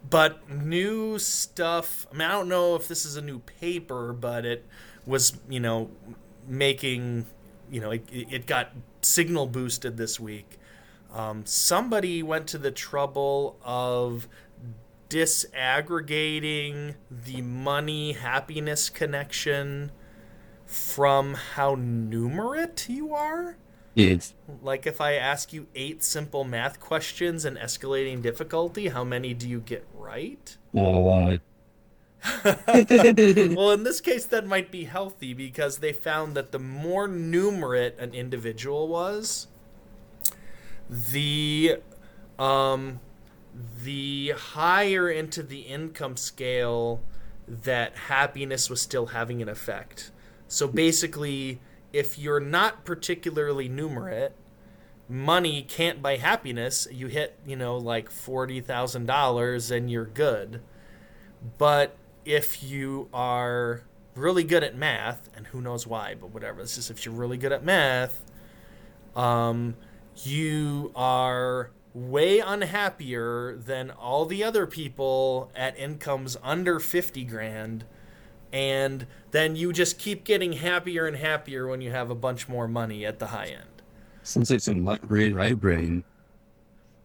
but 0.10 0.50
new 0.50 1.20
stuff 1.20 2.08
i 2.12 2.14
mean 2.18 2.28
i 2.28 2.32
don't 2.32 2.50
know 2.50 2.74
if 2.74 2.88
this 2.88 3.06
is 3.06 3.18
a 3.18 3.22
new 3.22 3.38
paper 3.38 4.14
but 4.14 4.46
it 4.48 4.66
was 5.06 5.38
you 5.48 5.60
know 5.60 5.92
making 6.48 7.28
you 7.70 7.82
know 7.82 7.92
it, 7.92 8.04
it 8.12 8.46
got 8.48 8.72
signal 9.04 9.46
boosted 9.46 9.96
this 9.96 10.20
week 10.20 10.58
um, 11.14 11.46
somebody 11.46 12.24
went 12.24 12.48
to 12.48 12.58
the 12.58 12.72
trouble 12.72 13.58
of 13.64 14.28
disaggregating 15.10 16.96
the 17.12 17.44
money 17.44 18.14
happiness 18.14 18.90
connection 18.90 19.92
from 20.68 21.34
how 21.34 21.76
numerate 21.76 22.88
you 22.90 23.14
are 23.14 23.58
It's 24.12 24.36
like 24.62 24.86
if 24.86 25.02
I 25.02 25.14
ask 25.14 25.52
you 25.54 25.68
eight 25.74 26.04
simple 26.04 26.44
math 26.44 26.80
questions 26.80 27.46
and 27.46 27.58
escalating 27.58 28.22
difficulty, 28.22 28.90
how 28.90 29.04
many 29.04 29.34
do 29.34 29.50
you 29.50 29.60
get 29.60 29.88
right? 29.96 30.56
a 30.76 30.80
lot. 30.80 31.40
well, 33.56 33.72
in 33.72 33.84
this 33.84 34.00
case, 34.00 34.26
that 34.28 34.46
might 34.46 34.70
be 34.70 34.84
healthy 34.84 35.34
because 35.34 35.80
they 35.80 35.94
found 35.94 36.36
that 36.36 36.52
the 36.52 36.60
more 36.60 37.08
numerate 37.08 37.98
an 37.98 38.14
individual 38.14 38.88
was, 38.88 39.48
the 40.90 41.78
um, 42.38 43.00
the 43.84 44.34
higher 44.38 45.10
into 45.10 45.42
the 45.42 45.62
income 45.62 46.18
scale 46.18 47.02
that 47.48 47.96
happiness 47.96 48.70
was 48.70 48.80
still 48.80 49.08
having 49.08 49.42
an 49.42 49.50
effect. 49.50 50.12
So 50.48 50.68
basically, 50.68 51.60
if 51.94 52.18
you're 52.18 52.40
not 52.40 52.86
particularly 52.86 53.70
numerate, 53.70 54.32
money 55.10 55.62
can't 55.62 56.02
buy 56.02 56.18
happiness. 56.18 56.88
You 56.92 57.08
hit, 57.08 57.38
you 57.46 57.56
know, 57.56 57.78
like 57.78 58.10
forty 58.10 58.62
thousand 58.62 59.06
dollars 59.06 59.72
and 59.72 59.90
you're 59.90 60.06
good. 60.06 60.62
But 61.58 61.96
if 62.26 62.64
you 62.64 63.10
are 63.14 63.84
really 64.16 64.44
good 64.44 64.64
at 64.64 64.76
math, 64.76 65.30
and 65.36 65.48
who 65.48 65.62
knows 65.62 65.86
why, 65.86 66.16
but 66.20 66.32
whatever, 66.32 66.62
this 66.62 66.78
is 66.78 66.90
if 66.90 67.06
you're 67.06 67.14
really 67.14 67.38
good 67.38 67.52
at 67.52 67.64
math, 67.64 68.26
um, 69.16 69.76
you 70.24 70.92
are 70.96 71.72
way 71.94 72.40
unhappier 72.40 73.56
than 73.56 73.90
all 73.92 74.26
the 74.26 74.44
other 74.44 74.68
people 74.68 75.52
at 75.56 75.78
incomes 75.78 76.38
under 76.44 76.80
50 76.80 77.24
grand. 77.24 77.86
And 78.52 79.08
then 79.32 79.56
you 79.56 79.74
just 79.74 80.00
keep 80.00 80.24
getting 80.24 80.54
happier 80.54 81.06
and 81.06 81.18
happier 81.18 81.68
when 81.68 81.82
you 81.82 81.92
have 81.92 82.10
a 82.10 82.16
bunch 82.16 82.48
more 82.48 82.68
money 82.68 83.06
at 83.06 83.20
the 83.20 83.28
high 83.28 83.48
end. 83.48 83.82
Since 84.24 84.52
it's 84.52 84.68
in 84.68 84.86
left 84.86 85.08
brain, 85.08 85.34
right 85.34 85.60
brain. 85.60 86.04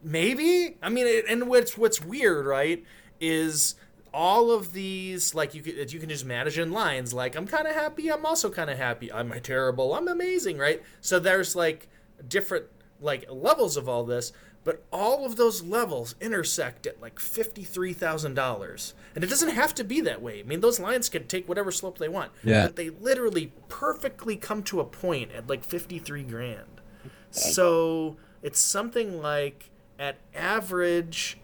Maybe. 0.03 0.76
I 0.82 0.88
mean, 0.88 1.07
it, 1.07 1.24
and 1.28 1.49
what's 1.49 1.76
what's 1.78 2.01
weird, 2.01 2.47
right, 2.47 2.84
is 3.20 3.76
all 4.14 4.51
of 4.51 4.72
these 4.72 5.34
like 5.34 5.55
you 5.55 5.62
can 5.62 5.76
you 5.88 5.99
can 5.99 6.09
just 6.09 6.24
manage 6.24 6.59
in 6.59 6.70
lines 6.70 7.14
like 7.14 7.34
I'm 7.34 7.47
kind 7.47 7.66
of 7.66 7.74
happy, 7.74 8.11
I'm 8.11 8.26
also 8.26 8.51
kind 8.51 8.68
of 8.68 8.76
happy, 8.76 9.12
I'm 9.12 9.32
terrible, 9.40 9.95
I'm 9.95 10.09
amazing, 10.09 10.59
right? 10.59 10.82
So 11.01 11.18
there's 11.18 11.57
like 11.57 11.88
different 12.28 12.66
like 13.01 13.24
levels 13.30 13.76
of 13.76 13.88
all 13.88 14.05
this, 14.05 14.32
but 14.64 14.84
all 14.92 15.24
of 15.26 15.36
those 15.36 15.62
levels 15.62 16.14
intersect 16.20 16.86
at 16.86 17.00
like 17.00 17.18
fifty-three 17.18 17.92
thousand 17.92 18.34
dollars, 18.34 18.94
and 19.14 19.24
it 19.24 19.26
doesn't 19.30 19.50
have 19.50 19.74
to 19.74 19.84
be 19.84 20.00
that 20.02 20.22
way. 20.22 20.40
I 20.40 20.42
mean, 20.44 20.60
those 20.60 20.78
lines 20.80 21.08
can 21.08 21.26
take 21.26 21.48
whatever 21.48 21.70
slope 21.72 21.98
they 21.98 22.08
want, 22.08 22.30
Yeah. 22.44 22.66
but 22.66 22.76
they 22.76 22.90
literally 22.90 23.52
perfectly 23.68 24.36
come 24.36 24.62
to 24.64 24.80
a 24.80 24.84
point 24.84 25.32
at 25.32 25.48
like 25.48 25.64
fifty-three 25.64 26.24
grand. 26.24 26.80
So 27.30 28.16
it's 28.42 28.60
something 28.60 29.20
like 29.20 29.70
at 29.98 30.16
average 30.34 31.38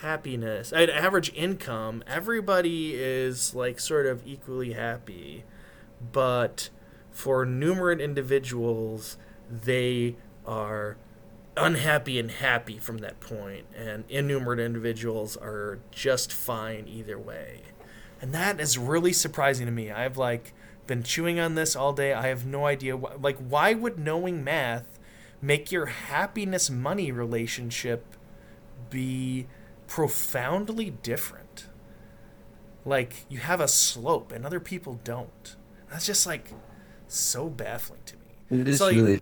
happiness, 0.00 0.72
at 0.72 0.90
average 0.90 1.32
income, 1.34 2.02
everybody 2.06 2.94
is 2.94 3.54
like 3.54 3.80
sort 3.80 4.06
of 4.06 4.26
equally 4.26 4.72
happy, 4.72 5.44
but 6.12 6.68
for 7.10 7.44
numerate 7.44 8.00
individuals, 8.02 9.18
they 9.50 10.16
are 10.46 10.96
unhappy 11.58 12.18
and 12.18 12.30
happy 12.30 12.78
from 12.78 12.98
that 12.98 13.20
point, 13.20 13.66
and 13.76 14.04
innumerate 14.08 14.60
individuals 14.60 15.36
are 15.36 15.78
just 15.90 16.32
fine 16.32 16.86
either 16.88 17.18
way. 17.18 17.62
And 18.20 18.32
that 18.34 18.60
is 18.60 18.78
really 18.78 19.12
surprising 19.12 19.66
to 19.66 19.72
me. 19.72 19.90
I've 19.90 20.16
like 20.16 20.52
been 20.86 21.02
chewing 21.02 21.38
on 21.38 21.54
this 21.54 21.76
all 21.76 21.92
day. 21.92 22.12
I 22.12 22.28
have 22.28 22.46
no 22.46 22.66
idea. 22.66 22.96
Wh- 22.96 23.22
like, 23.22 23.36
why 23.38 23.74
would 23.74 23.98
knowing 23.98 24.42
math 24.42 24.98
make 25.40 25.70
your 25.70 25.86
happiness 25.86 26.68
money 26.68 27.12
relationship 27.12 28.16
be 28.90 29.46
profoundly 29.86 30.90
different? 30.90 31.68
Like, 32.84 33.26
you 33.28 33.38
have 33.38 33.60
a 33.60 33.68
slope 33.68 34.32
and 34.32 34.44
other 34.46 34.60
people 34.60 34.98
don't. 35.04 35.56
That's 35.90 36.06
just 36.06 36.26
like 36.26 36.52
so 37.06 37.48
baffling 37.48 38.00
to 38.06 38.16
me. 38.16 38.60
It 38.60 38.68
is 38.68 38.78
So, 38.78 38.86
like, 38.86 38.96
really. 38.96 39.20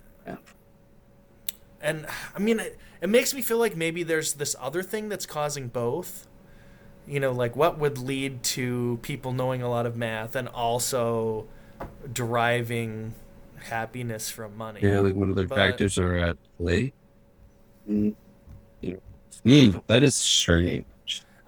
And 1.81 2.07
I 2.35 2.39
mean, 2.39 2.61
it, 2.61 2.79
it 3.01 3.09
makes 3.09 3.35
me 3.35 3.43
feel 3.43 3.59
like 3.59 3.77
maybe 3.77 4.03
there's 4.03 4.35
this 4.35 4.57
other 4.61 4.83
thing 4.83 5.09
that's 5.09 5.27
causing 5.27 5.68
both. 5.68 6.27
You 7.07 7.20
know, 7.20 7.33
like 7.33 7.55
what 7.55 7.79
would 7.79 7.99
lead 7.99 8.43
to 8.45 8.99
people 9.03 9.33
knowing 9.33 9.62
a 9.62 9.70
lot 9.70 9.87
of 9.87 9.97
math 9.97 10.35
and 10.35 10.49
also 10.49 11.47
deriving 12.12 13.14
happiness 13.59 14.29
from 14.31 14.57
money. 14.57 14.81
Yeah, 14.83 15.01
like 15.01 15.14
what 15.14 15.29
other 15.29 15.47
But- 15.47 15.57
factors 15.57 15.99
are 15.99 16.16
at 16.16 16.37
play? 16.59 16.93
Mm, 17.89 18.14
that 19.87 20.03
is 20.03 20.14
strange. 20.14 20.85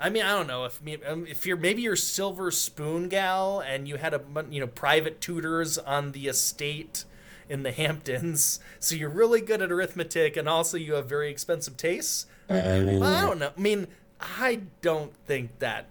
I 0.00 0.10
mean, 0.10 0.22
I 0.22 0.30
don't 0.30 0.46
know 0.46 0.64
if 0.64 0.80
um, 1.08 1.26
if 1.26 1.44
you're 1.44 1.56
maybe 1.56 1.82
you're 1.82 1.96
silver 1.96 2.52
spoon 2.52 3.08
gal 3.08 3.58
and 3.58 3.88
you 3.88 3.96
had 3.96 4.14
a 4.14 4.20
you 4.48 4.60
know 4.60 4.68
private 4.68 5.20
tutors 5.20 5.76
on 5.76 6.12
the 6.12 6.28
estate 6.28 7.04
in 7.48 7.62
the 7.62 7.72
Hamptons, 7.72 8.60
so 8.78 8.94
you're 8.94 9.08
really 9.08 9.40
good 9.40 9.62
at 9.62 9.72
arithmetic 9.72 10.36
and 10.36 10.48
also 10.48 10.76
you 10.76 10.94
have 10.94 11.08
very 11.08 11.30
expensive 11.30 11.76
tastes. 11.76 12.26
Well, 12.48 13.04
I 13.04 13.22
don't 13.22 13.38
know. 13.38 13.52
I 13.56 13.60
mean, 13.60 13.88
I 14.20 14.60
don't 14.80 15.14
think 15.26 15.58
that 15.58 15.86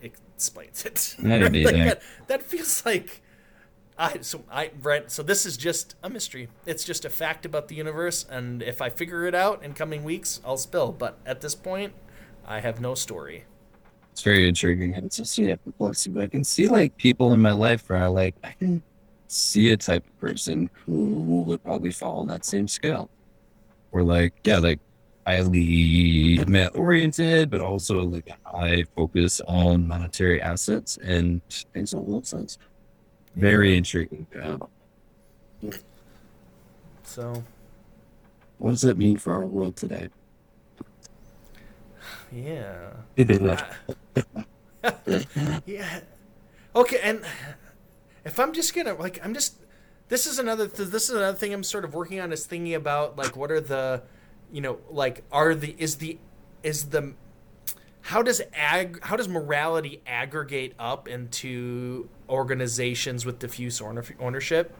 explains 0.00 0.84
it. 0.84 1.16
I 1.24 1.38
don't 1.38 1.54
Like, 1.64 1.76
that, 1.76 2.02
that 2.26 2.42
feels 2.42 2.84
like 2.84 3.22
I 3.98 4.18
so 4.20 4.44
I 4.50 4.70
right. 4.80 5.10
So 5.10 5.22
this 5.22 5.46
is 5.46 5.56
just 5.56 5.94
a 6.02 6.10
mystery. 6.10 6.48
It's 6.66 6.84
just 6.84 7.04
a 7.04 7.10
fact 7.10 7.44
about 7.44 7.68
the 7.68 7.74
universe, 7.74 8.24
and 8.28 8.62
if 8.62 8.80
I 8.80 8.88
figure 8.88 9.26
it 9.26 9.34
out 9.34 9.62
in 9.62 9.74
coming 9.74 10.02
weeks, 10.02 10.40
I'll 10.44 10.56
spill. 10.56 10.92
But 10.92 11.18
at 11.26 11.40
this 11.40 11.54
point, 11.54 11.92
I 12.46 12.60
have 12.60 12.80
no 12.80 12.94
story. 12.94 13.44
It's 14.12 14.22
very 14.22 14.46
intriguing 14.46 14.92
it's 14.94 15.16
just 15.16 15.38
yeah, 15.38 15.56
perplexing. 15.56 16.14
But 16.14 16.24
I 16.24 16.26
can 16.26 16.44
see 16.44 16.68
like 16.68 16.96
people 16.96 17.32
in 17.32 17.40
my 17.40 17.52
life 17.52 17.88
where 17.88 17.98
I 17.98 18.06
like 18.06 18.34
I 18.42 18.52
can 18.52 18.82
see 19.32 19.70
a 19.72 19.76
type 19.76 20.06
of 20.06 20.20
person 20.20 20.70
who 20.86 21.42
would 21.46 21.62
probably 21.62 21.92
fall 21.92 22.20
on 22.20 22.26
that 22.28 22.44
same 22.44 22.68
scale. 22.68 23.10
Or 23.92 24.02
like, 24.02 24.34
yeah, 24.44 24.58
like 24.58 24.80
highly 25.26 26.42
math 26.46 26.74
oriented, 26.76 27.50
but 27.50 27.60
also 27.60 28.02
like 28.02 28.28
high 28.44 28.84
focus 28.96 29.40
on 29.46 29.86
monetary 29.86 30.40
assets 30.42 30.96
and 30.98 31.40
things 31.74 31.92
along 31.92 32.10
those 32.12 32.32
lines. 32.32 32.58
Very 33.36 33.76
intriguing. 33.76 34.26
Yeah. 34.34 34.58
So 37.02 37.44
What 38.58 38.70
does 38.70 38.80
that 38.82 38.96
mean 38.98 39.16
for 39.18 39.34
our 39.34 39.46
world 39.46 39.76
today? 39.76 40.08
yeah, 42.30 42.90
yeah. 45.66 46.00
Okay, 46.74 47.00
and 47.02 47.22
if 48.24 48.38
I'm 48.38 48.52
just 48.52 48.74
gonna 48.74 48.94
like, 48.94 49.24
I'm 49.24 49.34
just. 49.34 49.56
This 50.08 50.26
is 50.26 50.38
another. 50.38 50.68
Th- 50.68 50.88
this 50.88 51.08
is 51.08 51.16
another 51.16 51.36
thing 51.36 51.54
I'm 51.54 51.62
sort 51.62 51.84
of 51.84 51.94
working 51.94 52.20
on. 52.20 52.32
Is 52.32 52.44
thinking 52.46 52.74
about 52.74 53.16
like 53.16 53.36
what 53.36 53.50
are 53.50 53.60
the, 53.60 54.02
you 54.50 54.60
know, 54.60 54.78
like 54.90 55.24
are 55.32 55.54
the 55.54 55.74
is 55.78 55.96
the, 55.96 56.18
is 56.62 56.86
the, 56.90 57.14
how 58.02 58.22
does 58.22 58.42
ag 58.52 59.02
how 59.02 59.16
does 59.16 59.28
morality 59.28 60.02
aggregate 60.06 60.74
up 60.78 61.08
into 61.08 62.08
organizations 62.28 63.24
with 63.24 63.38
diffuse 63.38 63.80
ownership? 63.80 64.74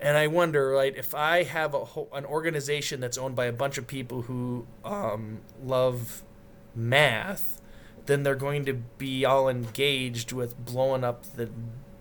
And 0.00 0.16
I 0.16 0.28
wonder, 0.28 0.70
right, 0.70 0.96
if 0.96 1.14
I 1.14 1.42
have 1.42 1.74
a 1.74 1.84
whole, 1.84 2.08
an 2.12 2.24
organization 2.24 3.00
that's 3.00 3.18
owned 3.18 3.34
by 3.34 3.46
a 3.46 3.52
bunch 3.52 3.78
of 3.78 3.86
people 3.86 4.22
who 4.22 4.66
um, 4.84 5.40
love 5.62 6.22
math, 6.74 7.60
then 8.06 8.22
they're 8.22 8.36
going 8.36 8.64
to 8.66 8.74
be 8.74 9.24
all 9.24 9.48
engaged 9.48 10.32
with 10.32 10.56
blowing 10.64 11.02
up 11.02 11.24
the 11.34 11.50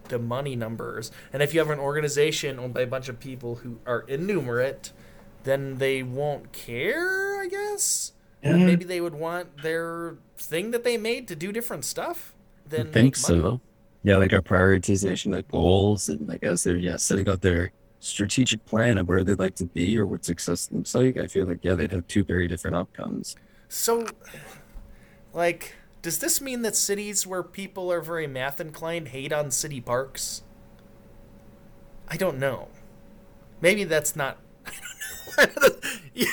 the 0.09 0.19
money 0.19 0.55
numbers. 0.55 1.11
And 1.33 1.41
if 1.41 1.53
you 1.53 1.59
have 1.59 1.69
an 1.69 1.79
organization 1.79 2.59
owned 2.59 2.73
by 2.73 2.81
a 2.81 2.87
bunch 2.87 3.09
of 3.09 3.19
people 3.19 3.55
who 3.55 3.79
are 3.85 4.01
innumerate, 4.01 4.91
then 5.43 5.77
they 5.77 6.03
won't 6.03 6.51
care, 6.51 7.39
I 7.39 7.47
guess. 7.47 8.13
Maybe 8.43 8.85
they 8.85 9.01
would 9.01 9.15
want 9.15 9.61
their 9.61 10.15
thing 10.37 10.71
that 10.71 10.83
they 10.83 10.97
made 10.97 11.27
to 11.27 11.35
do 11.35 11.51
different 11.51 11.83
stuff. 11.83 12.33
I 12.71 12.83
think 12.83 13.15
so. 13.15 13.59
Yeah, 14.03 14.17
like 14.17 14.31
a 14.31 14.41
prioritization, 14.41 15.33
like 15.33 15.49
goals, 15.49 16.07
and 16.07 16.27
like 16.27 16.43
as 16.43 16.63
they're 16.63 16.77
yeah 16.77 16.95
setting 16.97 17.27
out 17.27 17.41
their 17.41 17.71
strategic 17.99 18.63
plan 18.65 18.97
of 18.97 19.07
where 19.07 19.23
they'd 19.23 19.39
like 19.39 19.55
to 19.55 19.65
be 19.65 19.97
or 19.97 20.05
what 20.05 20.23
success 20.23 20.69
looks 20.71 20.95
like. 20.95 21.17
I 21.17 21.27
feel 21.27 21.45
like 21.45 21.59
yeah 21.61 21.73
they'd 21.73 21.91
have 21.91 22.07
two 22.07 22.23
very 22.23 22.47
different 22.47 22.75
outcomes. 22.75 23.35
So, 23.69 24.05
like, 25.33 25.75
does 26.07 26.19
this 26.19 26.39
mean 26.39 26.61
that 26.61 26.73
cities 26.73 27.27
where 27.27 27.43
people 27.43 27.91
are 27.91 27.99
very 27.99 28.27
math 28.27 28.61
inclined 28.61 29.09
hate 29.09 29.33
on 29.33 29.51
city 29.51 29.81
parks? 29.81 30.41
I 32.07 32.15
don't 32.15 32.39
know. 32.39 32.69
Maybe 33.59 33.83
that's 33.83 34.15
not. 34.15 34.37
I 35.37 35.47
don't 35.47 35.83
know. 36.15 36.25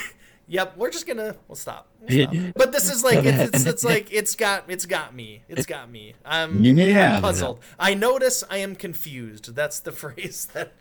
yep, 0.46 0.76
we're 0.76 0.92
just 0.92 1.08
gonna. 1.08 1.34
We'll 1.48 1.56
stop. 1.56 1.88
We'll 2.00 2.28
stop. 2.28 2.54
But 2.54 2.70
this 2.70 2.88
is 2.88 3.02
like 3.02 3.24
it's, 3.24 3.52
it's 3.52 3.66
it's 3.66 3.84
like 3.84 4.12
it's 4.12 4.36
got 4.36 4.66
it's 4.68 4.86
got 4.86 5.12
me. 5.12 5.42
It's 5.48 5.66
got 5.66 5.90
me. 5.90 6.14
I'm 6.24 6.62
Yeah. 6.62 7.20
puzzled. 7.20 7.58
I 7.76 7.94
notice 7.94 8.44
I 8.48 8.58
am 8.58 8.76
confused. 8.76 9.56
That's 9.56 9.80
the 9.80 9.90
phrase 10.02 10.46
that. 10.54 10.72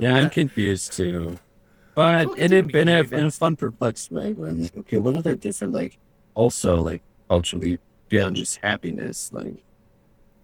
Yeah, 0.00 0.16
I'm 0.16 0.28
confused 0.28 0.94
too. 0.94 1.38
But 1.94 2.36
it 2.36 2.50
had 2.50 2.72
been 2.72 2.88
a, 2.88 3.02
in 3.02 3.26
a 3.26 3.30
fun, 3.30 3.54
perplexed 3.54 4.10
way. 4.10 4.32
When 4.32 4.64
like, 4.64 4.76
okay, 4.78 4.96
what 4.96 5.16
other 5.16 5.36
different 5.36 5.72
like 5.72 5.98
also 6.34 6.82
like 6.82 7.02
culturally 7.28 7.78
beyond 8.10 8.36
just 8.36 8.58
happiness, 8.58 9.30
like 9.32 9.64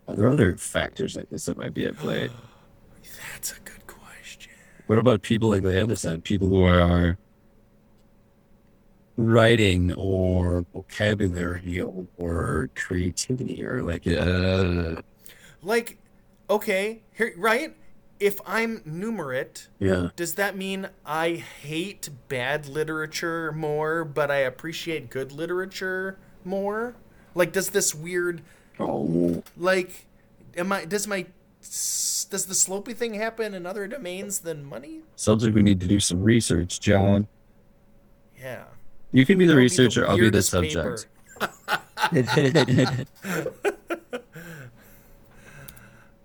are 0.08 0.14
there 0.14 0.28
other 0.28 0.56
factors 0.56 1.16
like 1.16 1.28
this 1.28 1.44
that 1.46 1.58
might 1.58 1.74
be 1.74 1.84
at 1.84 1.96
play? 1.96 2.30
That's 3.32 3.52
a 3.52 3.60
good 3.60 3.86
question. 3.86 4.52
What 4.86 4.98
about 4.98 5.20
people 5.20 5.50
like 5.50 5.62
the 5.62 5.82
other 5.82 5.96
side, 5.96 6.24
people 6.24 6.48
who 6.48 6.62
are 6.62 7.18
writing 9.18 9.92
or 9.94 10.64
vocabulary 10.72 11.82
or 12.16 12.70
creativity 12.74 13.64
or 13.64 13.82
like 13.82 14.06
uh 14.06 15.00
Like, 15.62 15.98
okay, 16.48 17.02
here, 17.12 17.34
right? 17.36 17.74
If 18.18 18.40
I'm 18.46 18.80
numerate, 18.80 19.68
yeah 19.78 20.08
does 20.16 20.34
that 20.36 20.56
mean 20.56 20.88
I 21.04 21.34
hate 21.34 22.08
bad 22.28 22.66
literature 22.66 23.52
more, 23.52 24.04
but 24.04 24.30
I 24.30 24.36
appreciate 24.36 25.10
good 25.10 25.32
literature 25.32 26.18
more? 26.44 26.94
Like, 27.36 27.52
does 27.52 27.68
this 27.70 27.94
weird, 27.94 28.40
oh 28.80 29.42
like, 29.58 30.06
am 30.56 30.72
I, 30.72 30.86
does 30.86 31.06
my, 31.06 31.26
does 31.60 32.26
the 32.48 32.54
slopey 32.54 32.96
thing 32.96 33.12
happen 33.14 33.52
in 33.54 33.66
other 33.66 33.86
domains 33.86 34.40
than 34.40 34.64
money? 34.64 35.00
sounds 35.16 35.44
like 35.44 35.54
we 35.54 35.62
need 35.62 35.78
to 35.80 35.86
do 35.86 36.00
some 36.00 36.22
research 36.22 36.80
john 36.80 37.26
Yeah. 38.40 38.64
you 39.12 39.26
can 39.26 39.36
be 39.38 39.44
the 39.44 39.48
That'll 39.48 39.58
be 39.60 39.64
researcher 39.64 40.08
i'll 40.08 40.16
be 40.18 40.30
the 40.30 40.42
subject 40.42 41.06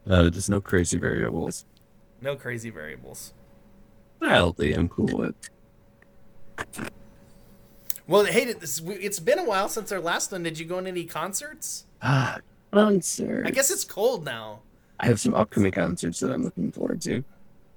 uh, 0.09 0.29
there's 0.29 0.49
no 0.49 0.61
crazy 0.61 0.97
variables 0.97 1.65
No 2.21 2.35
crazy 2.35 2.69
variables. 2.69 3.33
healthy 4.21 4.73
i'm 4.73 4.87
cool 4.89 5.17
with 5.17 5.35
Well, 8.11 8.25
hey, 8.25 8.43
it's 8.43 9.19
been 9.21 9.39
a 9.39 9.45
while 9.45 9.69
since 9.69 9.89
our 9.93 10.01
last 10.01 10.33
one. 10.33 10.43
Did 10.43 10.59
you 10.59 10.65
go 10.65 10.77
on 10.79 10.85
any 10.85 11.05
concerts? 11.05 11.85
ah 12.01 12.39
concert 12.73 13.45
I 13.47 13.51
guess 13.51 13.71
it's 13.71 13.83
cold 13.85 14.25
now. 14.25 14.59
i 14.99 15.05
have 15.05 15.19
some 15.19 15.33
upcoming 15.33 15.71
concerts 15.73 16.19
that 16.21 16.31
i'm 16.31 16.43
looking 16.43 16.71
forward 16.71 17.01
to 17.03 17.23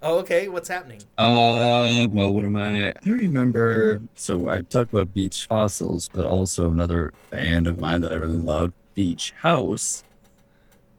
Oh, 0.07 0.18
okay. 0.18 0.49
What's 0.49 0.68
happening? 0.68 1.01
Uh, 1.16 2.07
well, 2.12 2.35
what 2.35 2.45
am 2.45 2.57
I? 2.57 2.91
I 2.91 2.95
remember. 3.07 4.03
So 4.16 4.51
I 4.51 4.61
talked 4.61 4.93
about 4.93 5.14
Beach 5.14 5.47
Fossils, 5.47 6.11
but 6.12 6.26
also 6.26 6.70
another 6.70 7.14
band 7.30 7.66
of 7.66 7.78
mine 7.80 8.03
that 8.03 8.12
I 8.12 8.16
really 8.16 8.37
love, 8.37 8.74
Beach 8.95 9.32
House. 9.39 10.05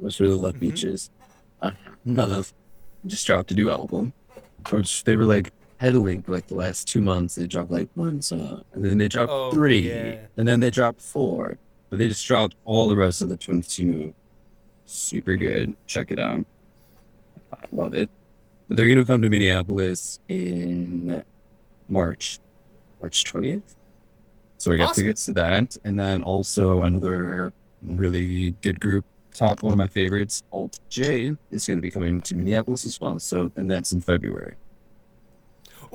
I 0.01 0.05
just 0.05 0.19
really 0.19 0.33
love 0.39 0.55
Mhm. 0.55 0.59
beaches. 0.59 1.11
Uh, 1.61 1.71
love. 2.03 2.51
Just 3.05 3.27
dropped 3.27 3.51
a 3.51 3.53
new 3.53 3.69
album, 3.69 4.13
which 4.71 5.03
they 5.03 5.15
were 5.15 5.25
like 5.25 5.51
for 5.79 6.31
like 6.31 6.47
the 6.47 6.55
last 6.55 6.87
two 6.87 7.01
months. 7.01 7.35
They 7.35 7.47
dropped 7.47 7.71
like 7.71 7.89
one 7.95 8.21
song, 8.21 8.63
and 8.73 8.83
then 8.83 8.97
they 8.97 9.07
dropped 9.07 9.31
Oh, 9.31 9.51
three, 9.51 9.79
yeah. 9.89 10.17
and 10.37 10.47
then 10.47 10.59
they 10.59 10.69
dropped 10.69 11.01
four. 11.01 11.57
But 11.89 11.99
they 11.99 12.07
just 12.07 12.25
dropped 12.25 12.55
all 12.65 12.87
the 12.87 12.95
rest 12.95 13.21
of 13.21 13.29
the 13.29 13.37
22. 13.37 14.13
Super 14.85 15.35
good. 15.35 15.75
Check 15.87 16.11
it 16.11 16.19
out. 16.19 16.45
I 17.53 17.57
love 17.71 17.93
it. 17.93 18.09
But 18.67 18.77
they're 18.77 18.87
gonna 18.89 19.05
come 19.05 19.21
to 19.21 19.29
Minneapolis 19.29 20.19
in 20.27 21.23
March, 21.87 22.39
March 23.01 23.23
20th. 23.25 23.75
So 24.57 24.71
we 24.71 24.77
got 24.77 24.89
Awesome. 24.89 25.03
tickets 25.03 25.25
to 25.25 25.33
that, 25.33 25.77
and 25.83 25.99
then 25.99 26.23
also 26.23 26.81
another 26.83 27.53
really 27.83 28.51
good 28.61 28.79
group 28.79 29.05
top 29.33 29.61
one 29.61 29.73
of 29.73 29.77
my 29.77 29.85
favorites, 29.87 30.43
Alt 30.53 30.79
J, 30.89 31.35
is 31.51 31.67
going 31.67 31.77
to 31.77 31.81
be 31.81 31.91
coming 31.91 32.21
to 32.21 32.35
Minneapolis 32.35 32.85
as 32.85 32.99
well. 33.01 33.19
So, 33.19 33.51
and 33.57 33.69
that's 33.69 33.91
in 33.91 33.99
February. 33.99 34.55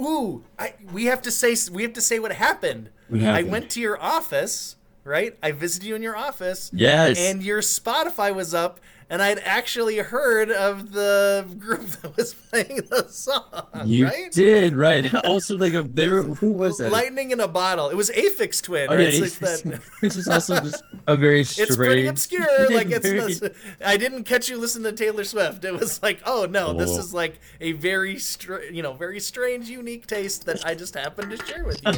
Ooh, 0.00 0.44
I, 0.58 0.74
we 0.92 1.06
have 1.06 1.22
to 1.22 1.30
say 1.30 1.54
we 1.70 1.82
have 1.82 1.92
to 1.94 2.00
say 2.00 2.18
what 2.18 2.32
happened. 2.32 2.90
I 3.12 3.42
went 3.42 3.70
to 3.70 3.80
your 3.80 4.00
office, 4.00 4.76
right? 5.04 5.36
I 5.42 5.52
visited 5.52 5.86
you 5.86 5.94
in 5.96 6.02
your 6.02 6.16
office. 6.16 6.70
Yes. 6.72 7.18
And 7.18 7.42
your 7.42 7.60
Spotify 7.60 8.34
was 8.34 8.54
up, 8.54 8.80
and 9.10 9.20
I'd 9.20 9.40
actually 9.40 9.98
heard 9.98 10.50
of 10.50 10.92
the 10.92 11.44
group 11.58 11.86
that 12.02 12.16
was 12.16 12.32
playing 12.34 12.76
the 12.88 13.06
song, 13.10 13.44
You 13.84 14.06
right? 14.06 14.32
did, 14.32 14.74
right. 14.74 15.12
Also, 15.24 15.58
like, 15.58 15.74
a, 15.74 15.82
there, 15.82 16.22
who 16.22 16.52
was 16.52 16.78
that? 16.78 16.90
Lightning 16.92 17.32
in 17.32 17.40
a 17.40 17.48
bottle. 17.48 17.88
It 17.90 17.96
was 17.96 18.08
Aphex 18.10 18.62
Twin, 18.62 18.86
Oh, 18.88 18.94
right? 18.96 19.12
yeah, 19.12 19.24
It's 19.24 19.40
it's, 19.40 19.64
like 19.64 19.74
that- 19.74 19.82
which 20.00 20.16
is 20.16 20.28
also 20.28 20.60
just 20.60 20.82
a 21.06 21.16
very 21.16 21.44
strange. 21.44 21.68
It's 21.70 21.76
pretty 21.76 22.06
obscure. 22.06 22.46
Like 22.70 22.90
it's. 22.90 23.06
very- 23.06 23.34
not- 23.34 23.52
I 23.84 23.96
didn't 23.96 24.24
catch 24.24 24.48
you 24.48 24.56
listening 24.58 24.94
to 24.94 25.04
Taylor 25.04 25.24
Swift. 25.24 25.64
It 25.64 25.72
was 25.74 26.02
like, 26.02 26.20
oh 26.24 26.46
no, 26.48 26.72
this 26.72 26.90
Oh. 26.90 26.98
is 27.00 27.12
like 27.12 27.40
a 27.60 27.72
very, 27.72 28.18
str- 28.18 28.62
you 28.72 28.82
know, 28.82 28.92
very 28.92 29.20
strange, 29.20 29.68
unique 29.68 30.06
taste 30.06 30.46
that 30.46 30.64
I 30.64 30.74
just 30.74 30.94
happened 30.94 31.30
to 31.36 31.44
share 31.46 31.64
with 31.64 31.80
you. 31.84 31.92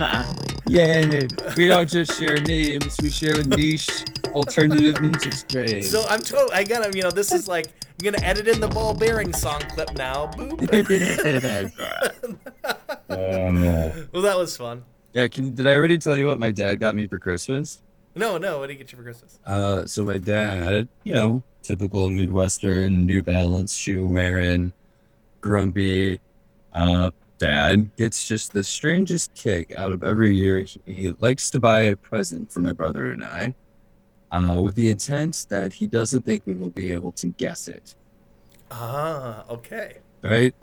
Yeah, 0.69 1.21
we 1.57 1.69
don't 1.69 1.89
just 1.89 2.19
share 2.19 2.41
names; 2.41 2.97
we 3.03 3.11
share 3.11 3.41
a 3.41 3.45
niche 3.45 4.05
alternative 4.29 5.01
music 5.01 5.33
strain. 5.33 5.83
So 5.83 6.05
I'm 6.09 6.21
told 6.21 6.51
I 6.53 6.65
gotta, 6.65 6.97
you 6.97 7.02
know, 7.03 7.11
this 7.11 7.33
is 7.33 7.49
like 7.49 7.67
I'm 7.67 8.05
gonna 8.13 8.25
edit 8.25 8.49
in 8.49 8.61
the 8.61 8.69
ball 8.69 8.95
bearing 8.95 9.33
song 9.33 9.61
clip 9.61 9.95
now. 9.95 10.27
Boop. 10.29 11.73
Um, 13.09 13.63
Well, 14.13 14.23
that 14.23 14.39
was 14.39 14.57
fun. 14.57 14.85
yeah, 15.13 15.29
can, 15.29 15.55
did 15.55 15.67
I 15.67 15.75
already 15.75 15.99
tell 15.99 16.17
you 16.17 16.27
what 16.27 16.39
my 16.39 16.51
dad 16.51 16.81
got 16.81 16.95
me 16.95 17.07
for 17.07 17.19
Christmas? 17.19 17.83
No, 18.15 18.39
no. 18.39 18.59
What 18.59 18.69
did 18.69 18.75
he 18.75 18.79
get 18.79 18.93
you 18.93 18.97
for 18.99 19.05
Christmas? 19.05 19.39
Uh, 19.47 19.85
so 19.87 20.05
my 20.05 20.19
dad, 20.19 20.89
you 21.05 21.15
know, 21.15 21.43
typical 21.63 22.09
Midwestern 22.09 23.05
New 23.07 23.23
Balance 23.23 23.75
shoe 23.75 24.07
wearing, 24.07 24.73
grumpy, 25.41 26.21
uh, 26.73 27.11
dad 27.39 27.95
gets 27.97 28.27
just 28.27 28.53
the 28.53 28.63
strangest 28.65 29.35
kick 29.35 29.75
out 29.77 29.93
of 29.93 30.03
every 30.03 30.35
year. 30.35 30.61
He, 30.61 30.81
he 30.87 31.15
likes 31.21 31.51
to 31.51 31.61
buy 31.61 31.81
a 31.83 31.97
present 31.97 32.51
for 32.53 32.61
my 32.61 32.73
brother 32.73 33.13
and 33.13 33.23
I, 33.25 33.55
uh, 34.33 34.61
with 34.61 34.75
the 34.75 34.91
intent 34.91 35.47
that 35.49 35.73
he 35.73 35.87
doesn't 35.87 36.23
think 36.23 36.43
we 36.47 36.55
will 36.55 36.71
be 36.71 36.93
able 36.93 37.13
to 37.13 37.29
guess 37.29 37.69
it. 37.69 37.95
Ah, 38.71 39.45
okay. 39.51 39.99
Right? 40.23 40.55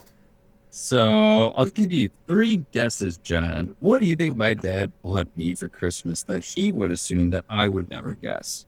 So 0.72 1.54
I'll 1.56 1.66
give 1.66 1.92
you 1.92 2.10
three 2.28 2.58
guesses, 2.72 3.18
John. 3.18 3.76
What 3.80 4.02
do 4.02 4.06
you 4.06 4.16
think 4.16 4.36
my 4.36 4.54
dad 4.54 4.92
bought 5.02 5.28
me 5.36 5.56
for 5.56 5.68
Christmas 5.68 6.24
that 6.24 6.44
he 6.44 6.72
would 6.72 6.92
assume 6.92 7.32
that 7.32 7.46
I 7.50 7.70
would 7.70 7.90
never 7.90 8.14
guess? 8.14 8.66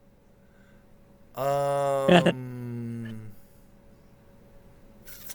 Um, 1.36 3.30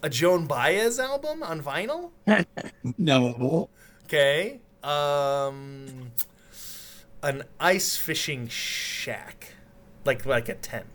a 0.04 0.10
Joan 0.10 0.46
Baez 0.46 1.00
album 1.00 1.44
on 1.44 1.62
vinyl. 1.62 2.12
No. 2.98 3.70
Okay. 4.06 4.60
Um, 4.84 6.12
an 7.24 7.44
ice 7.60 7.98
fishing 7.98 8.48
shack, 8.48 9.54
like 10.08 10.26
like 10.26 10.50
a 10.50 10.56
tent. 10.56 10.88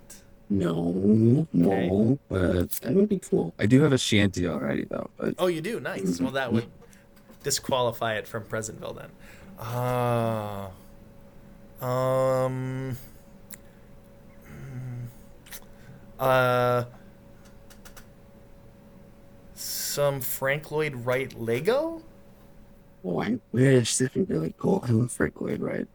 No, 0.50 1.46
no, 1.52 2.18
but 2.28 2.70
that 2.72 2.92
would 2.94 3.08
be 3.08 3.18
cool. 3.20 3.54
I 3.58 3.64
do 3.66 3.80
have 3.82 3.92
a 3.92 3.98
shanty 3.98 4.46
already, 4.46 4.84
though. 4.84 5.08
But 5.16 5.34
Oh, 5.38 5.46
you 5.46 5.60
do. 5.62 5.80
Nice. 5.80 6.20
Well, 6.20 6.32
that 6.32 6.52
would 6.52 6.66
disqualify 7.42 8.14
it 8.16 8.26
from 8.26 8.44
Pleasantville 8.44 8.92
then. 8.92 9.08
Ah. 9.58 10.70
um. 11.80 12.96
mm, 14.46 15.06
Uh. 16.18 16.84
Some 19.54 20.20
Frank 20.20 20.70
Lloyd 20.70 20.94
Wright 21.06 21.32
Lego. 21.38 22.02
oh, 23.04 23.20
I 23.22 23.38
wish 23.52 23.96
that'd 23.98 24.14
be 24.26 24.34
really 24.34 24.54
cool. 24.58 24.84
I 24.86 24.90
love 24.92 25.12
Frank 25.12 25.40
Lloyd 25.40 25.60
Wright. 25.60 25.86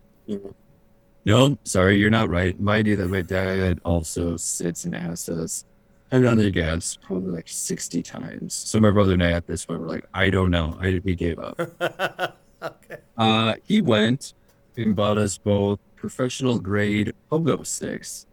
No, 1.27 1.57
sorry, 1.65 1.97
you're 1.97 2.09
not 2.09 2.29
right. 2.29 2.57
Mind 2.57 2.87
you, 2.87 2.95
that 2.95 3.09
my 3.09 3.21
dad 3.21 3.81
also 3.83 4.37
sits 4.37 4.85
and 4.85 4.95
asks 4.95 5.27
us 5.27 5.65
another 6.09 6.49
guess 6.49 6.97
probably 7.05 7.33
like 7.33 7.49
sixty 7.49 8.01
times. 8.01 8.53
So 8.53 8.79
my 8.79 8.91
brother 8.91 9.11
and 9.11 9.21
I 9.21 9.31
at 9.33 9.45
this 9.45 9.65
point 9.65 9.81
were 9.81 9.87
like, 9.87 10.05
I 10.13 10.29
don't 10.29 10.51
know. 10.51 10.77
I 10.81 11.01
we 11.03 11.15
gave 11.15 11.37
up. 11.37 11.59
okay. 12.63 12.97
Uh, 13.17 13.55
he 13.65 13.81
went 13.81 14.35
and 14.77 14.95
bought 14.95 15.17
us 15.17 15.37
both 15.37 15.79
professional 15.97 16.59
grade 16.59 17.11
pogo 17.29 17.65
sticks. 17.65 18.25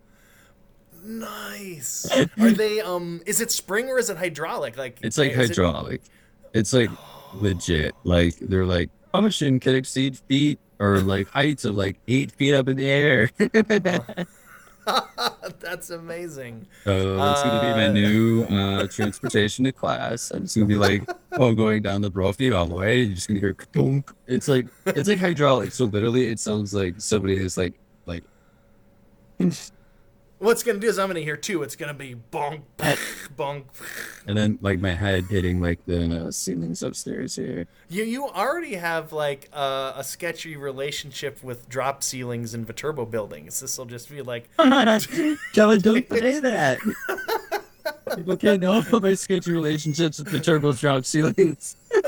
Nice. 1.03 2.09
Are 2.39 2.51
they 2.53 2.81
um? 2.81 3.23
Is 3.27 3.41
it 3.41 3.51
spring 3.51 3.89
or 3.89 3.99
is 3.99 4.09
it 4.09 4.19
hydraulic? 4.19 4.77
Like 4.77 5.01
It's 5.03 5.19
like 5.19 5.33
it- 5.33 5.37
hydraulic. 5.37 6.01
It's 6.53 6.73
like 6.73 6.91
legit. 7.35 7.93
Like 8.05 8.37
they're 8.39 8.65
like 8.65 8.91
function 9.11 9.59
can 9.59 9.75
exceed 9.75 10.17
feet 10.17 10.61
or 10.79 11.01
like 11.01 11.29
heights 11.29 11.65
of 11.65 11.77
like 11.77 11.99
eight 12.09 12.33
feet 12.33 12.55
up 12.55 12.69
in 12.69 12.77
the 12.77 12.89
air. 12.89 13.31
That's 15.61 15.91
amazing. 15.91 16.67
So 16.85 17.15
it's 17.33 17.43
gonna 17.43 17.61
be 17.61 17.67
my 17.75 17.87
Uh, 17.87 17.93
new 17.93 18.45
uh, 18.45 18.87
transportation 18.89 19.65
to 19.65 19.73
class. 19.73 20.31
I'm 20.31 20.43
just 20.43 20.57
gonna 20.57 20.67
be 20.67 20.75
like, 20.75 21.09
oh, 21.33 21.55
going 21.55 21.83
down 21.83 22.03
the 22.03 22.11
Brophy 22.11 22.53
all 22.53 22.67
the 22.67 22.75
way. 22.75 23.03
You're 23.03 23.15
just 23.15 23.29
gonna 23.29 23.41
hear. 23.41 23.57
It's 24.27 24.49
like 24.49 24.67
it's 24.87 25.09
like 25.09 25.19
hydraulic. 25.19 25.73
So 25.73 25.87
literally, 25.87 26.27
it 26.29 26.39
sounds 26.39 26.75
like 26.75 26.97
somebody 26.99 27.37
is 27.37 27.57
like 27.57 27.75
like. 28.07 28.25
What's 30.45 30.63
gonna 30.63 30.79
do 30.79 30.89
is 30.89 30.99
I'm 30.99 31.09
gonna 31.09 31.21
hear 31.21 31.39
two. 31.39 31.63
It's 31.63 31.75
gonna 31.75 31.95
be 31.95 32.17
bonk, 32.31 32.61
bonk. 33.35 33.65
And 34.27 34.37
then 34.37 34.59
like 34.61 34.79
my 34.79 34.91
head 34.91 35.25
hitting 35.31 35.59
like 35.59 35.83
the 35.87 36.27
uh, 36.27 36.31
ceilings 36.31 36.83
upstairs 36.83 37.37
here. 37.37 37.67
You 37.89 38.05
you 38.05 38.29
already 38.29 38.75
have 38.75 39.11
like 39.11 39.49
uh, 39.55 39.95
a 39.97 40.05
sketchy 40.05 40.59
relationship 40.59 41.43
with 41.43 41.67
drop 41.71 42.03
ceilings 42.03 42.53
in 42.53 42.67
Viterbo 42.67 43.07
buildings. 43.07 43.59
This 43.59 43.79
will 43.79 43.87
just 43.87 44.11
be 44.11 44.21
like, 44.21 44.55
Kevin, 44.59 45.39
don't 45.55 46.09
say 46.11 46.41
that. 46.41 46.79
People 48.15 48.37
can't 48.37 48.61
know 48.61 48.81
about 48.81 49.01
my 49.01 49.15
sketchy 49.15 49.51
relationships 49.51 50.19
with 50.19 50.29
Viterbo 50.29 50.75
drop 50.75 51.07
ceilings. 51.07 51.77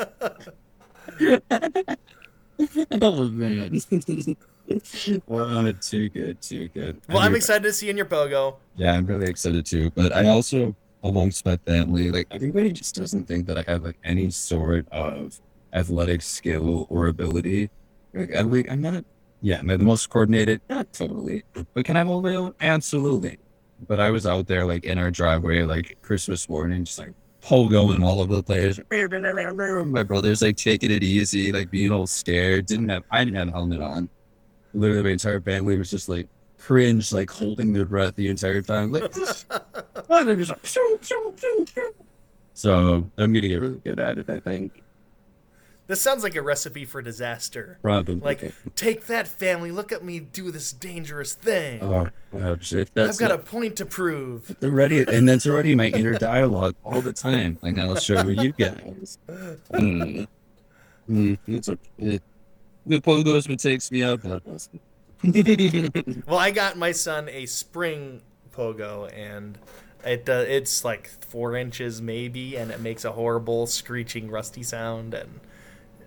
oh 3.01 3.28
man. 3.30 3.80
wow, 5.26 5.72
too 5.80 6.08
good, 6.08 6.40
too 6.40 6.68
good. 6.68 7.00
well, 7.08 7.18
I'm 7.18 7.34
excited 7.34 7.62
to 7.64 7.72
see 7.72 7.86
you 7.86 7.90
in 7.90 7.96
your 7.96 8.06
pogo. 8.06 8.56
Yeah, 8.76 8.92
I'm 8.92 9.06
really 9.06 9.28
excited 9.28 9.64
too. 9.66 9.90
But 9.90 10.12
I 10.12 10.28
also 10.28 10.74
amongst 11.02 11.44
my 11.44 11.56
family, 11.58 12.10
like 12.10 12.26
everybody 12.30 12.72
just 12.72 12.94
doesn't 12.94 13.26
think 13.26 13.46
that 13.46 13.58
I 13.58 13.70
have 13.70 13.84
like 13.84 13.98
any 14.04 14.30
sort 14.30 14.88
of 14.90 15.40
athletic 15.72 16.22
skill 16.22 16.86
or 16.90 17.06
ability. 17.06 17.70
Like 18.12 18.34
I'm, 18.34 18.50
like, 18.50 18.70
I'm 18.70 18.80
not 18.80 19.04
yeah, 19.42 19.58
am 19.58 19.70
I 19.70 19.76
the 19.76 19.84
most 19.84 20.08
coordinated? 20.08 20.60
Not 20.68 20.92
totally. 20.92 21.44
But 21.74 21.84
can 21.84 21.96
I 21.96 22.04
hold 22.04 22.24
my 22.24 22.34
own? 22.34 22.54
Absolutely. 22.60 23.38
But 23.86 24.00
I 24.00 24.10
was 24.10 24.26
out 24.26 24.46
there 24.46 24.64
like 24.64 24.84
in 24.84 24.98
our 24.98 25.10
driveway, 25.10 25.62
like 25.62 25.98
Christmas 26.02 26.48
morning, 26.48 26.84
just 26.84 26.98
like 26.98 27.12
pogoing 27.42 28.02
all 28.02 28.20
over 28.20 28.36
the 28.36 28.42
place. 28.42 28.80
My 29.92 30.02
brother's 30.02 30.42
like 30.42 30.56
taking 30.56 30.90
it 30.90 31.02
easy, 31.02 31.52
like 31.52 31.70
being 31.70 31.92
all 31.92 32.06
scared. 32.06 32.66
Didn't 32.66 32.88
have 32.88 33.04
I 33.10 33.24
didn't 33.24 33.36
have 33.36 33.48
a 33.48 33.52
helmet 33.52 33.80
on. 33.80 34.08
Literally 34.77 35.03
my 35.03 35.11
entire 35.11 35.41
family 35.41 35.77
was 35.79 35.91
just 35.91 36.09
like 36.09 36.29
cringe, 36.59 37.12
like 37.12 37.31
holding 37.31 37.72
their 37.72 37.85
breath 37.85 38.14
the 38.16 38.29
entire 38.29 38.62
time. 38.62 38.93
Like 38.93 39.14
and 40.11 40.29
they're 40.29 40.37
just 40.37 40.51
like, 40.51 40.64
"Shoo, 40.66 40.99
shoo, 41.03 41.35
shoo, 41.41 41.66
shoo." 41.72 41.95
So 42.55 43.11
I'm 43.18 43.33
gonna 43.33 43.49
get 43.49 43.61
really 43.61 43.81
good 43.85 44.01
at 44.01 44.18
it, 44.18 44.29
I 44.31 44.41
think. 44.41 44.83
This 45.89 46.01
sounds 46.01 46.24
like 46.24 46.35
a 46.35 46.43
recipe 46.43 46.85
for 46.85 47.01
disaster. 47.01 47.79
Probably. 47.81 48.16
Like, 48.16 48.53
take 48.74 49.07
that, 49.07 49.29
family. 49.29 49.70
Look 49.70 49.93
at 49.93 50.03
me 50.03 50.18
do 50.18 50.51
this 50.51 50.72
dangerous 50.72 51.33
thing. 51.33 51.81
oh, 51.81 52.09
oh 52.35 52.57
shit. 52.61 52.89
I've 52.89 52.95
That's 52.95 53.18
got 53.18 53.31
a 53.31 53.39
point 53.39 53.77
to 53.77 53.87
prove. 53.87 54.57
already, 54.64 55.03
and 55.03 55.29
that's 55.29 55.47
already 55.47 55.77
my 55.77 55.87
inner 55.87 56.18
dialogue 56.18 56.74
all 56.85 57.01
the 57.01 57.12
time. 57.12 57.59
Like 57.62 57.79
I'll 57.79 57.97
show 57.97 58.27
you 58.29 58.53
guys. 58.53 59.18
Mm. 59.70 60.27
Mm, 61.09 61.39
it's 61.47 61.68
okay. 61.68 62.20
The 62.87 63.01
pogos 63.01 63.49
what 63.49 63.59
takes 63.59 63.91
me 63.91 64.03
out. 64.05 64.22
God 64.22 64.43
bless 64.45 64.68
him. 64.68 64.80
Well, 66.26 66.39
I 66.39 66.51
got 66.51 66.76
my 66.76 66.93
son 66.93 67.28
a 67.28 67.47
spring 67.47 68.22
pogo, 68.53 69.11
and 69.12 69.59
it 70.05 70.28
uh, 70.28 70.45
it's 70.47 70.84
like 70.84 71.09
four 71.09 71.57
inches 71.57 72.01
maybe, 72.01 72.57
and 72.57 72.70
it 72.70 72.80
makes 72.80 73.05
a 73.05 73.12
horrible 73.12 73.66
screeching, 73.66 74.30
rusty 74.30 74.62
sound. 74.62 75.14
And 75.14 75.41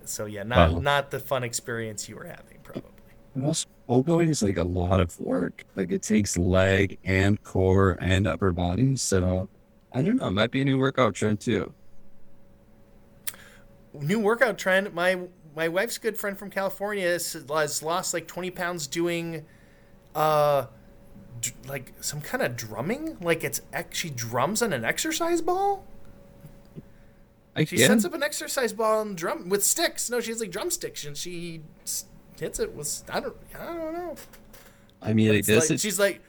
so, 0.06 0.26
yeah, 0.26 0.44
not 0.44 0.74
Wow. 0.74 0.80
not 0.80 1.12
the 1.12 1.20
fun 1.20 1.44
experience 1.44 2.08
you 2.08 2.16
were 2.16 2.26
having, 2.26 2.60
probably. 2.64 2.92
Also, 3.44 3.68
pogoing 3.90 4.30
is 4.30 4.42
like 4.42 4.58
a 4.58 4.64
lot 4.64 5.00
of 5.00 5.20
work. 5.20 5.66
Like 5.76 5.92
it 5.92 6.02
takes 6.04 6.38
leg 6.38 6.98
and 7.04 7.42
core 7.44 7.98
and 8.00 8.26
upper 8.28 8.52
body. 8.52 8.96
So 8.96 9.50
I 9.92 10.02
don't 10.02 10.18
know. 10.18 10.28
It 10.28 10.32
might 10.32 10.52
be 10.52 10.62
a 10.62 10.66
new 10.66 10.78
workout 10.78 11.16
trend 11.16 11.40
too. 11.42 11.74
New 13.94 14.20
workout 14.20 14.58
trend. 14.58 14.94
My 14.94 15.20
my 15.56 15.68
wife's 15.68 15.98
good 15.98 16.18
friend 16.18 16.38
from 16.38 16.50
California 16.50 17.08
has, 17.08 17.36
lost 17.50 18.14
like 18.14 18.28
twenty 18.28 18.52
pounds 18.52 18.88
doing 18.88 19.46
uh 20.16 20.66
d- 21.42 21.52
like 21.68 21.94
some 22.02 22.22
kind 22.22 22.44
of 22.44 22.56
drumming. 22.56 23.18
Like 23.22 23.44
it's 23.44 23.62
ex- 23.74 23.98
she 23.98 24.10
drums 24.10 24.62
on 24.62 24.74
an 24.74 24.84
exercise 24.86 25.42
ball. 25.42 25.86
I 27.56 27.66
She 27.66 27.78
sets 27.78 28.06
up 28.06 28.14
an 28.14 28.24
exercise 28.24 28.74
ball 28.74 29.02
and 29.02 29.18
drum 29.18 29.50
with 29.50 29.66
sticks. 29.66 30.10
No, 30.10 30.22
she 30.22 30.32
has 30.32 30.40
like 30.40 30.52
drumsticks 30.52 31.06
and 31.06 31.18
she 31.18 31.62
hits 32.40 32.60
it 32.60 32.74
with 32.74 33.04
I 33.12 33.20
don't 33.20 33.36
I 33.60 33.66
don't 33.66 33.94
know. 33.94 34.16
I 35.02 35.14
mean, 35.14 35.34
It's 35.34 35.48
guess 35.48 35.70
like- 35.70 35.80
she's 35.80 36.00
like, 36.00 36.22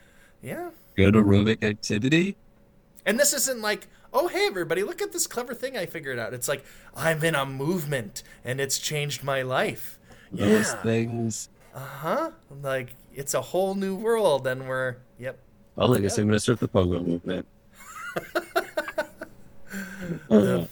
yeah. 0.43 0.71
good 0.97 1.15
aerobic 1.15 1.63
activity. 1.65 2.37
And 3.07 3.19
this 3.19 3.33
isn't 3.33 3.61
like, 3.61 3.87
oh 4.13 4.29
hey 4.29 4.47
everybody, 4.47 4.83
look 4.83 5.01
at 5.03 5.13
this 5.13 5.27
clever 5.27 5.55
thing 5.55 5.77
I 5.77 5.87
figured 5.87 6.19
out. 6.19 6.35
It's 6.35 6.49
like 6.49 6.65
I'm 6.95 7.23
in 7.25 7.35
a 7.35 7.45
movement 7.47 8.23
and 8.45 8.61
it's 8.61 8.79
changed 8.79 9.23
my 9.25 9.43
life. 9.43 9.99
Those 10.33 10.69
Yeah. 10.69 10.83
things. 10.83 11.49
Uh 11.75 11.79
huh. 11.81 12.31
Like 12.63 12.95
it's 13.15 13.35
a 13.35 13.41
whole 13.41 13.75
new 13.75 13.95
world, 13.97 14.47
and 14.47 14.69
we're 14.69 14.97
yep. 15.19 15.39
Well, 15.77 15.95
I 15.95 16.01
guess 16.01 16.19
I'm 16.19 16.27
gonna 16.27 16.41
start 16.41 16.61
the 16.61 16.69
pogo 16.69 17.05
movement. 17.07 17.47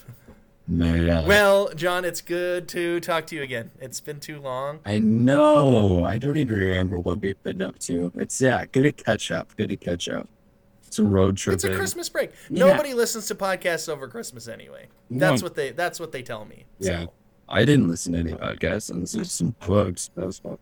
Man. 0.71 1.25
Well, 1.27 1.71
John, 1.75 2.05
it's 2.05 2.21
good 2.21 2.69
to 2.69 3.01
talk 3.01 3.27
to 3.29 3.37
you 3.37 3.43
again. 3.43 3.71
It's 3.81 4.01
been 4.01 4.21
too 4.21 4.39
long. 4.39 4.81
I 4.85 4.99
know. 4.99 6.05
I 6.05 6.19
don't 6.19 6.37
even 6.37 6.59
remember 6.59 6.99
what 6.99 7.21
we've 7.23 7.43
been 7.43 7.63
up 7.63 7.79
to. 7.81 8.13
It's 8.17 8.39
yeah, 8.41 8.67
good 8.67 8.83
to 8.83 8.93
catch 8.93 9.31
up. 9.31 9.57
Good 9.57 9.71
to 9.71 9.77
catch 9.77 10.09
up. 10.11 10.29
It's 10.99 11.07
a 11.07 11.09
road 11.09 11.37
trip. 11.37 11.55
It's 11.55 11.65
a 11.65 11.75
Christmas 11.75 12.09
break. 12.09 12.31
Yeah. 12.51 12.67
Nobody 12.67 12.93
listens 12.93 13.27
to 13.29 13.35
podcasts 13.37 13.89
over 13.89 14.09
Christmas 14.09 14.49
anyway. 14.49 14.89
That's 15.11 15.41
No. 15.43 15.47
what 15.47 15.55
they. 15.55 15.71
That's 15.71 16.01
what 16.01 16.11
they 16.13 16.23
tell 16.23 16.45
me. 16.45 16.65
Yeah. 16.81 17.05
So, 17.05 17.13
I 17.49 17.65
didn't 17.65 17.89
listen 17.89 18.13
to 18.15 18.19
any 18.19 18.33
podcasts 18.33 18.91
unless 18.91 19.13
there's 19.13 19.31
some 19.33 19.53
plugs. 19.61 20.11
That 20.17 20.27
was 20.27 20.39
fun. 20.41 20.59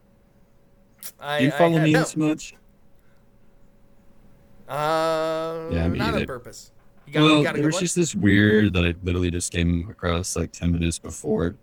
I, 1.18 1.38
Do 1.38 1.44
you 1.46 1.50
follow 1.52 1.78
I, 1.78 1.84
me 1.84 1.92
no. 1.92 2.00
as 2.02 2.16
much? 2.16 2.54
Uh, 4.68 5.68
Yeah, 5.70 5.88
me 5.88 5.98
not 5.98 6.14
on 6.14 6.26
purpose. 6.26 6.72
You 7.06 7.12
got, 7.12 7.22
well, 7.22 7.38
you 7.38 7.44
got 7.44 7.54
a 7.54 7.58
there 7.58 7.66
was 7.66 7.74
one? 7.76 7.82
just 7.84 7.94
this 7.96 8.14
weird 8.14 8.72
that 8.74 8.84
I 8.84 8.94
literally 9.04 9.30
just 9.30 9.52
came 9.52 9.88
across 9.88 10.34
like 10.36 10.52
10 10.52 10.72
minutes 10.72 10.98
before. 10.98 11.54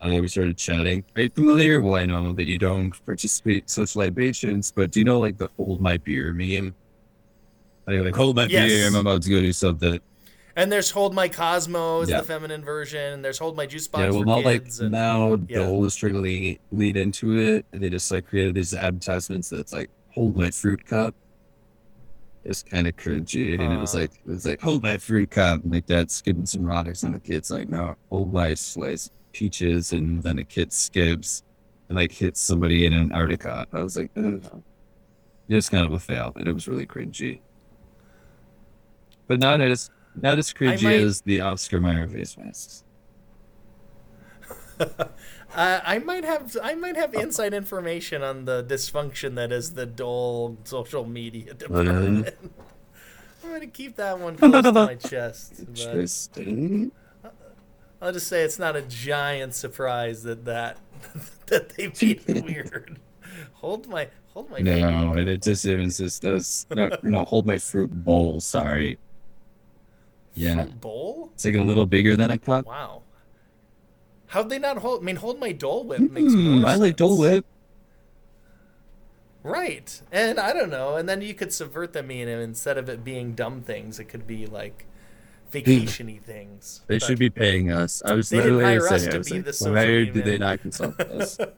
And 0.00 0.12
then 0.12 0.20
we 0.20 0.28
started 0.28 0.58
chatting. 0.58 1.04
Are 1.16 1.22
you 1.22 1.30
familiar? 1.30 1.80
Well, 1.80 1.94
I 1.94 2.04
know 2.04 2.32
that 2.34 2.46
you 2.46 2.58
don't 2.58 2.92
participate 3.06 3.62
in 3.62 3.68
such 3.68 3.96
libations, 3.96 4.70
but 4.70 4.90
do 4.90 5.00
you 5.00 5.04
know 5.04 5.18
like 5.20 5.38
the 5.38 5.48
hold 5.56 5.80
my 5.80 5.96
beer 5.96 6.32
meme? 6.32 6.74
Like, 7.86 8.00
like 8.00 8.16
hold 8.16 8.36
my 8.36 8.46
Yes. 8.46 8.68
beer, 8.68 8.86
I'm 8.86 8.94
about 8.94 9.22
to 9.22 9.30
go 9.30 9.40
do 9.40 9.52
something. 9.52 10.00
And 10.58 10.72
there's 10.72 10.90
Hold 10.90 11.14
My 11.14 11.28
Cosmos, 11.28 12.08
Yeah. 12.08 12.20
the 12.20 12.24
feminine 12.24 12.64
version. 12.64 13.12
And 13.12 13.24
there's 13.24 13.38
Hold 13.38 13.56
My 13.56 13.66
Juice 13.66 13.86
Box 13.88 14.02
Yeah, 14.02 14.10
well, 14.10 14.24
not 14.24 14.44
like 14.44 14.66
and, 14.80 14.90
now 14.90 15.38
yeah. 15.48 15.68
Is 15.68 15.94
trying 15.94 16.22
lead, 16.22 16.96
into 16.96 17.38
it, 17.38 17.66
and 17.72 17.82
they 17.82 17.90
just 17.90 18.10
like 18.10 18.26
created 18.26 18.54
these 18.54 18.72
advertisements 18.72 19.50
that's 19.50 19.72
like 19.72 19.90
hold 20.14 20.36
my 20.36 20.50
fruit 20.50 20.84
cup. 20.86 21.14
It's 22.42 22.62
kind 22.62 22.86
of 22.86 22.96
cringy, 22.96 23.54
and 23.60 23.72
it 23.72 23.76
was 23.76 23.94
uh-huh. 23.94 24.02
like 24.02 24.12
it 24.14 24.26
was 24.26 24.46
like 24.46 24.60
hold 24.60 24.82
my 24.82 24.96
fruit 24.96 25.30
cup, 25.30 25.62
and 25.62 25.72
like 25.72 25.86
dad's 25.86 26.14
skipping 26.14 26.46
some 26.46 26.64
rocks, 26.64 27.02
and 27.02 27.14
the 27.14 27.20
kid's 27.20 27.50
like 27.50 27.68
no, 27.68 27.94
hold 28.08 28.32
my 28.32 28.54
slice 28.54 29.10
peaches, 29.32 29.92
and 29.92 30.22
then 30.22 30.36
the 30.36 30.44
kid 30.44 30.72
skips 30.72 31.42
and 31.88 31.96
like 31.96 32.12
hits 32.12 32.40
somebody 32.40 32.86
in 32.86 32.92
an 32.92 33.12
Antarctica. 33.12 33.66
I 33.72 33.82
was 33.82 33.96
like, 33.96 34.10
Ugh. 34.16 34.62
it's 35.48 35.68
kind 35.68 35.84
of 35.84 35.92
a 35.92 35.98
fail, 35.98 36.32
and 36.36 36.48
it 36.48 36.52
was 36.52 36.66
really 36.66 36.86
cringy. 36.86 37.40
But 39.26 39.40
not 39.40 39.60
as 39.60 39.90
not 40.20 40.38
as 40.38 40.52
cringy 40.52 40.82
might- 40.82 41.00
as 41.00 41.20
the 41.22 41.40
Oscar 41.40 41.80
Mayer 41.80 42.06
face 42.08 42.36
masks. 42.36 42.84
Uh, 45.54 45.80
I 45.84 45.98
might 46.00 46.24
have 46.24 46.54
I 46.62 46.74
might 46.74 46.96
have 46.96 47.14
inside 47.14 47.54
information 47.54 48.22
on 48.22 48.44
the 48.44 48.62
dysfunction 48.62 49.36
that 49.36 49.50
is 49.52 49.72
the 49.72 49.86
Dole 49.86 50.58
social 50.64 51.06
media 51.06 51.54
department. 51.54 52.34
I'm 53.44 53.52
gonna 53.52 53.66
keep 53.66 53.96
that 53.96 54.18
one 54.18 54.36
close 54.36 54.62
to 54.64 54.72
my 54.72 54.96
chest. 54.96 55.60
Interesting. 55.60 56.92
I'll 58.02 58.12
just 58.12 58.26
say 58.26 58.42
it's 58.42 58.58
not 58.58 58.76
a 58.76 58.82
giant 58.82 59.54
surprise 59.54 60.24
that 60.24 60.44
that 60.44 60.78
that 61.46 61.70
they 61.70 61.86
made 61.86 62.22
it 62.26 62.44
weird. 62.44 62.98
Hold 63.54 63.88
my 63.88 64.08
hold 64.34 64.50
my 64.50 64.58
No, 64.58 65.14
and 65.14 65.26
it 65.26 65.42
just 65.42 65.64
even 65.64 65.88
just 65.88 66.20
does 66.20 66.66
no, 66.74 66.90
no 67.02 67.24
hold 67.24 67.46
my 67.46 67.56
fruit 67.56 67.90
bowl. 68.04 68.40
Sorry. 68.40 68.98
Yeah, 70.36 70.64
bowl. 70.66 71.30
it's 71.34 71.44
like 71.44 71.54
a 71.54 71.62
little 71.62 71.86
bigger 71.86 72.14
than 72.16 72.30
a 72.30 72.38
cup. 72.38 72.66
Wow. 72.66 73.02
How'd 74.26 74.50
they 74.50 74.58
not 74.58 74.78
hold? 74.78 75.02
I 75.02 75.04
mean, 75.04 75.16
hold 75.16 75.40
my 75.40 75.52
Dole 75.52 75.84
Whip 75.84 76.00
makes 76.10 76.32
Hmm, 76.32 76.60
more 76.60 76.68
I 76.70 76.74
like 76.74 76.96
Dole. 76.96 77.18
Whip. 77.18 77.44
Right. 79.42 80.02
And 80.10 80.38
I 80.40 80.52
don't 80.52 80.70
know. 80.70 80.96
And 80.96 81.08
then 81.08 81.22
you 81.22 81.32
could 81.34 81.52
subvert 81.52 81.92
the 81.92 82.02
meaning 82.02 82.40
instead 82.42 82.76
of 82.78 82.88
it 82.88 83.04
being 83.04 83.32
dumb 83.34 83.62
things, 83.62 83.98
it 84.00 84.04
could 84.04 84.26
be 84.26 84.46
like 84.46 84.86
vacationy 85.52 86.20
things. 86.20 86.82
They 86.88 86.96
But- 86.98 87.06
should 87.06 87.18
be 87.18 87.30
paying 87.30 87.70
us. 87.70 88.02
I 88.04 88.12
was 88.14 88.32
literally 88.32 88.64
saying, 88.64 89.14
I 89.14 89.18
was 89.18 89.30
like, 89.62 89.74
why 89.74 89.84
did 89.86 90.14
they 90.24 90.38
not 90.38 90.60
consult 90.60 91.00
us? 91.00 91.38